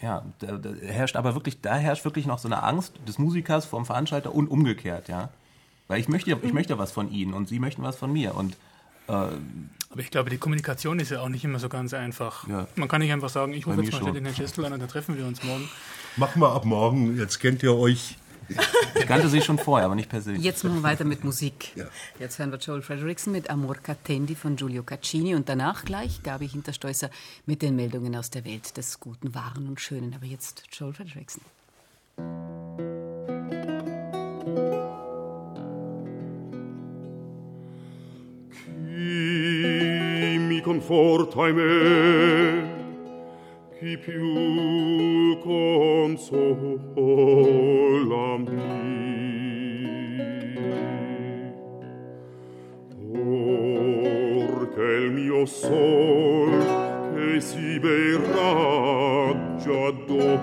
ja 0.00 0.24
da, 0.38 0.58
da 0.58 0.70
herrscht 0.70 1.16
aber 1.16 1.34
wirklich, 1.34 1.60
da 1.60 1.76
herrscht 1.76 2.04
wirklich 2.04 2.26
noch 2.26 2.38
so 2.38 2.48
eine 2.48 2.62
Angst 2.62 2.94
des 3.06 3.18
Musikers 3.18 3.64
vom 3.64 3.86
Veranstalter 3.86 4.34
und 4.34 4.48
umgekehrt. 4.48 5.08
Ja, 5.08 5.30
weil 5.90 6.00
ich 6.00 6.08
möchte, 6.08 6.38
ich 6.40 6.52
möchte 6.52 6.78
was 6.78 6.92
von 6.92 7.10
ihnen 7.10 7.34
und 7.34 7.48
sie 7.48 7.58
möchten 7.58 7.82
was 7.82 7.96
von 7.96 8.12
mir. 8.12 8.36
Und 8.36 8.54
äh, 9.08 9.12
aber 9.12 10.00
ich 10.00 10.12
glaube, 10.12 10.30
die 10.30 10.38
Kommunikation 10.38 11.00
ist 11.00 11.10
ja 11.10 11.20
auch 11.20 11.28
nicht 11.28 11.44
immer 11.44 11.58
so 11.58 11.68
ganz 11.68 11.92
einfach. 11.92 12.46
Ja. 12.46 12.68
Man 12.76 12.86
kann 12.86 13.00
nicht 13.00 13.12
einfach 13.12 13.28
sagen, 13.28 13.52
ich 13.52 13.66
rufe 13.66 13.82
jetzt 13.82 14.00
mal 14.00 14.12
den 14.12 14.24
Herrn 14.24 14.36
Schestel 14.36 14.64
an 14.64 14.72
und 14.72 14.78
dann 14.78 14.88
treffen 14.88 15.18
wir 15.18 15.26
uns 15.26 15.42
morgen. 15.42 15.68
Machen 16.16 16.40
wir 16.40 16.52
ab 16.52 16.64
morgen, 16.64 17.18
jetzt 17.18 17.40
kennt 17.40 17.64
ihr 17.64 17.76
euch. 17.76 18.16
Ich 18.94 19.06
kannte 19.06 19.28
sie 19.28 19.42
schon 19.42 19.58
vorher, 19.58 19.86
aber 19.86 19.96
nicht 19.96 20.08
persönlich. 20.08 20.44
Jetzt 20.44 20.62
machen 20.62 20.76
wir 20.76 20.82
weiter 20.84 21.04
mit 21.04 21.24
Musik. 21.24 21.72
Ja. 21.74 21.86
Jetzt 22.20 22.38
hören 22.38 22.52
wir 22.52 22.58
Joel 22.58 22.82
Frederickson 22.82 23.32
mit 23.32 23.50
Amor 23.50 23.74
Catendi 23.76 24.36
von 24.36 24.54
Giulio 24.54 24.84
Caccini 24.84 25.34
und 25.34 25.48
danach 25.48 25.84
gleich 25.84 26.22
Gabi 26.22 26.48
Hinterstoißer 26.48 27.10
mit 27.46 27.62
den 27.62 27.74
Meldungen 27.74 28.14
aus 28.14 28.30
der 28.30 28.44
Welt 28.44 28.76
des 28.76 29.00
Guten, 29.00 29.34
Wahren 29.34 29.68
und 29.68 29.80
Schönen. 29.80 30.14
Aber 30.14 30.26
jetzt 30.26 30.62
Joel 30.72 30.92
Frederickson. 30.92 31.42
Confortai 40.60 41.52
me 41.52 42.78
chi 43.78 43.96
più 43.96 45.38
consola 45.38 46.36
mi 48.38 49.00
Porque 54.70 54.82
il 54.82 55.12
mio 55.12 55.46
sol 55.46 56.50
che 57.14 57.40
si 57.40 57.78
bei 57.80 58.16
raggia 58.32 59.86
adornano. 59.88 60.38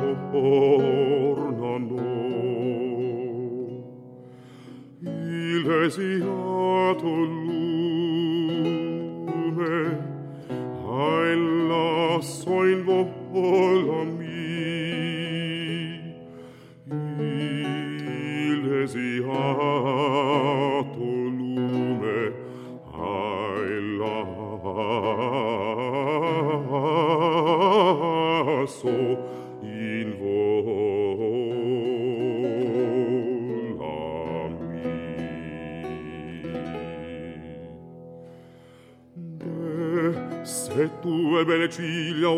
Il 5.02 5.72
esiato 5.86 7.06
lume 7.06 7.47
lasso 12.18 12.66
in 12.66 14.27
belle 41.46 41.70
ciglia 41.70 42.30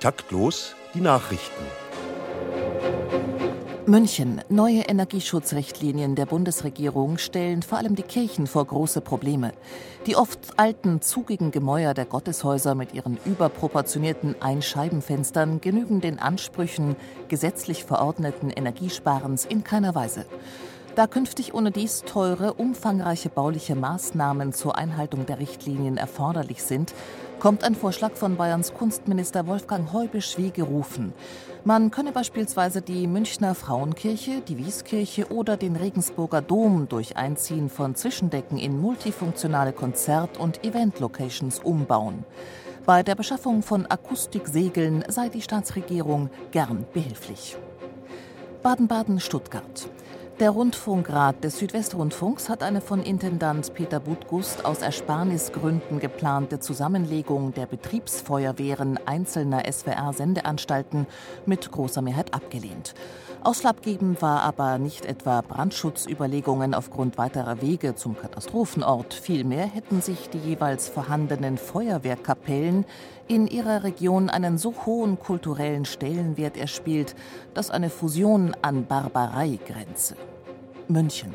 Taktlos 0.00 0.76
die 0.94 1.00
Nachrichten. 1.00 1.64
München. 3.86 4.40
Neue 4.48 4.82
Energieschutzrichtlinien 4.82 6.14
der 6.14 6.26
Bundesregierung 6.26 7.18
stellen 7.18 7.62
vor 7.62 7.78
allem 7.78 7.96
die 7.96 8.04
Kirchen 8.04 8.46
vor 8.46 8.64
große 8.64 9.00
Probleme. 9.00 9.52
Die 10.06 10.14
oft 10.14 10.38
alten, 10.56 11.00
zugigen 11.00 11.50
Gemäuer 11.50 11.94
der 11.94 12.04
Gotteshäuser 12.04 12.76
mit 12.76 12.94
ihren 12.94 13.18
überproportionierten 13.24 14.40
Einscheibenfenstern 14.40 15.60
genügen 15.60 16.00
den 16.00 16.20
Ansprüchen 16.20 16.94
gesetzlich 17.26 17.82
verordneten 17.82 18.50
Energiesparens 18.50 19.46
in 19.46 19.64
keiner 19.64 19.96
Weise. 19.96 20.26
Da 20.98 21.06
künftig 21.06 21.54
ohne 21.54 21.70
dies 21.70 22.02
teure, 22.02 22.54
umfangreiche 22.54 23.28
bauliche 23.28 23.76
Maßnahmen 23.76 24.52
zur 24.52 24.76
Einhaltung 24.76 25.26
der 25.26 25.38
Richtlinien 25.38 25.96
erforderlich 25.96 26.64
sind, 26.64 26.92
kommt 27.38 27.62
ein 27.62 27.76
Vorschlag 27.76 28.16
von 28.16 28.36
Bayerns 28.36 28.74
Kunstminister 28.74 29.46
Wolfgang 29.46 29.92
Heubisch 29.92 30.38
wie 30.38 30.50
gerufen. 30.50 31.12
Man 31.62 31.92
könne 31.92 32.10
beispielsweise 32.10 32.82
die 32.82 33.06
Münchner 33.06 33.54
Frauenkirche, 33.54 34.40
die 34.40 34.58
Wieskirche 34.58 35.30
oder 35.30 35.56
den 35.56 35.76
Regensburger 35.76 36.42
Dom 36.42 36.88
durch 36.88 37.16
Einziehen 37.16 37.70
von 37.70 37.94
Zwischendecken 37.94 38.58
in 38.58 38.80
multifunktionale 38.80 39.72
Konzert- 39.72 40.36
und 40.36 40.64
Event-Locations 40.64 41.60
umbauen. 41.60 42.24
Bei 42.86 43.04
der 43.04 43.14
Beschaffung 43.14 43.62
von 43.62 43.86
Akustiksegeln 43.86 45.04
sei 45.06 45.28
die 45.28 45.42
Staatsregierung 45.42 46.28
gern 46.50 46.86
behilflich. 46.92 47.56
Baden-Baden-Stuttgart. 48.64 49.88
Der 50.40 50.50
Rundfunkrat 50.50 51.42
des 51.42 51.58
Südwestrundfunks 51.58 52.48
hat 52.48 52.62
eine 52.62 52.80
von 52.80 53.02
Intendant 53.02 53.74
Peter 53.74 53.98
Budgust 53.98 54.64
aus 54.64 54.82
Ersparnisgründen 54.82 55.98
geplante 55.98 56.60
Zusammenlegung 56.60 57.52
der 57.54 57.66
Betriebsfeuerwehren 57.66 59.00
einzelner 59.04 59.64
SWR-Sendeanstalten 59.68 61.08
mit 61.44 61.72
großer 61.72 62.02
Mehrheit 62.02 62.34
abgelehnt. 62.34 62.94
Ausschlaggebend 63.48 64.20
war 64.20 64.42
aber 64.42 64.76
nicht 64.76 65.06
etwa 65.06 65.40
Brandschutzüberlegungen 65.40 66.74
aufgrund 66.74 67.16
weiterer 67.16 67.62
Wege 67.62 67.94
zum 67.94 68.14
Katastrophenort. 68.14 69.14
Vielmehr 69.14 69.64
hätten 69.64 70.02
sich 70.02 70.28
die 70.28 70.36
jeweils 70.36 70.86
vorhandenen 70.86 71.56
Feuerwehrkapellen 71.56 72.84
in 73.26 73.46
ihrer 73.46 73.84
Region 73.84 74.28
einen 74.28 74.58
so 74.58 74.74
hohen 74.84 75.18
kulturellen 75.18 75.86
Stellenwert 75.86 76.58
erspielt, 76.58 77.16
dass 77.54 77.70
eine 77.70 77.88
Fusion 77.88 78.54
an 78.60 78.84
Barbarei 78.84 79.58
grenze. 79.66 80.16
München. 80.88 81.34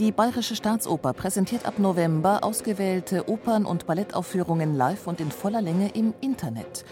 Die 0.00 0.12
Bayerische 0.12 0.54
Staatsoper 0.54 1.14
präsentiert 1.14 1.64
ab 1.64 1.78
November 1.78 2.44
ausgewählte 2.44 3.26
Opern- 3.30 3.64
und 3.64 3.86
Ballettaufführungen 3.86 4.76
live 4.76 5.06
und 5.06 5.18
in 5.18 5.30
voller 5.30 5.62
Länge 5.62 5.88
im 5.94 6.12
Internet. 6.20 6.84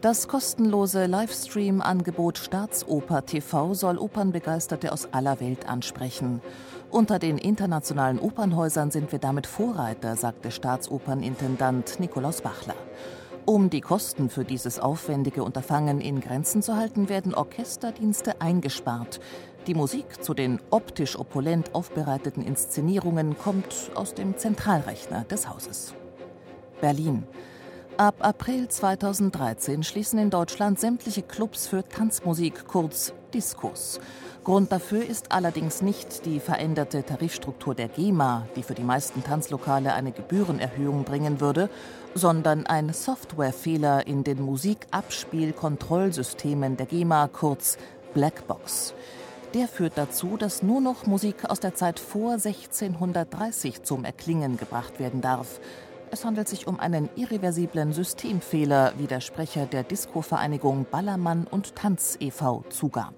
Das 0.00 0.28
kostenlose 0.28 1.06
Livestream-Angebot 1.06 2.38
Staatsoper 2.38 3.26
TV 3.26 3.74
soll 3.74 3.98
Opernbegeisterte 3.98 4.92
aus 4.92 5.08
aller 5.12 5.40
Welt 5.40 5.68
ansprechen. 5.68 6.40
Unter 6.88 7.18
den 7.18 7.36
internationalen 7.36 8.20
Opernhäusern 8.20 8.92
sind 8.92 9.10
wir 9.10 9.18
damit 9.18 9.48
Vorreiter, 9.48 10.14
sagte 10.14 10.52
Staatsopernintendant 10.52 11.98
Nikolaus 11.98 12.42
Bachler. 12.42 12.76
Um 13.44 13.70
die 13.70 13.80
Kosten 13.80 14.30
für 14.30 14.44
dieses 14.44 14.78
aufwendige 14.78 15.42
Unterfangen 15.42 16.00
in 16.00 16.20
Grenzen 16.20 16.62
zu 16.62 16.76
halten, 16.76 17.08
werden 17.08 17.34
Orchesterdienste 17.34 18.40
eingespart. 18.40 19.18
Die 19.66 19.74
Musik 19.74 20.22
zu 20.22 20.32
den 20.32 20.60
optisch 20.70 21.18
opulent 21.18 21.74
aufbereiteten 21.74 22.46
Inszenierungen 22.46 23.36
kommt 23.36 23.90
aus 23.96 24.14
dem 24.14 24.36
Zentralrechner 24.36 25.24
des 25.24 25.48
Hauses. 25.48 25.92
Berlin. 26.80 27.24
Ab 27.98 28.14
April 28.20 28.68
2013 28.68 29.82
schließen 29.82 30.18
in 30.20 30.30
Deutschland 30.30 30.78
sämtliche 30.78 31.22
Clubs 31.22 31.66
für 31.66 31.82
Tanzmusik, 31.82 32.68
kurz 32.68 33.12
Diskos. 33.34 33.98
Grund 34.44 34.70
dafür 34.70 35.04
ist 35.04 35.32
allerdings 35.32 35.82
nicht 35.82 36.24
die 36.24 36.38
veränderte 36.38 37.02
Tarifstruktur 37.02 37.74
der 37.74 37.88
GEMA, 37.88 38.46
die 38.54 38.62
für 38.62 38.74
die 38.74 38.84
meisten 38.84 39.24
Tanzlokale 39.24 39.94
eine 39.94 40.12
Gebührenerhöhung 40.12 41.02
bringen 41.02 41.40
würde, 41.40 41.70
sondern 42.14 42.66
ein 42.66 42.92
Softwarefehler 42.92 44.06
in 44.06 44.22
den 44.22 44.40
Musikabspielkontrollsystemen 44.42 46.76
der 46.76 46.86
GEMA, 46.86 47.26
kurz 47.26 47.78
Blackbox. 48.14 48.94
Der 49.54 49.66
führt 49.66 49.94
dazu, 49.96 50.36
dass 50.36 50.62
nur 50.62 50.80
noch 50.80 51.06
Musik 51.06 51.50
aus 51.50 51.58
der 51.58 51.74
Zeit 51.74 51.98
vor 51.98 52.34
1630 52.34 53.82
zum 53.82 54.04
Erklingen 54.04 54.56
gebracht 54.56 55.00
werden 55.00 55.20
darf. 55.20 55.58
Es 56.10 56.24
handelt 56.24 56.48
sich 56.48 56.66
um 56.66 56.80
einen 56.80 57.10
irreversiblen 57.16 57.92
Systemfehler, 57.92 58.94
wie 58.96 59.06
der 59.06 59.20
Sprecher 59.20 59.66
der 59.66 59.82
Disco-Vereinigung 59.82 60.86
Ballermann 60.90 61.46
und 61.46 61.76
Tanz 61.76 62.16
e.V. 62.18 62.64
zugab. 62.70 63.12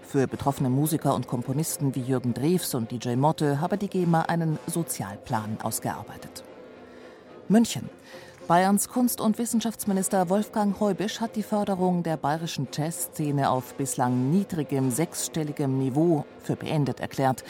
Für 0.00 0.28
betroffene 0.28 0.70
Musiker 0.70 1.14
und 1.14 1.26
Komponisten 1.26 1.94
wie 1.94 2.00
Jürgen 2.00 2.32
Drews 2.32 2.74
und 2.74 2.92
DJ 2.92 3.16
Motte 3.16 3.60
habe 3.60 3.78
die 3.78 3.88
GEMA 3.88 4.22
einen 4.22 4.58
Sozialplan 4.66 5.58
ausgearbeitet. 5.62 6.44
München. 7.48 7.90
Bayerns 8.46 8.88
Kunst- 8.88 9.20
und 9.20 9.38
Wissenschaftsminister 9.38 10.28
Wolfgang 10.28 10.78
Heubisch 10.80 11.20
hat 11.20 11.36
die 11.36 11.44
Förderung 11.44 12.02
der 12.02 12.16
bayerischen 12.16 12.66
Jazzszene 12.72 13.50
auf 13.50 13.74
bislang 13.74 14.30
niedrigem 14.30 14.90
sechsstelligem 14.90 15.78
Niveau 15.78 16.24
für 16.42 16.56
beendet 16.56 16.98
erklärt. 16.98 17.44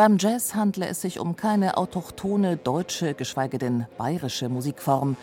Beim 0.00 0.16
Jazz 0.16 0.54
handle 0.54 0.86
es 0.86 1.02
sich 1.02 1.20
um 1.20 1.36
keine 1.36 1.76
autochthone 1.76 2.56
deutsche, 2.56 3.12
geschweige 3.12 3.58
denn 3.58 3.84
bayerische 3.98 4.48
Musikform. 4.48 5.14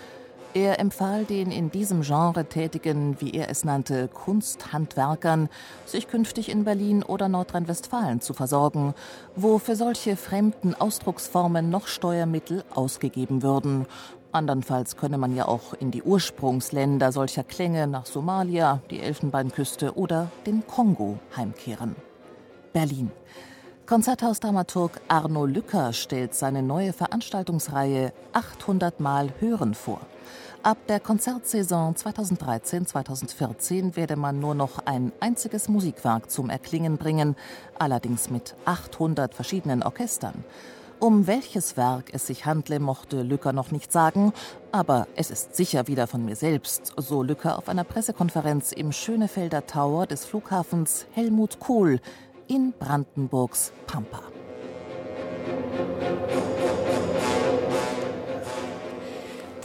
Er 0.54 0.80
empfahl 0.80 1.26
den 1.26 1.50
in 1.50 1.72
diesem 1.72 2.04
Genre 2.04 2.46
tätigen, 2.46 3.20
wie 3.20 3.32
er 3.32 3.50
es 3.50 3.66
nannte, 3.66 4.08
Kunsthandwerkern, 4.08 5.50
sich 5.88 6.08
künftig 6.08 6.50
in 6.50 6.64
Berlin 6.64 7.02
oder 7.02 7.28
Nordrhein-Westfalen 7.28 8.22
zu 8.22 8.36
versorgen, 8.36 8.94
wo 9.36 9.58
für 9.58 9.76
solche 9.76 10.16
fremden 10.16 10.76
Ausdrucksformen 10.76 11.72
noch 11.72 11.88
Steuermittel 11.88 12.64
ausgegeben 12.72 13.42
würden. 13.42 13.88
Andernfalls 14.32 14.96
könne 14.96 15.18
man 15.18 15.36
ja 15.36 15.48
auch 15.48 15.74
in 15.74 15.90
die 15.90 16.04
Ursprungsländer 16.04 17.12
solcher 17.12 17.44
Klänge 17.44 17.88
nach 17.88 18.06
Somalia, 18.06 18.82
die 18.92 19.00
Elfenbeinküste 19.00 19.98
oder 19.98 20.30
den 20.46 20.68
Kongo 20.68 21.18
heimkehren. 21.36 21.96
Berlin. 22.74 23.10
Konzerthausdramaturg 23.88 25.00
Arno 25.08 25.46
Lücker 25.46 25.94
stellt 25.94 26.36
seine 26.36 26.62
neue 26.62 26.92
Veranstaltungsreihe 26.92 28.12
800 28.34 29.00
Mal 29.00 29.30
Hören 29.40 29.76
vor. 29.76 30.02
Ab 30.62 30.78
der 30.90 31.00
Konzertsaison 31.00 31.96
2013-2014 31.96 33.96
werde 33.96 34.18
man 34.18 34.42
nur 34.42 34.56
noch 34.56 34.80
ein 34.80 35.14
einziges 35.22 35.70
Musikwerk 35.70 36.30
zum 36.30 36.50
Erklingen 36.50 36.98
bringen, 36.98 37.38
allerdings 37.80 38.30
mit 38.30 38.56
800 38.66 39.34
verschiedenen 39.34 39.82
Orchestern. 39.84 40.44
Um 41.00 41.28
welches 41.28 41.78
Werk 41.78 42.10
es 42.12 42.26
sich 42.26 42.48
handle, 42.48 42.80
mochte 42.80 43.22
Lücker 43.22 43.54
noch 43.54 43.70
nicht 43.70 43.92
sagen, 43.92 44.34
aber 44.72 45.06
es 45.16 45.30
ist 45.30 45.56
sicher 45.56 45.88
wieder 45.88 46.08
von 46.08 46.26
mir 46.26 46.36
selbst, 46.36 46.92
so 46.98 47.22
Lücker 47.22 47.60
auf 47.60 47.70
einer 47.70 47.84
Pressekonferenz 47.84 48.72
im 48.72 48.92
Schönefelder 48.92 49.68
Tower 49.68 50.08
des 50.08 50.26
Flughafens 50.26 51.06
Helmut 51.12 51.60
Kohl 51.60 52.00
in 52.48 52.74
Brandenburgs 52.78 53.72
Pampa. 53.86 54.22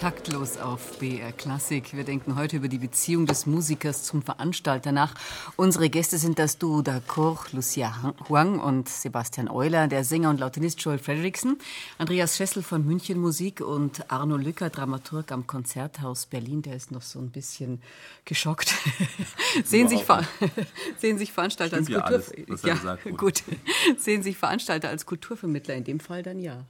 Taktlos 0.03 0.57
auf 0.57 0.99
BR 0.99 1.31
Klassik. 1.31 1.97
Wir 1.97 2.03
denken 2.03 2.35
heute 2.35 2.57
über 2.57 2.67
die 2.67 2.79
Beziehung 2.79 3.25
des 3.25 3.47
Musikers 3.47 4.03
zum 4.03 4.21
Veranstalter 4.21 4.91
nach. 4.91 5.15
Unsere 5.55 5.91
Gäste 5.91 6.19
sind 6.19 6.41
das 6.41 6.59
Duo 6.59 6.81
d'Accord, 6.81 7.55
Lucia 7.55 8.13
Huang 8.29 8.59
und 8.59 8.89
Sebastian 8.89 9.49
Euler, 9.49 9.87
der 9.87 10.03
Sänger 10.03 10.31
und 10.31 10.41
Lautenist 10.41 10.81
Joel 10.81 10.99
Fredrickson, 10.99 11.57
Andreas 11.99 12.37
Schessel 12.37 12.65
von 12.65 12.85
München 12.85 13.21
Musik 13.21 13.61
und 13.61 14.11
Arno 14.11 14.37
Lücker, 14.37 14.71
Dramaturg 14.71 15.31
am 15.31 15.47
Konzerthaus 15.47 16.27
Berlin. 16.27 16.63
Der 16.63 16.75
ist 16.75 16.91
noch 16.91 17.03
so 17.03 17.21
ein 17.21 17.31
bisschen 17.31 17.81
geschockt. 18.25 18.75
sehen, 19.65 19.87
sich 19.87 20.05
sehen 20.99 21.17
sich 21.17 21.33
Veranstalter 21.33 21.81
Stimmt 21.81 22.03
als 22.03 22.33
Kultur 22.33 22.69
ja, 22.69 22.99
ja 23.05 23.11
gut. 23.13 23.45
Sehen 23.99 24.25
sich 24.25 24.37
Veranstalter 24.37 24.89
als 24.89 25.07
Kulturvermittler 25.07 25.77
in 25.77 25.85
dem 25.85 26.01
Fall 26.01 26.25
dann 26.25 26.41
ja. 26.41 26.67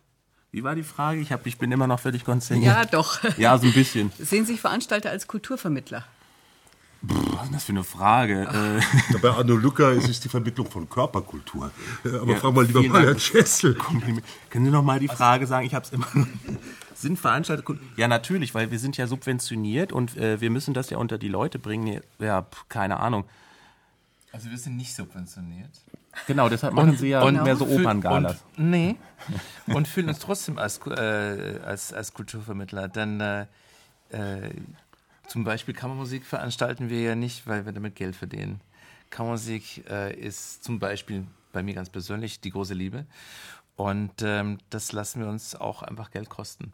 Wie 0.53 0.63
war 0.63 0.75
die 0.75 0.83
Frage? 0.83 1.19
Ich, 1.19 1.33
hab, 1.33 1.47
ich 1.47 1.57
bin 1.57 1.73
immer 1.73 1.87
noch 1.87 1.99
völlig 1.99 2.25
konzentriert. 2.27 2.75
Ja, 2.75 2.85
doch. 2.85 3.21
Ja, 3.39 3.57
so 3.57 3.67
ein 3.67 3.73
bisschen. 3.73 4.13
Sehen 4.19 4.45
sich 4.45 4.61
Veranstalter 4.61 5.09
als 5.09 5.27
Kulturvermittler? 5.27 6.05
Pff, 7.07 7.33
was 7.37 7.45
ist 7.47 7.55
das 7.55 7.65
für 7.65 7.73
eine 7.73 7.85
Frage? 7.85 8.43
Äh, 9.13 9.19
Bei 9.19 9.31
Arno 9.37 9.57
Lücker 9.57 9.93
ist 9.93 10.11
es 10.11 10.21
die 10.21 10.29
Vermittlung 10.29 10.71
von 10.71 10.91
Körperkultur. 10.91 11.71
Aber 12.05 12.33
ja, 12.33 12.39
frag 12.39 12.53
mal 12.55 12.67
lieber 12.67 12.83
mal 12.83 13.03
Herrn 13.03 13.19
Schessel. 13.19 13.75
Können 13.75 14.23
Sie 14.67 14.71
noch 14.71 14.85
mal 14.85 15.01
die 15.01 15.09
Frage 15.09 15.47
sagen? 15.47 15.67
Ich 15.67 15.75
habe 15.75 15.87
es 15.87 15.93
immer. 15.93 16.07
sind 16.95 17.19
Veranstalter 17.19 17.65
Ja, 17.97 18.07
natürlich, 18.07 18.55
weil 18.55 18.71
wir 18.71 18.79
sind 18.79 18.99
ja 18.99 19.07
subventioniert 19.07 19.91
und 19.91 20.19
äh, 20.19 20.39
wir 20.43 20.51
müssen 20.51 20.75
das 20.75 20.91
ja 20.91 20.99
unter 20.99 21.17
die 21.17 21.29
Leute 21.29 21.59
bringen. 21.59 22.03
Ja, 22.19 22.47
keine 22.69 23.01
Ahnung. 23.01 23.25
Also 24.33 24.51
wir 24.51 24.59
sind 24.59 24.77
nicht 24.77 24.95
subventioniert. 24.95 25.71
Genau, 26.27 26.49
deshalb 26.49 26.75
machen 26.75 26.97
sie 26.97 27.09
ja 27.09 27.23
und, 27.23 27.43
mehr 27.43 27.57
so 27.57 27.67
Operngalas. 27.67 28.45
Nee. 28.57 28.97
Und 29.67 29.87
fühlen 29.87 30.09
uns 30.09 30.19
trotzdem 30.19 30.59
als, 30.59 30.81
äh, 30.87 31.61
als, 31.65 31.93
als 31.93 32.13
Kulturvermittler. 32.13 32.89
Denn 32.89 33.21
äh, 33.21 33.47
äh, 34.11 34.51
zum 35.29 35.45
Beispiel 35.45 35.75
Kammermusik 35.75 36.27
veranstalten 36.27 36.91
wir 36.91 37.01
ja 37.01 37.15
nicht, 37.15 37.47
weil 37.47 37.65
wir 37.65 37.73
damit 37.73 37.95
Geld 37.95 38.17
verdienen. 38.17 38.61
Kammermusik 39.11 39.89
äh, 39.89 40.13
ist 40.15 40.65
zum 40.65 40.81
Beispiel 40.81 41.25
bei 41.53 41.63
mir 41.63 41.75
ganz 41.75 41.89
persönlich 41.89 42.41
die 42.41 42.51
große 42.51 42.75
Liebe. 42.75 43.07
Und 43.77 44.23
ähm, 44.23 44.59
das 44.71 44.93
lassen 44.93 45.21
wir 45.21 45.29
uns 45.29 45.55
auch 45.55 45.83
einfach 45.83 46.11
Geld 46.11 46.29
kosten. 46.29 46.73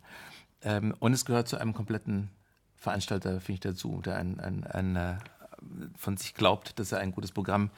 Ähm, 0.62 0.94
und 0.98 1.12
es 1.12 1.24
gehört 1.24 1.48
zu 1.48 1.58
einem 1.58 1.74
kompletten 1.74 2.30
Veranstalter, 2.76 3.40
finde 3.40 3.52
ich, 3.54 3.60
dazu, 3.60 4.00
der 4.04 4.16
ein, 4.16 4.40
ein, 4.40 4.64
ein, 4.64 4.96
äh, 4.96 5.16
von 5.96 6.16
sich 6.16 6.34
glaubt, 6.34 6.78
dass 6.78 6.92
er 6.92 6.98
ein 6.98 7.12
gutes 7.12 7.32
Programm 7.32 7.70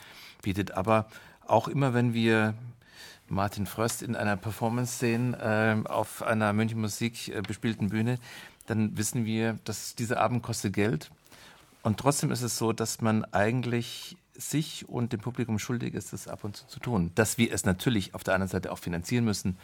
bietet. 0.42 0.72
Aber 0.72 1.06
auch 1.46 1.68
immer, 1.68 1.94
wenn 1.94 2.14
wir 2.14 2.54
Martin 3.28 3.66
Fröst 3.66 4.02
in 4.02 4.16
einer 4.16 4.36
Performance 4.36 4.98
sehen 4.98 5.34
äh, 5.34 5.76
auf 5.84 6.22
einer 6.22 6.52
München 6.52 6.80
Musik 6.80 7.28
äh, 7.28 7.42
bespielten 7.42 7.88
Bühne, 7.88 8.18
dann 8.66 8.96
wissen 8.96 9.24
wir, 9.24 9.58
dass 9.64 9.94
dieser 9.94 10.20
Abend 10.20 10.42
kostet 10.42 10.72
Geld. 10.72 11.10
Und 11.82 11.98
trotzdem 11.98 12.30
ist 12.30 12.42
es 12.42 12.58
so, 12.58 12.72
dass 12.72 13.00
man 13.00 13.24
eigentlich 13.26 14.16
sich 14.34 14.88
und 14.88 15.12
dem 15.12 15.20
Publikum 15.20 15.58
schuldig 15.58 15.94
ist, 15.94 16.12
das 16.12 16.28
ab 16.28 16.44
und 16.44 16.56
zu 16.56 16.66
zu 16.66 16.80
tun. 16.80 17.12
Dass 17.14 17.38
wir 17.38 17.52
es 17.52 17.64
natürlich 17.64 18.14
auf 18.14 18.24
der 18.24 18.34
anderen 18.34 18.50
Seite 18.50 18.72
auch 18.72 18.78
finanzieren 18.78 19.24
müssen 19.24 19.58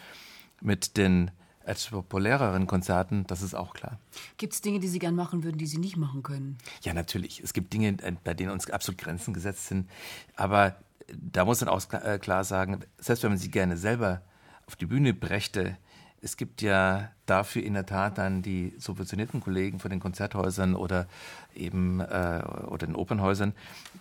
mit 0.61 0.97
den 0.97 1.31
als 1.65 1.87
populäreren 1.87 2.69
Konzerten, 2.69 3.27
das 3.27 3.43
ist 3.43 3.55
auch 3.55 3.75
klar. 3.75 3.99
Gibt 4.37 4.53
es 4.53 4.61
Dinge, 4.61 4.79
die 4.79 4.87
Sie 4.87 5.01
gern 5.01 5.17
machen 5.17 5.43
würden, 5.43 5.59
die 5.59 5.67
Sie 5.67 5.79
nicht 5.79 5.97
machen 5.97 6.23
können? 6.23 6.59
Ja, 6.83 6.95
natürlich. 6.95 7.41
Es 7.41 7.53
gibt 7.53 7.73
Dinge, 7.73 7.89
äh, 7.89 8.13
bei 8.23 8.35
denen 8.35 8.51
uns 8.51 8.71
absolut 8.71 9.01
Grenzen 9.01 9.35
gesetzt 9.35 9.67
sind. 9.67 9.91
Aber 10.37 10.77
da 11.15 11.45
muss 11.45 11.61
man 11.61 11.69
auch 11.69 11.83
äh, 11.93 12.19
klar 12.19 12.45
sagen, 12.45 12.81
selbst 12.99 13.23
wenn 13.23 13.31
man 13.31 13.39
sie 13.39 13.51
gerne 13.51 13.77
selber 13.77 14.23
auf 14.67 14.77
die 14.77 14.87
Bühne 14.87 15.15
brächte, 15.15 15.77
es 16.23 16.37
gibt 16.37 16.63
ja 16.63 17.11
dafür 17.27 17.63
in 17.63 17.75
der 17.75 17.87
Tat 17.87 18.19
dann 18.19 18.43
die 18.43 18.75
subventionierten 18.79 19.41
Kollegen 19.41 19.79
von 19.79 19.91
den 19.91 20.01
Konzerthäusern 20.01 20.75
oder 20.75 21.07
eben 21.55 22.01
äh, 22.01 22.43
oder 22.67 22.87
den 22.87 22.97
Opernhäusern. 22.97 23.53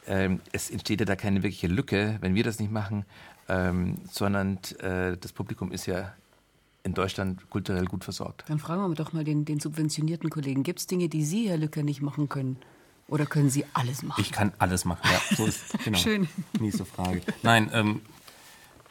Ähm, 0.08 0.39
es 0.51 0.72
entsteht 0.72 1.01
ja 1.01 1.06
da 1.06 1.16
keine 1.16 1.43
wirkliche 1.43 1.68
Lücke, 1.68 2.18
wenn 2.22 2.34
wir 2.34 2.43
das 2.43 2.60
nicht 2.60 2.72
machen, 2.72 3.06
ähm, 3.47 3.97
sondern 4.12 4.60
äh, 4.80 5.18
das 5.18 5.34
Publikum 5.34 5.72
ist 5.72 5.86
ja 5.86 6.14
in 6.84 6.93
Deutschland 6.93 7.49
kulturell 7.49 7.86
gut 7.86 8.03
versorgt. 8.03 8.45
Dann 8.47 8.60
fragen 8.60 8.88
wir 8.89 8.95
doch 8.95 9.12
mal 9.12 9.24
den, 9.24 9.43
den 9.43 9.60
subventionierten 9.60 10.30
Kollegen. 10.30 10.64
Gibt 10.64 10.80
es 10.80 10.88
Dinge, 10.88 11.10
die 11.10 11.26
Sie, 11.26 11.49
Herr 11.49 11.58
Lücke, 11.58 11.84
nicht 11.84 12.01
machen 12.01 12.30
können? 12.30 12.58
Oder 13.08 13.26
können 13.26 13.49
Sie 13.49 13.66
alles 13.74 14.01
machen? 14.03 14.22
Ich 14.22 14.32
kann 14.32 14.51
alles 14.58 14.86
machen, 14.86 15.01
ja. 15.03 15.36
So 15.36 15.45
ist, 15.45 15.78
genau. 15.84 15.97
Schön. 15.97 16.28
Nächste 16.60 16.86
Frage. 16.86 17.22
Nein, 17.43 17.70
ähm, 17.74 18.01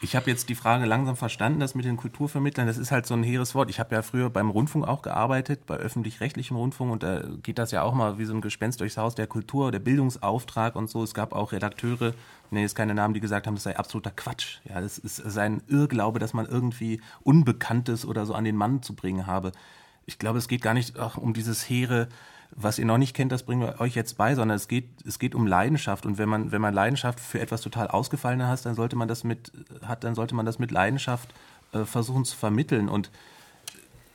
ich 0.01 0.15
habe 0.15 0.29
jetzt 0.29 0.49
die 0.49 0.55
Frage 0.55 0.85
langsam 0.85 1.15
verstanden, 1.15 1.59
das 1.59 1.73
mit 1.73 1.85
den 1.85 1.97
Kulturvermittlern, 1.97 2.67
das 2.67 2.77
ist 2.77 2.91
halt 2.91 3.05
so 3.05 3.13
ein 3.13 3.23
hehres 3.23 3.55
Wort. 3.55 3.69
Ich 3.69 3.79
habe 3.79 3.95
ja 3.95 4.01
früher 4.01 4.29
beim 4.29 4.49
Rundfunk 4.49 4.87
auch 4.87 5.01
gearbeitet, 5.01 5.65
bei 5.65 5.75
öffentlich-rechtlichem 5.75 6.55
Rundfunk 6.55 6.91
und 6.91 7.03
da 7.03 7.23
geht 7.43 7.57
das 7.57 7.71
ja 7.71 7.81
auch 7.81 7.93
mal 7.93 8.17
wie 8.17 8.25
so 8.25 8.33
ein 8.33 8.41
Gespenst 8.41 8.81
durchs 8.81 8.97
Haus, 8.97 9.15
der 9.15 9.27
Kultur, 9.27 9.71
der 9.71 9.79
Bildungsauftrag 9.79 10.75
und 10.75 10.89
so. 10.89 11.01
Es 11.01 11.13
gab 11.13 11.33
auch 11.33 11.53
Redakteure, 11.53 12.13
nee, 12.51 12.61
jetzt 12.61 12.75
keine 12.75 12.93
Namen, 12.93 13.13
die 13.13 13.19
gesagt 13.19 13.47
haben, 13.47 13.55
das 13.55 13.63
sei 13.63 13.77
absoluter 13.77 14.11
Quatsch. 14.11 14.59
Ja, 14.65 14.79
das 14.79 14.97
ist 14.97 15.15
sein 15.15 15.61
Irrglaube, 15.67 16.19
dass 16.19 16.33
man 16.33 16.45
irgendwie 16.45 17.01
Unbekanntes 17.23 18.05
oder 18.05 18.25
so 18.25 18.33
an 18.33 18.43
den 18.43 18.55
Mann 18.55 18.83
zu 18.83 18.95
bringen 18.95 19.27
habe. 19.27 19.53
Ich 20.05 20.19
glaube, 20.19 20.37
es 20.37 20.47
geht 20.47 20.61
gar 20.61 20.73
nicht 20.73 20.97
um 21.17 21.33
dieses 21.33 21.67
hehre, 21.67 22.09
was 22.55 22.79
ihr 22.79 22.85
noch 22.85 22.97
nicht 22.97 23.13
kennt, 23.13 23.31
das 23.31 23.43
bringen 23.43 23.61
wir 23.61 23.81
euch 23.81 23.95
jetzt 23.95 24.17
bei, 24.17 24.33
sondern 24.33 24.55
es 24.55 24.69
geht, 24.69 24.87
es 25.05 25.19
geht 25.19 25.35
um 25.35 25.45
Leidenschaft. 25.45 26.05
Und 26.05 26.17
wenn 26.17 26.29
man, 26.29 26.51
wenn 26.53 26.61
man 26.61 26.73
Leidenschaft 26.73 27.19
für 27.19 27.41
etwas 27.41 27.61
total 27.61 27.89
Ausgefallenes 27.89 28.47
hat, 28.47 28.65
dann 28.65 28.75
sollte 28.75 28.95
man 28.95 29.09
das 29.09 29.25
mit, 29.25 29.51
hat, 29.83 30.05
dann 30.05 30.15
sollte 30.15 30.35
man 30.35 30.45
das 30.45 30.57
mit 30.57 30.71
Leidenschaft 30.71 31.33
äh, 31.73 31.83
versuchen 31.83 32.23
zu 32.23 32.37
vermitteln. 32.37 32.87
Und 32.87 33.11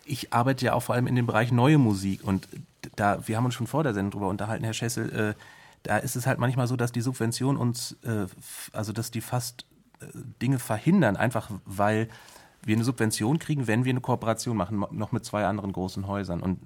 ich 0.07 0.33
arbeite 0.33 0.65
ja 0.65 0.73
auch 0.73 0.83
vor 0.83 0.95
allem 0.95 1.07
in 1.07 1.17
dem 1.17 1.27
Bereich 1.27 1.53
neue 1.53 1.77
Musik. 1.77 2.25
Und 2.25 2.49
da, 2.97 3.27
wir 3.29 3.37
haben 3.37 3.45
uns 3.45 3.55
schon 3.55 3.67
vor 3.67 3.83
der 3.83 3.93
Sendung 3.93 4.13
darüber 4.13 4.29
unterhalten, 4.29 4.65
Herr 4.65 4.73
Schessel, 4.73 5.13
äh, 5.13 5.35
da 5.83 5.99
ist 5.99 6.17
es 6.17 6.27
halt 6.27 6.39
manchmal 6.39 6.67
so, 6.67 6.77
dass 6.77 6.93
die 6.93 7.01
Subvention 7.03 7.59
uns, 7.59 7.97
äh, 8.05 8.27
also 8.73 8.93
dass 8.93 9.11
die 9.11 9.21
fast 9.21 9.67
äh, 10.01 10.07
Dinge 10.41 10.59
verhindern, 10.59 11.17
einfach 11.17 11.51
weil 11.67 12.09
wir 12.63 12.75
eine 12.75 12.85
Subvention 12.85 13.39
kriegen, 13.39 13.67
wenn 13.67 13.85
wir 13.85 13.91
eine 13.91 14.01
Kooperation 14.01 14.57
machen, 14.57 14.85
noch 14.91 15.13
mit 15.13 15.25
zwei 15.25 15.47
anderen 15.47 15.73
großen 15.73 16.07
Häusern. 16.07 16.41
Und 16.41 16.59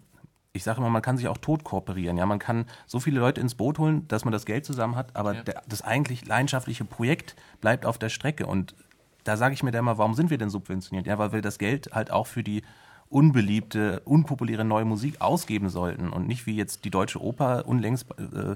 ich 0.55 0.63
sage 0.63 0.79
immer, 0.79 0.89
man 0.89 1.03
kann 1.03 1.17
sich 1.17 1.27
auch 1.27 1.37
tot 1.37 1.65
kooperieren. 1.65 2.17
Ja, 2.17 2.27
man 2.27 2.39
kann 2.39 2.67
so 2.87 3.01
viele 3.01 3.19
Leute 3.19 3.41
ins 3.41 3.57
Boot 3.57 3.79
holen, 3.79 4.07
dass 4.07 4.25
man 4.25 4.31
das 4.33 4.47
Geld 4.47 4.65
zusammen 4.65 4.95
hat, 4.95 5.15
aber 5.17 5.35
ja. 5.35 5.43
der, 5.43 5.63
das 5.69 5.83
eigentlich 5.83 6.27
leidenschaftliche 6.27 6.85
Projekt 6.85 7.35
bleibt 7.61 7.85
auf 7.85 7.99
der 7.99 8.09
Strecke. 8.09 8.47
Und 8.47 8.75
da 9.25 9.37
sage 9.37 9.55
ich 9.55 9.65
mir 9.65 9.73
dann 9.73 9.81
immer, 9.81 9.99
warum 9.99 10.15
sind 10.15 10.31
wir 10.31 10.39
denn 10.39 10.51
subventioniert? 10.51 11.09
Ja, 11.09 11.19
weil 11.19 11.33
wir 11.33 11.43
das 11.43 11.59
Geld 11.59 11.91
halt 11.93 12.13
auch 12.13 12.29
für 12.29 12.45
die 12.45 12.63
unbeliebte, 13.09 14.01
unpopuläre 14.05 14.65
neue 14.65 14.85
Musik 14.85 15.21
ausgeben 15.21 15.69
sollten 15.69 16.11
und 16.11 16.29
nicht 16.29 16.47
wie 16.47 16.57
jetzt 16.57 16.85
die 16.85 16.91
Deutsche 16.91 17.21
Oper 17.21 17.67
unlängst 17.67 18.07
äh, 18.19 18.53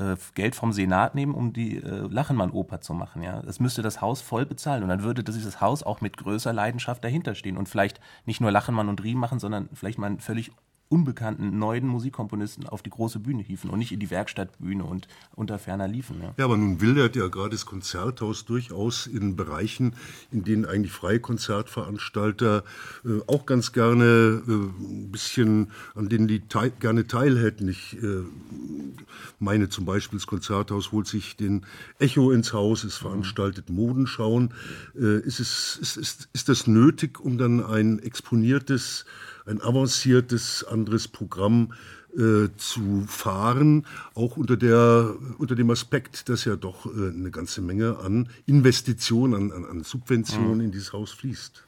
äh, 0.00 0.16
Geld 0.34 0.54
vom 0.54 0.72
Senat 0.72 1.16
nehmen, 1.16 1.34
um 1.34 1.52
die 1.52 1.78
äh, 1.78 2.06
Lachenmann-Oper 2.08 2.80
zu 2.80 2.94
machen. 2.94 3.22
Ja, 3.22 3.42
das 3.42 3.58
müsste 3.58 3.82
das 3.82 4.00
Haus 4.00 4.20
voll 4.20 4.46
bezahlen 4.46 4.84
und 4.84 4.88
dann 4.88 5.02
würde 5.02 5.24
dieses 5.24 5.60
Haus 5.60 5.82
auch 5.82 6.00
mit 6.00 6.16
größer 6.16 6.52
Leidenschaft 6.52 7.02
dahinter 7.04 7.34
stehen 7.34 7.56
und 7.56 7.68
vielleicht 7.68 8.00
nicht 8.24 8.40
nur 8.40 8.52
Lachenmann 8.52 8.88
und 8.88 9.02
Riem 9.02 9.18
machen, 9.18 9.40
sondern 9.40 9.68
vielleicht 9.72 9.98
mal 9.98 10.10
ein 10.10 10.20
völlig 10.20 10.52
unbekannten 10.94 11.58
neuen 11.58 11.88
Musikkomponisten 11.88 12.68
auf 12.68 12.80
die 12.80 12.90
große 12.90 13.18
Bühne 13.18 13.42
hieven 13.42 13.68
und 13.68 13.80
nicht 13.80 13.90
in 13.90 13.98
die 13.98 14.10
Werkstattbühne 14.10 14.84
und 14.84 15.08
unter 15.34 15.58
ferner 15.58 15.88
liefen. 15.88 16.22
Ja. 16.22 16.34
ja, 16.36 16.44
aber 16.44 16.56
nun 16.56 16.80
wildert 16.80 17.16
ja 17.16 17.26
gerade 17.26 17.50
das 17.50 17.66
Konzerthaus 17.66 18.44
durchaus 18.44 19.08
in 19.08 19.34
Bereichen, 19.34 19.96
in 20.30 20.44
denen 20.44 20.64
eigentlich 20.64 20.92
freie 20.92 21.18
Konzertveranstalter 21.18 22.62
äh, 23.04 23.08
auch 23.26 23.44
ganz 23.44 23.72
gerne 23.72 24.04
äh, 24.46 24.52
ein 24.52 25.10
bisschen, 25.10 25.72
an 25.96 26.08
denen 26.08 26.28
die 26.28 26.46
teil, 26.46 26.70
gerne 26.78 27.08
teilhätten. 27.08 27.66
Ich 27.66 28.00
äh, 28.00 28.22
meine 29.40 29.68
zum 29.68 29.86
Beispiel, 29.86 30.20
das 30.20 30.28
Konzerthaus 30.28 30.92
holt 30.92 31.08
sich 31.08 31.36
den 31.36 31.66
Echo 31.98 32.30
ins 32.30 32.52
Haus, 32.52 32.84
es 32.84 32.98
veranstaltet 32.98 33.68
Modenschauen. 33.68 34.54
Äh, 34.94 35.18
ist, 35.26 35.40
es, 35.40 35.76
ist, 35.80 35.96
ist, 35.96 36.28
ist 36.32 36.48
das 36.48 36.68
nötig, 36.68 37.18
um 37.18 37.36
dann 37.36 37.64
ein 37.64 37.98
exponiertes 37.98 39.06
ein 39.46 39.60
avanciertes 39.60 40.64
anderes 40.64 41.08
Programm 41.08 41.72
äh, 42.16 42.48
zu 42.56 43.04
fahren, 43.08 43.86
auch 44.14 44.36
unter, 44.36 44.56
der, 44.56 45.14
unter 45.38 45.54
dem 45.54 45.70
Aspekt, 45.70 46.28
dass 46.28 46.44
ja 46.44 46.56
doch 46.56 46.86
äh, 46.86 47.08
eine 47.08 47.30
ganze 47.30 47.60
Menge 47.60 47.98
an 47.98 48.28
Investitionen, 48.46 49.52
an, 49.52 49.64
an, 49.64 49.82
Subventionen 49.82 50.58
mhm. 50.58 50.64
in 50.64 50.70
dieses 50.70 50.92
Haus 50.92 51.10
fließt. 51.10 51.64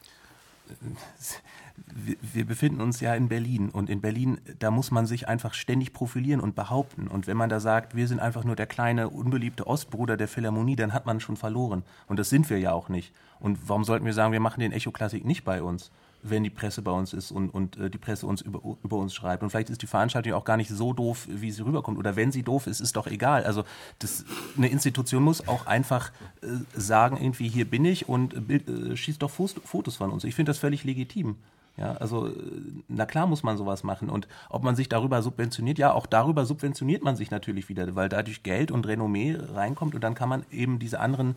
Wir, 1.93 2.15
wir 2.33 2.45
befinden 2.45 2.81
uns 2.81 3.01
ja 3.01 3.13
in 3.13 3.27
Berlin 3.27 3.69
und 3.69 3.89
in 3.89 4.01
Berlin, 4.01 4.39
da 4.59 4.71
muss 4.71 4.89
man 4.89 5.05
sich 5.05 5.27
einfach 5.27 5.53
ständig 5.53 5.93
profilieren 5.93 6.39
und 6.39 6.55
behaupten. 6.55 7.07
Und 7.07 7.27
wenn 7.27 7.37
man 7.37 7.49
da 7.49 7.59
sagt, 7.59 7.95
wir 7.95 8.07
sind 8.07 8.19
einfach 8.19 8.43
nur 8.43 8.55
der 8.55 8.67
kleine, 8.67 9.09
unbeliebte 9.09 9.67
Ostbruder 9.67 10.17
der 10.17 10.27
Philharmonie, 10.27 10.75
dann 10.75 10.93
hat 10.93 11.05
man 11.05 11.19
schon 11.19 11.35
verloren. 11.35 11.83
Und 12.07 12.19
das 12.19 12.29
sind 12.29 12.49
wir 12.49 12.57
ja 12.57 12.71
auch 12.71 12.89
nicht. 12.89 13.13
Und 13.39 13.59
warum 13.67 13.83
sollten 13.83 14.05
wir 14.05 14.13
sagen, 14.13 14.31
wir 14.31 14.39
machen 14.39 14.61
den 14.61 14.71
Echo-Klassik 14.71 15.25
nicht 15.25 15.43
bei 15.43 15.61
uns? 15.61 15.91
Wenn 16.29 16.43
die 16.43 16.49
Presse 16.49 16.81
bei 16.81 16.91
uns 16.91 17.13
ist 17.13 17.31
und, 17.31 17.49
und 17.49 17.77
äh, 17.77 17.89
die 17.89 17.97
Presse 17.97 18.27
uns 18.27 18.41
über, 18.41 18.61
über 18.83 18.97
uns 18.97 19.13
schreibt. 19.13 19.43
Und 19.43 19.49
vielleicht 19.49 19.69
ist 19.69 19.81
die 19.81 19.87
Veranstaltung 19.87 20.33
auch 20.33 20.45
gar 20.45 20.57
nicht 20.57 20.69
so 20.69 20.93
doof, 20.93 21.27
wie 21.29 21.51
sie 21.51 21.63
rüberkommt. 21.63 21.97
Oder 21.97 22.15
wenn 22.15 22.31
sie 22.31 22.43
doof 22.43 22.67
ist, 22.67 22.79
ist 22.79 22.95
doch 22.95 23.07
egal. 23.07 23.43
Also 23.43 23.63
das, 23.99 24.25
eine 24.57 24.67
Institution 24.67 25.23
muss 25.23 25.47
auch 25.47 25.65
einfach 25.67 26.11
äh, 26.41 26.47
sagen, 26.73 27.17
irgendwie 27.17 27.47
hier 27.47 27.65
bin 27.65 27.85
ich 27.85 28.09
und 28.09 28.49
äh, 28.49 28.95
schießt 28.95 29.21
doch 29.21 29.31
Fotos 29.31 29.95
von 29.95 30.11
uns. 30.11 30.23
Ich 30.23 30.35
finde 30.35 30.49
das 30.51 30.57
völlig 30.57 30.83
legitim. 30.83 31.37
Ja, 31.77 31.93
also 31.93 32.27
äh, 32.27 32.33
na 32.87 33.05
klar 33.05 33.27
muss 33.27 33.43
man 33.43 33.55
sowas 33.55 33.83
machen. 33.83 34.09
Und 34.09 34.27
ob 34.49 34.63
man 34.63 34.75
sich 34.75 34.89
darüber 34.89 35.21
subventioniert, 35.21 35.77
ja, 35.77 35.93
auch 35.93 36.07
darüber 36.07 36.45
subventioniert 36.45 37.03
man 37.03 37.15
sich 37.15 37.29
natürlich 37.31 37.69
wieder, 37.69 37.95
weil 37.95 38.09
dadurch 38.09 38.43
Geld 38.43 38.71
und 38.71 38.87
Renommee 38.87 39.37
reinkommt 39.53 39.93
und 39.93 40.03
dann 40.03 40.15
kann 40.15 40.29
man 40.29 40.43
eben 40.51 40.79
diese 40.79 40.99
anderen 40.99 41.35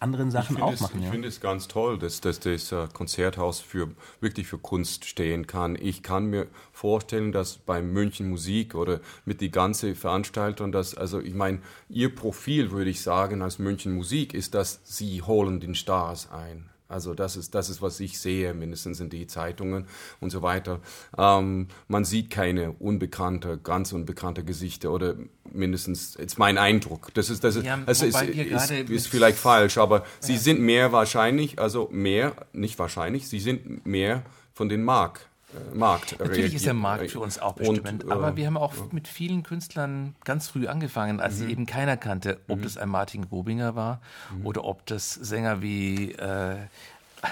anderen 0.00 0.30
Sachen 0.30 0.60
auch 0.60 0.72
es, 0.72 0.80
machen. 0.80 0.98
Ich 0.98 1.04
ja. 1.06 1.10
finde 1.10 1.28
es 1.28 1.40
ganz 1.40 1.68
toll, 1.68 1.98
dass, 1.98 2.20
dass 2.20 2.40
das 2.40 2.74
Konzerthaus 2.92 3.60
für, 3.60 3.90
wirklich 4.20 4.46
für 4.46 4.58
Kunst 4.58 5.04
stehen 5.04 5.46
kann. 5.46 5.76
Ich 5.80 6.02
kann 6.02 6.26
mir 6.26 6.46
vorstellen, 6.72 7.32
dass 7.32 7.58
bei 7.58 7.82
München 7.82 8.30
Musik 8.30 8.74
oder 8.74 9.00
mit 9.24 9.40
die 9.40 9.50
ganze 9.50 9.94
Veranstaltung, 9.94 10.72
dass, 10.72 10.94
also 10.94 11.20
ich 11.20 11.34
meine, 11.34 11.60
ihr 11.88 12.14
Profil, 12.14 12.70
würde 12.70 12.90
ich 12.90 13.02
sagen, 13.02 13.42
als 13.42 13.58
München 13.58 13.94
Musik 13.94 14.34
ist, 14.34 14.54
dass 14.54 14.80
sie 14.84 15.22
holen 15.22 15.60
den 15.60 15.74
Stars 15.74 16.30
ein. 16.30 16.70
Also 16.88 17.12
das 17.12 17.36
ist, 17.36 17.54
das 17.54 17.68
ist, 17.68 17.82
was 17.82 18.00
ich 18.00 18.18
sehe, 18.18 18.54
mindestens 18.54 18.98
in 19.00 19.10
die 19.10 19.26
Zeitungen 19.26 19.86
und 20.20 20.30
so 20.30 20.40
weiter. 20.40 20.80
Ähm, 21.18 21.68
man 21.86 22.04
sieht 22.06 22.30
keine 22.30 22.72
unbekannte, 22.72 23.58
ganz 23.58 23.92
unbekannte 23.92 24.42
Gesichter 24.42 24.90
oder 24.90 25.14
mindestens, 25.52 26.16
ist 26.16 26.38
mein 26.38 26.56
Eindruck. 26.56 27.12
Das 27.12 27.28
ist, 27.28 27.44
das 27.44 27.56
ist, 27.56 27.66
ja, 27.66 27.78
also 27.84 28.06
ist, 28.06 28.22
ist, 28.22 28.70
ist, 28.70 29.06
vielleicht 29.06 29.38
falsch, 29.38 29.76
aber 29.76 29.98
ja. 29.98 30.04
sie 30.20 30.38
sind 30.38 30.60
mehr 30.60 30.90
wahrscheinlich, 30.90 31.58
also 31.58 31.88
mehr, 31.92 32.34
nicht 32.54 32.78
wahrscheinlich, 32.78 33.28
sie 33.28 33.40
sind 33.40 33.86
mehr 33.86 34.22
von 34.54 34.70
den 34.70 34.82
Mark 34.82 35.27
Markt. 35.72 36.18
Natürlich 36.18 36.54
ist 36.54 36.66
der 36.66 36.74
Markt 36.74 37.10
für 37.10 37.20
uns 37.20 37.38
auch 37.38 37.54
bestimmend, 37.54 38.04
und, 38.04 38.10
äh, 38.10 38.12
aber 38.12 38.36
wir 38.36 38.46
haben 38.46 38.56
auch 38.56 38.74
mit 38.92 39.08
vielen 39.08 39.42
Künstlern 39.42 40.14
ganz 40.24 40.48
früh 40.48 40.66
angefangen, 40.66 41.20
als 41.20 41.38
mhm. 41.38 41.48
eben 41.48 41.66
keiner 41.66 41.96
kannte, 41.96 42.38
ob 42.48 42.58
mhm. 42.58 42.62
das 42.62 42.76
ein 42.76 42.88
Martin 42.88 43.28
Gobinger 43.28 43.74
war 43.74 44.00
mhm. 44.36 44.46
oder 44.46 44.64
ob 44.64 44.84
das 44.86 45.14
Sänger 45.14 45.62
wie 45.62 46.12
äh, 46.12 46.56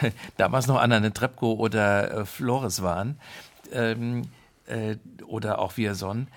damals 0.37 0.67
noch 0.67 0.81
Anna 0.81 1.11
Trepko 1.11 1.53
oder 1.55 2.11
äh, 2.11 2.25
Flores 2.25 2.83
waren 2.83 3.19
ähm, 3.73 4.23
äh, 4.67 4.97
oder 5.27 5.59
auch 5.59 5.73
Vierson 5.73 6.29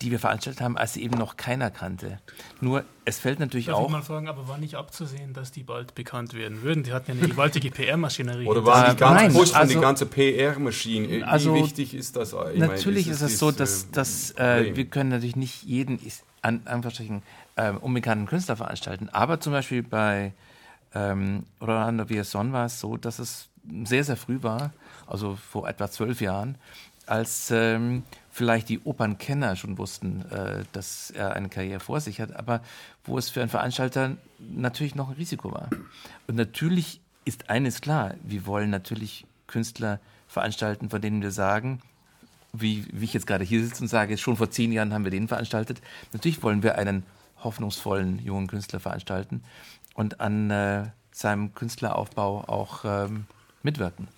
die 0.00 0.10
wir 0.10 0.18
veranstaltet 0.18 0.62
haben, 0.62 0.78
als 0.78 0.94
sie 0.94 1.02
eben 1.02 1.18
noch 1.18 1.36
keiner 1.36 1.70
kannte. 1.70 2.18
Nur, 2.60 2.84
es 3.04 3.18
fällt 3.18 3.40
natürlich 3.40 3.66
Darf 3.66 3.76
auch... 3.76 3.86
Ich 3.86 3.92
mal 3.92 4.02
fragen, 4.02 4.28
aber 4.28 4.48
war 4.48 4.56
nicht 4.56 4.74
abzusehen, 4.74 5.34
dass 5.34 5.52
die 5.52 5.62
bald 5.62 5.94
bekannt 5.94 6.32
werden 6.32 6.62
würden? 6.62 6.82
Die 6.82 6.92
hatten 6.92 7.12
ja 7.12 7.18
eine 7.18 7.28
gewaltige 7.28 7.70
PR-Maschinerie. 7.70 8.46
Oder 8.46 8.64
war 8.64 8.90
die 8.90 8.96
ganze, 8.96 9.24
Nein, 9.24 9.36
also, 9.54 9.74
die 9.74 9.80
ganze 9.80 10.06
PR-Maschine? 10.06 11.08
Wie 11.08 11.22
also, 11.22 11.54
wichtig 11.54 11.94
ist 11.94 12.16
das? 12.16 12.32
Ich 12.32 12.58
natürlich 12.58 13.06
meine, 13.06 13.16
ist, 13.16 13.22
ist, 13.22 13.32
es 13.32 13.38
so, 13.38 13.50
dass, 13.50 13.84
äh, 13.84 13.86
dass 13.92 14.30
äh, 14.38 14.74
wir 14.74 14.86
können 14.86 15.10
natürlich 15.10 15.36
nicht 15.36 15.62
jeden 15.62 16.00
an 16.40 16.62
Anführungsstrichen 16.64 17.22
äh, 17.56 17.72
unbekannten 17.72 18.26
Künstler 18.26 18.56
veranstalten, 18.56 19.08
aber 19.10 19.40
zum 19.40 19.52
Beispiel 19.52 19.82
bei 19.82 20.32
ähm, 20.94 21.44
Rolando 21.60 22.08
Villazon 22.08 22.52
war 22.52 22.66
es 22.66 22.80
so, 22.80 22.96
dass 22.96 23.18
es 23.18 23.48
sehr, 23.84 24.04
sehr 24.04 24.16
früh 24.16 24.42
war, 24.42 24.72
also 25.06 25.36
vor 25.36 25.68
etwa 25.68 25.90
zwölf 25.90 26.20
Jahren, 26.20 26.56
als 27.06 27.50
ähm, 27.50 28.04
vielleicht 28.36 28.68
die 28.68 28.80
Opernkenner 28.80 29.56
schon 29.56 29.78
wussten, 29.78 30.20
äh, 30.30 30.64
dass 30.72 31.10
er 31.10 31.34
eine 31.34 31.48
Karriere 31.48 31.80
vor 31.80 32.00
sich 32.00 32.20
hat, 32.20 32.36
aber 32.36 32.60
wo 33.02 33.16
es 33.16 33.30
für 33.30 33.40
einen 33.40 33.48
Veranstalter 33.48 34.18
natürlich 34.38 34.94
noch 34.94 35.08
ein 35.08 35.14
Risiko 35.14 35.52
war. 35.52 35.70
Und 36.26 36.36
natürlich 36.36 37.00
ist 37.24 37.48
eines 37.48 37.80
klar, 37.80 38.12
wir 38.22 38.44
wollen 38.44 38.68
natürlich 38.68 39.24
Künstler 39.46 40.00
veranstalten, 40.28 40.90
von 40.90 41.00
denen 41.00 41.22
wir 41.22 41.30
sagen, 41.30 41.80
wie, 42.52 42.84
wie 42.92 43.06
ich 43.06 43.14
jetzt 43.14 43.26
gerade 43.26 43.42
hier 43.42 43.64
sitze 43.64 43.82
und 43.82 43.88
sage, 43.88 44.18
schon 44.18 44.36
vor 44.36 44.50
zehn 44.50 44.70
Jahren 44.70 44.92
haben 44.92 45.04
wir 45.04 45.10
den 45.10 45.28
veranstaltet. 45.28 45.80
Natürlich 46.12 46.42
wollen 46.42 46.62
wir 46.62 46.76
einen 46.76 47.04
hoffnungsvollen 47.42 48.18
jungen 48.22 48.48
Künstler 48.48 48.80
veranstalten 48.80 49.42
und 49.94 50.20
an 50.20 50.50
äh, 50.50 50.84
seinem 51.10 51.54
Künstleraufbau 51.54 52.44
auch 52.48 52.84
ähm, 52.84 53.24
mitwirken. 53.62 54.08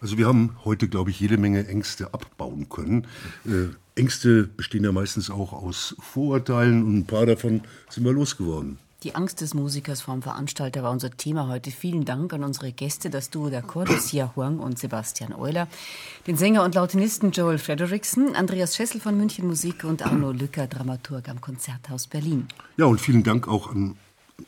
Also 0.00 0.16
wir 0.16 0.26
haben 0.26 0.56
heute, 0.64 0.88
glaube 0.88 1.10
ich, 1.10 1.18
jede 1.18 1.38
Menge 1.38 1.66
Ängste 1.66 2.12
abbauen 2.14 2.68
können. 2.68 3.06
Äh, 3.44 3.68
Ängste 3.98 4.44
bestehen 4.44 4.84
ja 4.84 4.92
meistens 4.92 5.28
auch 5.28 5.52
aus 5.52 5.96
Vorurteilen 5.98 6.84
und 6.84 6.98
ein 6.98 7.06
paar 7.06 7.26
davon 7.26 7.62
sind 7.88 8.04
wir 8.04 8.12
losgeworden. 8.12 8.78
Die 9.04 9.14
Angst 9.14 9.40
des 9.40 9.54
Musikers 9.54 10.00
vor 10.00 10.14
dem 10.14 10.22
Veranstalter 10.22 10.82
war 10.82 10.90
unser 10.90 11.12
Thema 11.12 11.46
heute. 11.46 11.70
Vielen 11.70 12.04
Dank 12.04 12.32
an 12.32 12.42
unsere 12.42 12.72
Gäste, 12.72 13.10
das 13.10 13.30
Duo 13.30 13.48
der 13.48 13.62
Cordesia 13.62 14.32
Huang 14.34 14.58
und 14.58 14.76
Sebastian 14.76 15.32
Euler, 15.32 15.68
den 16.26 16.36
Sänger 16.36 16.64
und 16.64 16.74
Lautenisten 16.74 17.30
Joel 17.30 17.58
Frederickson, 17.58 18.34
Andreas 18.34 18.74
Schessel 18.74 19.00
von 19.00 19.16
München 19.16 19.46
Musik 19.46 19.84
und 19.84 20.04
Arno 20.04 20.32
Lücker, 20.32 20.66
Dramaturg 20.66 21.28
am 21.28 21.40
Konzerthaus 21.40 22.08
Berlin. 22.08 22.48
Ja, 22.76 22.86
und 22.86 23.00
vielen 23.00 23.22
Dank 23.22 23.46
auch 23.46 23.70
an 23.70 23.96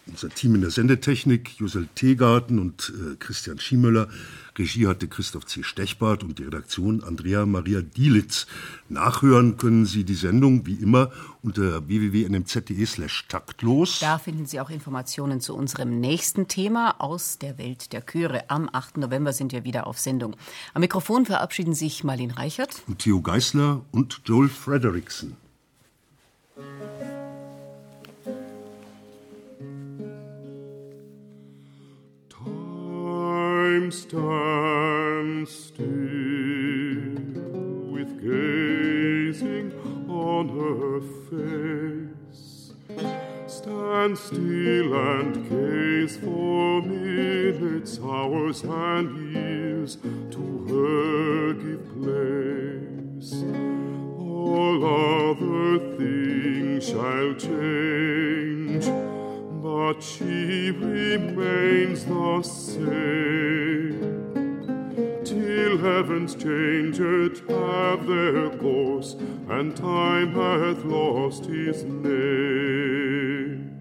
unser 0.07 0.31
Team 0.31 0.57
in 0.57 0.63
der 0.63 0.71
Sendetechnik, 0.71 1.59
Josel 1.59 1.89
Teegarten 1.95 2.59
und 2.59 2.93
äh, 2.95 3.17
Christian 3.21 3.61
Schiemöller. 3.61 4.09
Regie 4.57 4.87
hatte 4.87 5.09
Christoph 5.09 5.47
C. 5.47 5.63
Stechbart 5.63 6.23
und 6.23 6.39
die 6.39 6.45
Redaktion 6.45 7.03
Andrea 7.03 7.47
Maria 7.47 7.81
Dielitz. 7.81 8.47
Nachhören 8.89 9.57
können 9.57 9.87
Sie 9.87 10.05
die 10.05 10.15
Sendung 10.15 10.67
wie 10.67 10.75
immer 10.75 11.11
unter 11.43 11.87
www.nmz.de 11.87 12.87
slash 12.87 13.27
taktlos. 13.29 14.01
Da 14.01 14.19
finden 14.19 14.47
Sie 14.47 14.61
auch 14.61 14.71
Informationen 14.71 15.41
zu 15.41 15.55
unserem 15.55 16.01
nächsten 16.01 16.49
Thema 16.49 17.01
aus 17.01 17.39
der 17.39 17.59
Welt 17.59 17.93
der 17.93 18.05
Chöre. 18.05 18.51
Am 18.51 18.69
8. 18.73 18.99
November 18.99 19.33
sind 19.33 19.53
wir 19.53 19.65
wieder 19.65 19.87
auf 19.87 19.99
Sendung. 19.99 20.37
Am 20.75 20.81
Mikrofon 20.81 21.27
verabschieden 21.27 21.75
sich 21.75 22.05
Marlene 22.05 22.37
Reichert 22.37 22.83
und 22.87 22.99
Theo 23.01 23.21
Geisler 23.23 23.83
und 23.93 24.21
Joel 24.25 24.49
Frederickson. 24.49 25.37
Time 33.91 35.47
stands 35.47 35.51
still 35.51 35.87
with 37.91 38.23
gazing 38.23 39.73
on 40.09 40.49
her 40.49 41.01
face. 41.29 42.73
Stand 43.49 44.17
still 44.17 44.95
and 44.95 45.35
gaze 45.51 46.17
for 46.19 46.83
minutes, 46.83 47.99
hours, 47.99 48.63
and 48.63 49.35
years 49.35 49.97
to 49.97 50.43
her 50.69 51.55
give 51.55 51.85
place. 51.99 53.43
All 54.21 54.85
other 54.85 55.97
things 55.97 56.87
shall 56.87 57.35
change 57.35 58.87
but 59.63 60.03
she 60.03 60.71
remains 60.71 62.05
the 62.05 62.43
same. 62.43 63.50
Till 65.71 65.79
heaven's 65.79 66.35
changed 66.35 66.99
have 67.49 68.05
their 68.09 68.51
course, 68.59 69.15
and 69.49 69.77
time 69.77 70.33
hath 70.35 70.85
lost 70.85 71.45
his 71.45 71.85
name. 71.85 73.79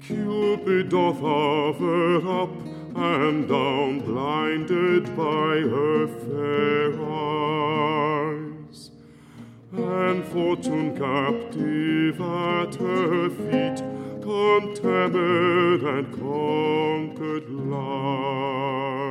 Cupid 0.00 0.88
doth 0.88 1.20
hover 1.20 2.16
up 2.28 2.50
and 2.96 3.48
down, 3.48 4.00
blinded 4.00 5.16
by 5.16 5.60
her 5.60 6.08
fair 6.08 7.00
eyes, 7.00 8.90
and 9.70 10.24
fortune 10.24 10.96
captive 10.96 12.20
at 12.20 12.74
her 12.74 13.30
feet 13.30 13.80
contemned 14.22 15.82
and 15.84 16.12
conquered 16.18 17.48
lies. 17.48 19.01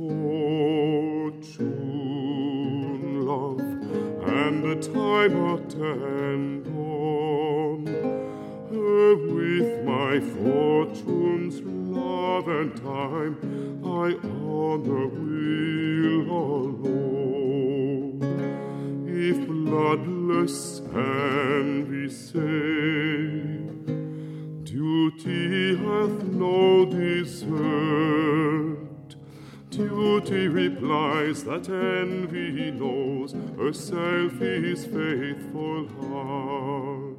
Fortune, 0.00 1.66
love, 3.26 3.60
and 3.60 4.64
the 4.64 4.76
time 4.76 5.34
attend 5.54 6.66
on, 6.68 7.86
her 8.70 9.16
with 9.34 9.84
my 9.84 10.20
fortune's 10.20 11.60
love 11.60 12.48
and 12.48 12.74
time, 12.76 13.36
I 13.84 14.16
honor 14.26 15.06
will 15.08 16.30
alone. 16.54 18.20
If 19.06 19.36
bloodless 19.46 20.80
envy 20.94 22.08
say, 22.08 23.50
Duty 24.64 25.76
hath 25.76 26.22
no 26.24 26.86
desert. 26.86 28.69
Duty 29.88 30.46
replies 30.48 31.44
that 31.44 31.66
envy 31.70 32.70
knows 32.70 33.32
herself 33.56 34.42
is 34.42 34.84
faithful 34.84 35.88
heart. 35.88 37.16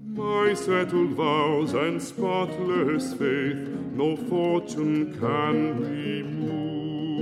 My 0.00 0.54
settled 0.54 1.10
vows 1.10 1.74
and 1.74 2.02
spotless 2.02 3.12
faith 3.12 3.68
no 3.92 4.16
fortune 4.16 5.18
can 5.20 5.78
remove. 5.90 7.18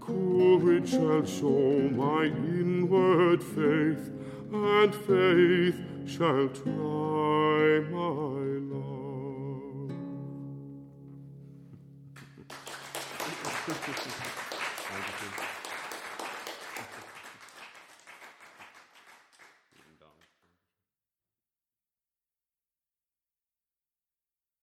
Courage 0.00 0.90
shall 0.90 1.24
show 1.24 1.88
my 1.92 2.24
inward 2.24 3.44
faith, 3.44 4.10
and 4.52 4.92
faith 4.92 5.78
shall 6.04 6.48
try 6.48 7.78
my 7.92 8.43
Gracias. 13.66 14.23